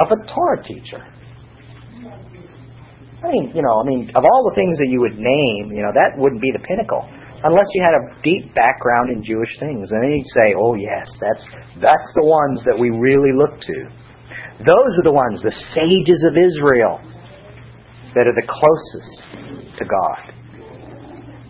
of 0.00 0.08
a 0.08 0.26
Torah 0.32 0.64
teacher. 0.64 1.04
I 3.20 3.28
mean, 3.28 3.52
you 3.54 3.60
know, 3.60 3.76
I 3.76 3.84
mean, 3.84 4.08
of 4.16 4.24
all 4.24 4.42
the 4.48 4.56
things 4.56 4.78
that 4.78 4.88
you 4.88 5.00
would 5.00 5.20
name, 5.20 5.68
you 5.76 5.84
know, 5.84 5.92
that 5.92 6.16
wouldn't 6.16 6.40
be 6.40 6.48
the 6.56 6.64
pinnacle 6.64 7.04
unless 7.44 7.66
you 7.74 7.82
had 7.82 7.94
a 7.96 8.22
deep 8.22 8.54
background 8.54 9.10
in 9.12 9.24
Jewish 9.24 9.52
things. 9.58 9.90
And 9.90 10.02
then 10.04 10.10
you'd 10.18 10.32
say, 10.34 10.54
oh 10.56 10.74
yes, 10.74 11.08
that's 11.20 11.44
that's 11.80 12.08
the 12.14 12.24
ones 12.26 12.62
that 12.64 12.76
we 12.78 12.90
really 12.90 13.32
look 13.34 13.60
to. 13.60 13.78
Those 14.64 14.92
are 15.00 15.06
the 15.06 15.12
ones, 15.12 15.40
the 15.42 15.56
sages 15.72 16.20
of 16.28 16.36
Israel, 16.36 17.00
that 18.14 18.28
are 18.28 18.36
the 18.36 18.44
closest 18.44 19.78
to 19.78 19.84
God. 19.88 20.36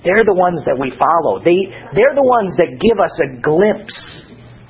They're 0.04 0.24
the 0.24 0.38
ones 0.38 0.64
that 0.64 0.78
we 0.78 0.92
follow. 0.96 1.42
They 1.44 1.68
they're 1.92 2.14
the 2.16 2.24
ones 2.24 2.54
that 2.56 2.78
give 2.80 2.96
us 3.00 3.12
a 3.20 3.28
glimpse 3.42 3.98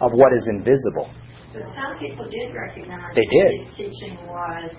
of 0.01 0.11
what 0.13 0.33
is 0.35 0.49
invisible. 0.51 1.07
But 1.53 1.67
some 1.75 1.99
people 1.99 2.27
did 2.31 2.55
recognize 2.55 3.13
They 3.15 3.27
that 3.27 3.45
did. 3.45 3.51
his 3.61 3.77
teaching 3.77 4.17
was 4.27 4.71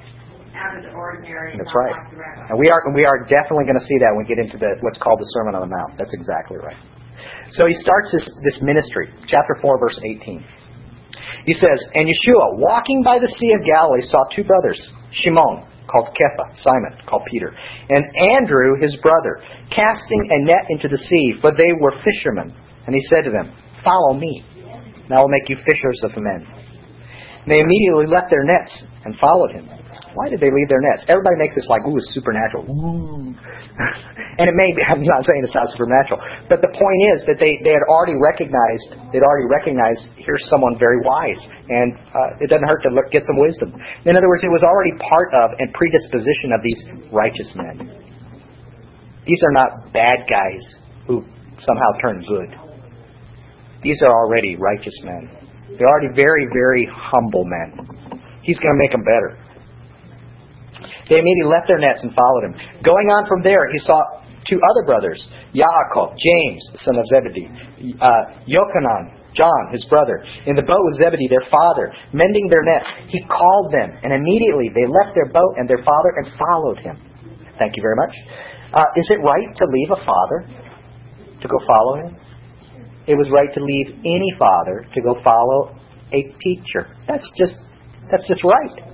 out 0.56 0.78
of 0.78 0.84
the 0.84 0.92
ordinary. 0.92 1.56
That's 1.58 1.72
right. 1.74 1.96
Like 1.96 2.12
the 2.12 2.20
rabbis. 2.20 2.48
And 2.52 2.58
we 2.60 2.68
are 2.70 2.82
we 2.94 3.06
are 3.06 3.24
definitely 3.28 3.66
going 3.66 3.80
to 3.80 3.88
see 3.88 3.98
that 4.00 4.12
when 4.16 4.26
we 4.26 4.30
get 4.30 4.40
into 4.40 4.58
the 4.58 4.80
what's 4.82 5.00
called 5.00 5.20
the 5.20 5.30
Sermon 5.36 5.56
on 5.56 5.64
the 5.64 5.72
Mount. 5.72 5.98
That's 5.98 6.14
exactly 6.14 6.58
right. 6.58 6.78
So 7.52 7.68
he 7.68 7.76
starts 7.76 8.12
this, 8.12 8.24
this 8.44 8.60
ministry, 8.64 9.12
chapter 9.28 9.60
4, 9.62 9.80
verse 9.80 10.00
18. 10.00 10.44
He 11.46 11.54
says, 11.54 11.80
And 11.96 12.08
Yeshua, 12.08 12.64
walking 12.64 13.04
by 13.04 13.20
the 13.20 13.28
Sea 13.28 13.52
of 13.60 13.66
Galilee, 13.66 14.08
saw 14.08 14.24
two 14.36 14.44
brothers, 14.44 14.80
Shimon, 15.12 15.68
called 15.92 16.16
Kepha, 16.16 16.56
Simon, 16.64 16.96
called 17.08 17.24
Peter, 17.30 17.52
and 17.90 18.04
Andrew, 18.40 18.80
his 18.80 18.96
brother, 19.02 19.44
casting 19.76 20.22
a 20.32 20.46
net 20.46 20.66
into 20.70 20.88
the 20.88 20.98
sea, 20.98 21.36
for 21.42 21.52
they 21.52 21.74
were 21.80 21.92
fishermen. 22.04 22.56
And 22.88 22.96
he 22.96 23.02
said 23.10 23.24
to 23.26 23.32
them, 23.32 23.52
Follow 23.84 24.14
me, 24.14 24.46
and 24.56 25.12
I 25.12 25.20
will 25.20 25.30
make 25.30 25.50
you 25.50 25.58
fishers 25.66 26.02
of 26.06 26.12
men. 26.16 26.48
And 26.48 27.50
they 27.52 27.60
immediately 27.60 28.08
left 28.08 28.30
their 28.30 28.44
nets 28.44 28.84
and 29.04 29.18
followed 29.20 29.52
him. 29.52 29.68
Why 30.14 30.28
did 30.28 30.40
they 30.44 30.52
leave 30.52 30.68
their 30.68 30.82
nets? 30.82 31.08
Everybody 31.08 31.38
makes 31.40 31.56
this 31.56 31.68
like, 31.72 31.82
ooh, 31.88 31.98
it's 31.98 32.12
supernatural. 32.14 32.68
And 34.32 34.48
it 34.48 34.56
may 34.56 34.72
be, 34.72 34.80
I'm 34.90 35.04
not 35.04 35.24
saying 35.28 35.42
it's 35.44 35.56
not 35.56 35.68
supernatural, 35.70 36.20
but 36.48 36.64
the 36.64 36.72
point 36.72 37.00
is 37.16 37.28
that 37.28 37.38
they, 37.40 37.60
they 37.68 37.76
had 37.76 37.84
already 37.92 38.16
recognized, 38.16 38.96
they'd 39.12 39.26
already 39.26 39.48
recognized, 39.52 40.08
here's 40.18 40.44
someone 40.48 40.80
very 40.80 41.04
wise, 41.04 41.40
and 41.68 41.94
uh, 41.94 42.44
it 42.44 42.48
doesn't 42.48 42.68
hurt 42.68 42.82
to 42.88 42.92
look, 42.96 43.12
get 43.12 43.24
some 43.28 43.40
wisdom. 43.40 43.76
In 44.08 44.16
other 44.16 44.28
words, 44.28 44.44
it 44.44 44.54
was 44.54 44.64
already 44.64 44.96
part 45.04 45.30
of 45.36 45.52
and 45.60 45.68
predisposition 45.76 46.56
of 46.56 46.62
these 46.64 46.82
righteous 47.12 47.50
men. 47.56 47.76
These 49.28 49.42
are 49.44 49.54
not 49.54 49.92
bad 49.94 50.26
guys 50.30 50.64
who 51.08 51.24
somehow 51.60 51.92
turn 52.02 52.24
good. 52.28 52.50
These 53.84 54.02
are 54.04 54.14
already 54.14 54.56
righteous 54.56 54.96
men. 55.04 55.30
They're 55.78 55.90
already 55.90 56.14
very, 56.16 56.48
very 56.54 56.88
humble 56.92 57.46
men. 57.46 58.22
He's 58.44 58.58
going 58.60 58.74
to 58.74 58.80
make 58.80 58.92
them 58.92 59.04
better. 59.04 59.41
They 61.10 61.20
immediately 61.20 61.52
left 61.52 61.68
their 61.68 61.80
nets 61.80 62.02
and 62.04 62.14
followed 62.14 62.44
him. 62.52 62.54
Going 62.84 63.10
on 63.12 63.28
from 63.28 63.44
there, 63.44 63.68
he 63.72 63.80
saw 63.80 64.00
two 64.48 64.60
other 64.72 64.84
brothers, 64.86 65.22
Yaakov, 65.54 66.18
James, 66.18 66.62
the 66.74 66.80
son 66.82 66.96
of 66.98 67.06
Zebedee, 67.08 67.50
uh, 68.02 68.42
Yochanan, 68.50 69.22
John, 69.36 69.72
his 69.72 69.84
brother, 69.88 70.24
in 70.46 70.56
the 70.56 70.66
boat 70.66 70.82
with 70.92 71.00
Zebedee, 71.00 71.30
their 71.30 71.46
father, 71.48 71.94
mending 72.12 72.48
their 72.50 72.64
nets. 72.64 72.90
He 73.08 73.24
called 73.28 73.72
them, 73.72 73.96
and 74.04 74.12
immediately 74.12 74.72
they 74.76 74.84
left 74.84 75.16
their 75.16 75.32
boat 75.32 75.56
and 75.56 75.70
their 75.70 75.80
father 75.84 76.12
and 76.20 76.26
followed 76.36 76.80
him. 76.84 77.00
Thank 77.58 77.78
you 77.78 77.84
very 77.84 77.96
much. 77.96 78.14
Uh, 78.74 78.88
is 78.96 79.08
it 79.12 79.20
right 79.24 79.50
to 79.56 79.66
leave 79.68 79.92
a 79.92 80.02
father 80.04 80.40
to 81.42 81.48
go 81.48 81.58
follow 81.68 82.08
him? 82.08 82.18
It 83.08 83.16
was 83.16 83.28
right 83.32 83.52
to 83.54 83.62
leave 83.64 83.88
any 84.04 84.32
father 84.38 84.86
to 84.94 85.02
go 85.02 85.16
follow 85.24 85.76
a 86.14 86.22
teacher. 86.44 86.96
That's 87.08 87.28
just 87.38 87.56
that's 88.12 88.28
just 88.28 88.44
right. 88.44 88.91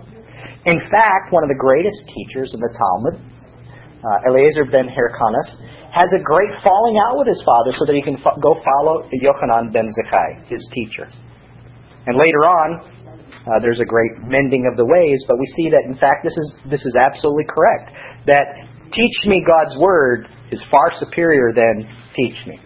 In 0.67 0.83
fact, 0.91 1.31
one 1.31 1.47
of 1.47 1.49
the 1.49 1.55
greatest 1.55 1.95
teachers 2.11 2.51
in 2.51 2.59
the 2.59 2.67
Talmud, 2.75 3.15
uh, 3.15 4.27
Eliezer 4.27 4.67
ben 4.67 4.91
Hyrcanus, 4.91 5.63
has 5.95 6.11
a 6.11 6.19
great 6.19 6.51
falling 6.59 6.99
out 7.07 7.15
with 7.15 7.31
his 7.31 7.39
father 7.47 7.71
so 7.79 7.87
that 7.87 7.95
he 7.95 8.03
can 8.03 8.19
fo- 8.19 8.35
go 8.43 8.51
follow 8.59 9.07
Yochanan 9.15 9.71
ben 9.71 9.87
Zakkai, 9.87 10.43
his 10.51 10.59
teacher. 10.75 11.07
And 12.05 12.19
later 12.19 12.43
on, 12.43 12.83
uh, 13.47 13.63
there's 13.63 13.79
a 13.79 13.87
great 13.87 14.11
mending 14.27 14.67
of 14.67 14.75
the 14.75 14.83
ways, 14.83 15.23
but 15.27 15.39
we 15.39 15.47
see 15.55 15.71
that 15.71 15.87
in 15.87 15.95
fact 15.95 16.27
this 16.27 16.35
is 16.35 16.47
this 16.69 16.83
is 16.83 16.93
absolutely 16.99 17.47
correct. 17.47 17.95
That 18.27 18.51
teach 18.91 19.17
me 19.23 19.47
God's 19.47 19.79
word 19.79 20.27
is 20.51 20.59
far 20.67 20.91
superior 20.99 21.55
than 21.55 21.87
teach 22.11 22.35
me 22.45 22.59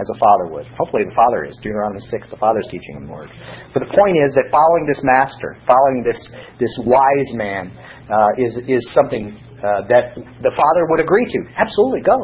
as 0.00 0.08
a 0.08 0.16
father 0.18 0.48
would. 0.48 0.66
Hopefully 0.78 1.04
the 1.04 1.16
father 1.16 1.44
is. 1.44 1.56
Deuteronomy 1.60 2.00
6, 2.00 2.30
the 2.30 2.40
father's 2.40 2.66
teaching 2.70 2.96
him 2.96 3.06
the 3.06 3.12
word. 3.12 3.28
But 3.74 3.84
the 3.84 3.92
point 3.92 4.16
is 4.16 4.32
that 4.34 4.48
following 4.48 4.88
this 4.88 5.00
master, 5.04 5.56
following 5.68 6.00
this, 6.00 6.18
this 6.56 6.72
wise 6.84 7.30
man, 7.36 7.68
uh, 8.08 8.32
is, 8.40 8.56
is 8.66 8.82
something 8.92 9.36
uh, 9.62 9.86
that 9.88 10.16
the 10.16 10.52
father 10.52 10.82
would 10.90 11.00
agree 11.00 11.26
to. 11.28 11.38
Absolutely, 11.56 12.02
go. 12.02 12.18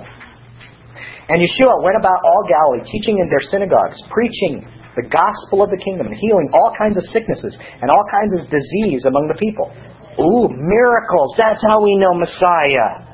And 1.29 1.45
Yeshua 1.45 1.85
went 1.85 2.01
about 2.01 2.25
all 2.25 2.43
Galilee, 2.49 2.85
teaching 2.89 3.21
in 3.21 3.29
their 3.29 3.45
synagogues, 3.53 4.01
preaching 4.09 4.65
the 4.97 5.05
gospel 5.07 5.63
of 5.63 5.71
the 5.71 5.77
kingdom, 5.79 6.09
and 6.09 6.17
healing 6.17 6.49
all 6.57 6.73
kinds 6.75 6.97
of 6.97 7.05
sicknesses 7.13 7.55
and 7.61 7.91
all 7.93 8.05
kinds 8.11 8.33
of 8.35 8.49
disease 8.51 9.05
among 9.05 9.29
the 9.29 9.37
people. 9.37 9.71
Ooh, 10.19 10.49
miracles. 10.51 11.37
That's 11.39 11.63
how 11.63 11.79
we 11.85 11.95
know 11.97 12.17
Messiah. 12.17 13.07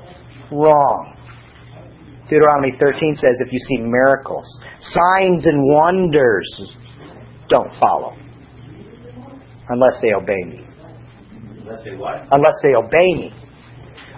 Wrong. 0.51 1.14
Deuteronomy 2.29 2.73
13 2.81 3.17
says 3.17 3.37
if 3.41 3.53
you 3.53 3.59
see 3.69 3.83
miracles, 3.83 4.47
signs 4.81 5.47
and 5.47 5.63
wonders, 5.63 6.77
don't 7.49 7.71
follow. 7.79 8.17
Unless 9.69 10.01
they 10.03 10.13
obey 10.13 10.43
me. 10.45 10.67
Unless 11.61 11.85
they 11.85 11.97
what? 11.97 12.27
Unless 12.31 12.55
they 12.63 12.75
obey 12.75 13.15
me. 13.17 13.35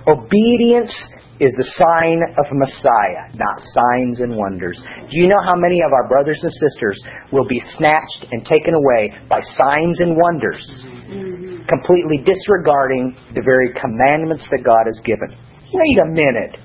Obedience 0.09 0.95
is 1.39 1.53
the 1.59 1.69
sign 1.77 2.23
of 2.39 2.47
Messiah, 2.55 3.29
not 3.37 3.61
signs 3.61 4.21
and 4.21 4.37
wonders. 4.37 4.81
Do 5.11 5.15
you 5.21 5.29
know 5.29 5.43
how 5.45 5.55
many 5.55 5.83
of 5.85 5.93
our 5.93 6.09
brothers 6.09 6.41
and 6.43 6.53
sisters 6.53 6.97
will 7.31 7.47
be 7.47 7.61
snatched 7.77 8.25
and 8.31 8.45
taken 8.47 8.73
away 8.73 9.13
by 9.29 9.41
signs 9.43 10.01
and 10.01 10.17
wonders, 10.17 10.65
mm-hmm. 11.11 11.67
completely 11.69 12.25
disregarding 12.25 13.17
the 13.35 13.43
very 13.45 13.69
commandments 13.77 14.49
that 14.51 14.65
God 14.65 14.89
has 14.89 14.99
given? 15.05 15.37
Wait 15.75 15.99
a 16.01 16.09
minute. 16.09 16.57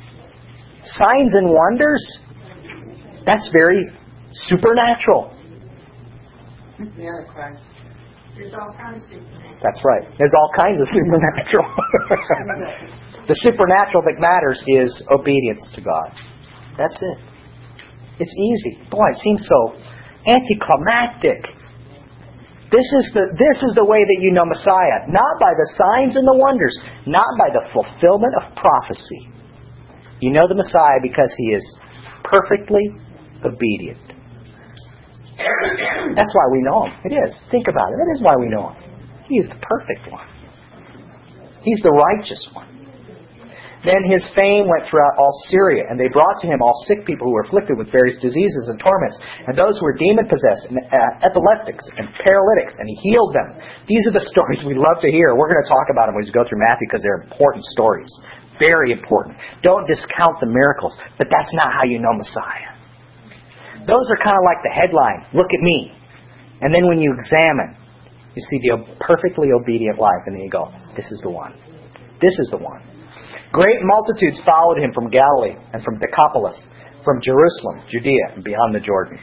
Signs 0.86 1.34
and 1.34 1.50
wonders? 1.50 2.20
That's 3.26 3.48
very 3.54 3.90
supernatural. 4.48 5.36
There's 8.36 8.54
all 8.54 8.74
kinds 8.78 9.04
of. 9.14 9.22
That's 9.62 9.82
right. 9.86 10.08
There's 10.18 10.34
all 10.34 10.52
kinds 10.56 10.82
of 10.82 10.88
supernatural. 10.96 11.68
the 13.28 13.36
supernatural 13.46 14.04
that 14.08 14.18
matters 14.18 14.62
is 14.68 15.04
obedience 15.12 15.62
to 15.76 15.82
God. 15.82 16.10
That's 16.78 16.98
it. 16.98 17.18
It's 18.20 18.34
easy. 18.34 18.90
Boy, 18.90 19.06
it 19.14 19.20
seems 19.22 19.46
so 19.46 19.78
anticlimactic. 20.26 21.42
This 22.72 22.88
is 22.88 23.12
the 23.14 23.26
this 23.36 23.60
is 23.68 23.76
the 23.76 23.84
way 23.84 24.00
that 24.00 24.20
you 24.24 24.32
know 24.32 24.46
Messiah, 24.46 25.04
not 25.12 25.36
by 25.44 25.52
the 25.52 25.68
signs 25.76 26.16
and 26.16 26.24
the 26.24 26.38
wonders, 26.40 26.74
not 27.06 27.28
by 27.38 27.52
the 27.52 27.68
fulfillment 27.76 28.34
of 28.40 28.56
prophecy. 28.56 29.31
You 30.22 30.32
know 30.32 30.48
the 30.48 30.56
Messiah 30.56 31.02
because 31.02 31.34
he 31.38 31.48
is 31.52 31.66
perfectly 32.24 32.94
obedient. 33.44 34.00
That's 36.16 36.34
why 36.34 36.46
we 36.54 36.62
know 36.62 36.86
him. 36.86 36.94
It 37.06 37.14
is. 37.18 37.34
Think 37.50 37.68
about 37.68 37.90
it. 37.90 37.98
That 37.98 38.12
is 38.14 38.22
why 38.22 38.38
we 38.38 38.48
know 38.48 38.70
him. 38.70 38.84
He 39.28 39.36
is 39.42 39.50
the 39.50 39.58
perfect 39.66 40.12
one. 40.12 40.28
He's 41.64 41.82
the 41.82 41.90
righteous 41.90 42.42
one. 42.54 42.70
Then 43.82 44.06
his 44.06 44.22
fame 44.38 44.70
went 44.70 44.86
throughout 44.86 45.18
all 45.18 45.34
Syria, 45.50 45.90
and 45.90 45.98
they 45.98 46.06
brought 46.14 46.38
to 46.46 46.48
him 46.48 46.62
all 46.62 46.78
sick 46.86 47.02
people 47.02 47.26
who 47.26 47.34
were 47.34 47.42
afflicted 47.50 47.82
with 47.82 47.90
various 47.90 48.14
diseases 48.22 48.70
and 48.70 48.78
torments, 48.78 49.18
and 49.50 49.58
those 49.58 49.82
who 49.82 49.90
were 49.90 49.98
demon 49.98 50.30
possessed, 50.30 50.70
and 50.70 50.78
uh, 50.78 51.26
epileptics, 51.26 51.82
and 51.98 52.06
paralytics, 52.22 52.78
and 52.78 52.86
he 52.86 52.94
healed 53.02 53.34
them. 53.34 53.58
These 53.90 54.06
are 54.06 54.14
the 54.14 54.26
stories 54.34 54.62
we 54.62 54.78
love 54.78 55.02
to 55.02 55.10
hear. 55.10 55.34
We're 55.34 55.50
going 55.50 55.66
to 55.66 55.72
talk 55.72 55.90
about 55.90 56.14
them 56.14 56.16
as 56.22 56.30
we 56.30 56.34
go 56.34 56.46
through 56.46 56.62
Matthew 56.62 56.86
because 56.86 57.02
they're 57.02 57.26
important 57.26 57.66
stories. 57.74 58.14
Very 58.62 58.94
important. 58.94 59.42
Don't 59.66 59.90
discount 59.90 60.38
the 60.38 60.46
miracles, 60.46 60.94
but 61.18 61.26
that's 61.34 61.50
not 61.58 61.74
how 61.74 61.82
you 61.90 61.98
know 61.98 62.14
Messiah. 62.14 62.78
Those 63.90 64.06
are 64.14 64.20
kind 64.22 64.38
of 64.38 64.46
like 64.46 64.62
the 64.62 64.70
headline 64.70 65.26
look 65.34 65.50
at 65.50 65.62
me. 65.66 65.98
And 66.62 66.70
then 66.70 66.86
when 66.86 67.02
you 67.02 67.10
examine, 67.18 67.74
you 68.38 68.42
see 68.54 68.60
the 68.62 68.86
perfectly 69.02 69.50
obedient 69.50 69.98
life, 69.98 70.22
and 70.30 70.36
then 70.38 70.44
you 70.46 70.50
go, 70.50 70.70
this 70.96 71.10
is 71.10 71.20
the 71.26 71.30
one. 71.34 71.58
This 72.22 72.38
is 72.38 72.54
the 72.54 72.62
one. 72.62 72.86
Great 73.52 73.82
multitudes 73.82 74.38
followed 74.46 74.78
him 74.78 74.94
from 74.94 75.10
Galilee 75.10 75.58
and 75.74 75.84
from 75.84 75.98
Decapolis, 75.98 76.62
from 77.04 77.20
Jerusalem, 77.20 77.82
Judea, 77.90 78.38
and 78.38 78.44
beyond 78.44 78.76
the 78.76 78.80
Jordan. 78.80 79.18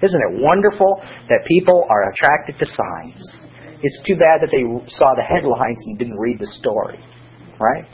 Isn't 0.00 0.22
it 0.30 0.40
wonderful 0.40 1.02
that 1.28 1.42
people 1.50 1.84
are 1.90 2.12
attracted 2.14 2.62
to 2.62 2.66
signs? 2.70 3.20
It's 3.82 4.00
too 4.06 4.14
bad 4.14 4.40
that 4.40 4.54
they 4.54 4.62
saw 4.94 5.12
the 5.18 5.26
headlines 5.26 5.82
and 5.84 5.98
didn't 5.98 6.16
read 6.16 6.38
the 6.38 6.46
story. 6.62 7.02
Right? 7.58 7.84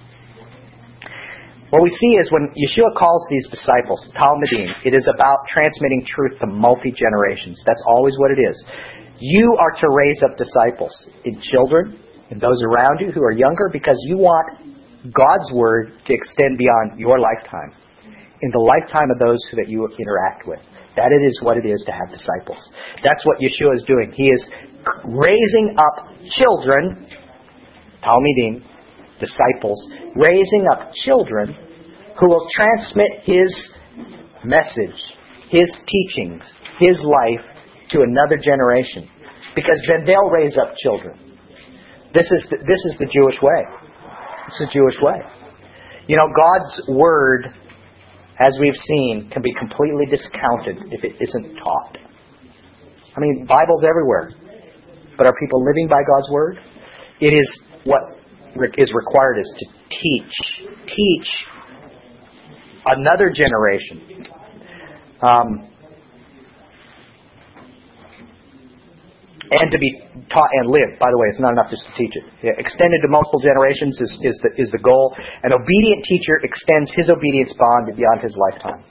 What 1.70 1.82
we 1.82 1.90
see 1.90 2.18
is 2.18 2.30
when 2.32 2.50
Yeshua 2.58 2.90
calls 2.98 3.22
these 3.30 3.48
disciples 3.48 4.02
Talmidim, 4.18 4.74
it 4.84 4.94
is 4.94 5.06
about 5.06 5.38
transmitting 5.54 6.04
truth 6.04 6.38
to 6.40 6.46
multi 6.46 6.90
generations. 6.90 7.62
That's 7.64 7.82
always 7.86 8.14
what 8.18 8.32
it 8.32 8.42
is. 8.42 8.58
You 9.20 9.56
are 9.60 9.70
to 9.78 9.86
raise 9.94 10.20
up 10.22 10.36
disciples 10.36 10.90
in 11.24 11.40
children 11.40 11.96
and 12.30 12.40
those 12.40 12.58
around 12.62 12.98
you 12.98 13.12
who 13.12 13.22
are 13.22 13.32
younger 13.32 13.68
because 13.72 13.96
you 14.06 14.16
want 14.18 14.66
God's 15.14 15.50
word 15.54 15.92
to 16.06 16.12
extend 16.12 16.58
beyond 16.58 16.98
your 16.98 17.18
lifetime, 17.18 17.72
in 18.42 18.50
the 18.50 18.58
lifetime 18.58 19.10
of 19.10 19.18
those 19.18 19.38
that 19.56 19.68
you 19.68 19.86
interact 19.86 20.46
with. 20.46 20.60
That 20.96 21.12
it 21.12 21.22
is 21.24 21.38
what 21.42 21.56
it 21.56 21.66
is 21.66 21.82
to 21.86 21.92
have 21.92 22.10
disciples. 22.10 22.58
That's 23.04 23.24
what 23.24 23.38
Yeshua 23.38 23.74
is 23.74 23.84
doing. 23.86 24.12
He 24.16 24.28
is 24.28 24.42
raising 25.06 25.76
up 25.78 26.10
children, 26.34 27.06
Talmidim, 28.02 28.64
disciples, 29.20 29.78
raising 30.16 30.66
up 30.72 30.90
children 31.04 31.54
who 32.18 32.28
will 32.28 32.46
transmit 32.52 33.22
His 33.24 33.70
message, 34.44 34.98
His 35.50 35.70
teachings, 35.86 36.42
His 36.80 37.00
life 37.04 37.44
to 37.90 38.00
another 38.02 38.36
generation. 38.42 39.08
Because 39.54 39.80
then 39.88 40.06
they'll 40.06 40.30
raise 40.30 40.56
up 40.56 40.74
children. 40.82 41.18
This 42.14 42.26
is 42.30 42.46
the, 42.50 42.56
this 42.66 42.82
is 42.86 42.96
the 42.98 43.06
Jewish 43.06 43.36
way. 43.42 43.62
It's 44.48 44.58
the 44.58 44.70
Jewish 44.72 44.96
way. 45.02 45.18
You 46.06 46.16
know, 46.16 46.26
God's 46.34 46.98
Word, 46.98 47.46
as 48.40 48.56
we've 48.60 48.76
seen, 48.76 49.30
can 49.32 49.42
be 49.42 49.52
completely 49.58 50.06
discounted 50.06 50.92
if 50.92 51.04
it 51.04 51.16
isn't 51.20 51.54
taught. 51.56 51.98
I 53.16 53.20
mean, 53.20 53.46
Bible's 53.46 53.84
everywhere. 53.88 54.30
But 55.16 55.26
are 55.26 55.34
people 55.38 55.64
living 55.64 55.88
by 55.88 56.00
God's 56.02 56.30
Word? 56.30 56.58
It 57.20 57.34
is 57.34 57.62
what 57.84 58.19
is 58.78 58.92
required 58.94 59.38
is 59.38 59.52
to 59.58 59.66
teach. 59.90 60.68
Teach 60.86 61.28
another 62.86 63.30
generation. 63.30 64.26
Um, 65.22 65.70
and 69.50 69.70
to 69.70 69.78
be 69.78 69.90
taught 70.30 70.48
and 70.62 70.70
live. 70.70 70.94
By 71.02 71.10
the 71.10 71.18
way, 71.18 71.26
it's 71.30 71.40
not 71.40 71.52
enough 71.52 71.70
just 71.70 71.82
to 71.86 71.92
teach 71.98 72.14
it. 72.14 72.24
Yeah, 72.42 72.54
extended 72.56 73.02
to 73.02 73.08
multiple 73.10 73.42
generations 73.42 73.98
is, 74.00 74.12
is, 74.22 74.36
the, 74.46 74.50
is 74.62 74.70
the 74.70 74.78
goal. 74.78 75.14
An 75.42 75.50
obedient 75.52 76.06
teacher 76.06 76.38
extends 76.46 76.90
his 76.94 77.10
obedience 77.10 77.52
bond 77.58 77.90
beyond 77.96 78.22
his 78.22 78.34
lifetime. 78.38 78.86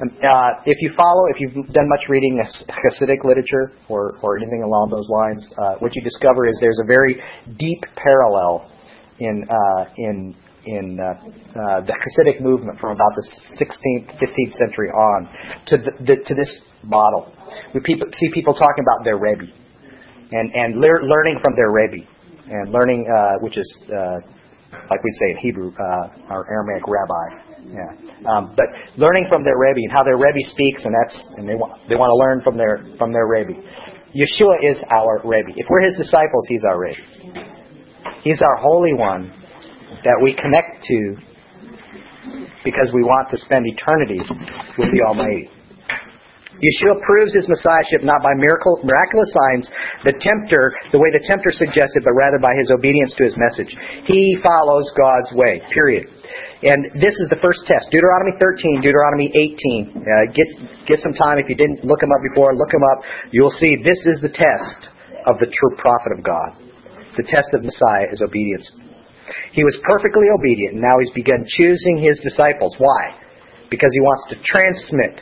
Uh, 0.00 0.56
if 0.64 0.80
you 0.80 0.90
follow, 0.96 1.26
if 1.28 1.36
you've 1.40 1.66
done 1.74 1.86
much 1.86 2.08
reading 2.08 2.40
Hasidic 2.40 3.22
literature 3.22 3.72
or, 3.90 4.16
or 4.22 4.38
anything 4.38 4.62
along 4.62 4.88
those 4.88 5.06
lines, 5.10 5.46
uh, 5.58 5.74
what 5.80 5.94
you 5.94 6.02
discover 6.02 6.48
is 6.48 6.56
there's 6.62 6.80
a 6.82 6.86
very 6.86 7.20
deep 7.58 7.84
parallel 7.96 8.70
in 9.18 9.44
uh, 9.44 9.84
in 9.98 10.34
in 10.64 10.98
uh, 10.98 11.04
uh, 11.04 11.80
the 11.84 11.92
Hasidic 11.92 12.40
movement 12.40 12.80
from 12.80 12.92
about 12.92 13.12
the 13.16 13.26
16th, 13.60 14.16
15th 14.16 14.52
century 14.54 14.88
on 14.88 15.28
to 15.66 15.76
the, 15.76 15.90
the, 16.04 16.16
to 16.28 16.34
this 16.34 16.60
model. 16.82 17.32
We 17.74 17.80
people, 17.80 18.06
see 18.12 18.28
people 18.32 18.54
talking 18.54 18.84
about 18.84 19.04
their 19.04 19.18
Rebbe 19.18 19.52
and 20.32 20.50
and 20.54 20.80
lear, 20.80 21.02
learning 21.02 21.40
from 21.42 21.52
their 21.56 21.72
Rebbe 21.72 22.08
and 22.48 22.72
learning, 22.72 23.04
uh, 23.04 23.36
which 23.40 23.58
is 23.58 23.68
like 23.90 25.04
we 25.04 25.10
say 25.20 25.30
in 25.32 25.36
Hebrew, 25.42 25.72
our 26.30 26.46
Aramaic 26.48 26.84
rabbi. 26.88 27.49
Yeah. 27.70 27.86
Um, 28.26 28.54
but 28.56 28.66
learning 28.98 29.26
from 29.28 29.44
their 29.44 29.56
Rebbe 29.56 29.78
and 29.78 29.92
how 29.92 30.02
their 30.02 30.18
Rebbe 30.18 30.42
speaks, 30.50 30.84
and 30.84 30.94
that's 30.94 31.16
and 31.38 31.48
they 31.48 31.54
want 31.54 31.78
they 31.88 31.94
want 31.94 32.10
to 32.10 32.18
learn 32.18 32.42
from 32.42 32.58
their 32.58 32.82
from 32.98 33.12
their 33.12 33.26
Rebbe. 33.26 33.54
Yeshua 34.10 34.58
is 34.66 34.82
our 34.90 35.22
Rebbe. 35.22 35.54
If 35.54 35.66
we're 35.70 35.86
his 35.86 35.96
disciples, 35.96 36.44
he's 36.48 36.64
our 36.66 36.78
Rebbe. 36.80 36.98
He's 38.24 38.42
our 38.42 38.56
Holy 38.56 38.94
One 38.94 39.32
that 40.02 40.18
we 40.22 40.34
connect 40.34 40.82
to 40.84 41.16
because 42.64 42.90
we 42.92 43.02
want 43.02 43.30
to 43.30 43.36
spend 43.38 43.64
eternity 43.66 44.20
with 44.76 44.90
the 44.92 45.00
Almighty. 45.06 45.48
Yeshua 46.60 47.00
proves 47.00 47.32
his 47.32 47.48
messiahship 47.48 48.04
not 48.04 48.20
by 48.20 48.36
miracle, 48.36 48.78
miraculous 48.84 49.32
signs, 49.32 49.64
the 50.04 50.12
tempter, 50.20 50.76
the 50.92 50.98
way 50.98 51.08
the 51.08 51.24
tempter 51.24 51.50
suggested, 51.50 52.04
but 52.04 52.12
rather 52.12 52.36
by 52.36 52.52
his 52.60 52.68
obedience 52.68 53.14
to 53.16 53.24
his 53.24 53.34
message. 53.40 53.72
He 54.04 54.36
follows 54.44 54.84
God's 54.92 55.32
way, 55.32 55.62
period. 55.72 56.12
And 56.62 56.84
this 57.00 57.16
is 57.16 57.26
the 57.32 57.40
first 57.40 57.64
test. 57.64 57.88
Deuteronomy 57.88 58.36
13, 58.36 58.84
Deuteronomy 58.84 59.32
18. 59.32 59.96
Uh, 59.96 60.02
get, 60.30 60.48
get 60.86 60.98
some 61.00 61.16
time. 61.16 61.40
If 61.40 61.48
you 61.48 61.56
didn't 61.56 61.84
look 61.84 62.00
them 62.00 62.12
up 62.12 62.22
before, 62.32 62.52
look 62.52 62.70
them 62.70 62.84
up. 62.84 62.98
You'll 63.32 63.54
see 63.56 63.80
this 63.80 64.00
is 64.04 64.20
the 64.20 64.32
test 64.32 64.80
of 65.24 65.40
the 65.40 65.48
true 65.48 65.74
prophet 65.80 66.12
of 66.16 66.20
God. 66.22 66.60
The 67.16 67.24
test 67.26 67.50
of 67.56 67.64
Messiah 67.64 68.12
is 68.12 68.20
obedience 68.20 68.68
he 69.52 69.64
was 69.64 69.74
perfectly 69.82 70.26
obedient, 70.30 70.78
and 70.78 70.82
now 70.82 70.96
he's 71.02 71.12
begun 71.14 71.42
choosing 71.58 72.02
his 72.02 72.18
disciples. 72.22 72.74
Why? 72.78 73.18
Because 73.70 73.90
he 73.92 74.00
wants 74.00 74.24
to 74.30 74.36
transmit 74.46 75.14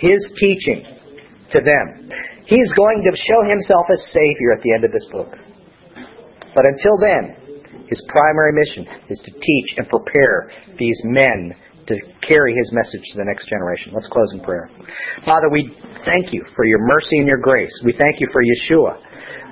his 0.00 0.20
teaching 0.40 0.84
to 1.52 1.58
them. 1.60 2.08
He's 2.46 2.70
going 2.72 3.04
to 3.04 3.12
show 3.16 3.40
himself 3.48 3.86
as 3.92 4.00
Savior 4.12 4.50
at 4.56 4.62
the 4.62 4.72
end 4.74 4.84
of 4.84 4.92
this 4.92 5.06
book. 5.12 5.32
But 6.54 6.64
until 6.66 6.96
then, 6.98 7.36
his 7.90 8.00
primary 8.08 8.52
mission 8.54 8.86
is 9.10 9.18
to 9.24 9.32
teach 9.32 9.74
and 9.76 9.88
prepare 9.88 10.50
these 10.78 10.98
men 11.04 11.54
to 11.86 11.96
carry 12.26 12.54
his 12.54 12.70
message 12.72 13.02
to 13.12 13.18
the 13.18 13.24
next 13.24 13.48
generation. 13.48 13.92
Let's 13.92 14.06
close 14.06 14.30
in 14.32 14.40
prayer. 14.40 14.70
Father, 15.26 15.50
we 15.50 15.74
thank 16.04 16.32
you 16.32 16.44
for 16.54 16.64
your 16.64 16.78
mercy 16.78 17.18
and 17.18 17.26
your 17.26 17.42
grace. 17.42 17.72
We 17.84 17.92
thank 17.98 18.20
you 18.20 18.28
for 18.32 18.42
Yeshua. 18.42 18.94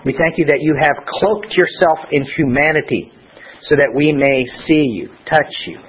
We 0.07 0.13
thank 0.13 0.39
you 0.39 0.47
that 0.47 0.63
you 0.63 0.79
have 0.81 1.05
cloaked 1.05 1.53
yourself 1.57 1.99
in 2.13 2.25
humanity 2.37 3.11
so 3.63 3.75
that 3.75 3.91
we 3.95 4.13
may 4.13 4.47
see 4.67 4.87
you, 4.87 5.09
touch 5.29 5.53
you, 5.67 5.81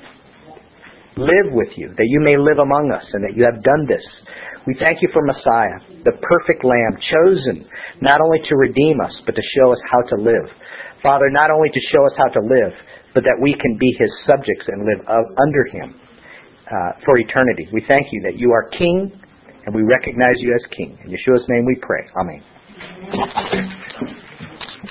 live 1.17 1.53
with 1.53 1.69
you, 1.75 1.93
that 1.95 2.07
you 2.07 2.19
may 2.19 2.35
live 2.35 2.57
among 2.57 2.91
us, 2.91 3.07
and 3.13 3.23
that 3.23 3.37
you 3.37 3.45
have 3.45 3.61
done 3.61 3.85
this. 3.87 4.03
We 4.65 4.75
thank 4.79 5.01
you 5.01 5.09
for 5.13 5.21
Messiah, 5.21 6.01
the 6.03 6.17
perfect 6.21 6.65
Lamb, 6.65 6.97
chosen 6.97 7.67
not 8.01 8.21
only 8.21 8.39
to 8.43 8.55
redeem 8.55 8.99
us, 9.01 9.21
but 9.25 9.35
to 9.35 9.41
show 9.55 9.71
us 9.71 9.81
how 9.91 10.01
to 10.01 10.15
live. 10.21 10.49
Father, 11.01 11.29
not 11.29 11.51
only 11.51 11.69
to 11.69 11.79
show 11.91 12.05
us 12.05 12.15
how 12.17 12.27
to 12.39 12.41
live, 12.41 12.73
but 13.13 13.23
that 13.23 13.37
we 13.41 13.53
can 13.53 13.77
be 13.77 13.95
his 13.97 14.11
subjects 14.25 14.67
and 14.67 14.85
live 14.85 15.05
under 15.07 15.65
him 15.71 15.95
uh, 16.67 16.91
for 17.05 17.17
eternity. 17.17 17.67
We 17.73 17.83
thank 17.87 18.07
you 18.11 18.21
that 18.23 18.37
you 18.37 18.51
are 18.51 18.69
king, 18.69 19.11
and 19.65 19.75
we 19.75 19.81
recognize 19.83 20.35
you 20.37 20.53
as 20.53 20.65
king. 20.75 20.97
In 21.03 21.11
Yeshua's 21.11 21.47
name 21.49 21.65
we 21.65 21.75
pray. 21.81 22.07
Amen. 22.15 22.43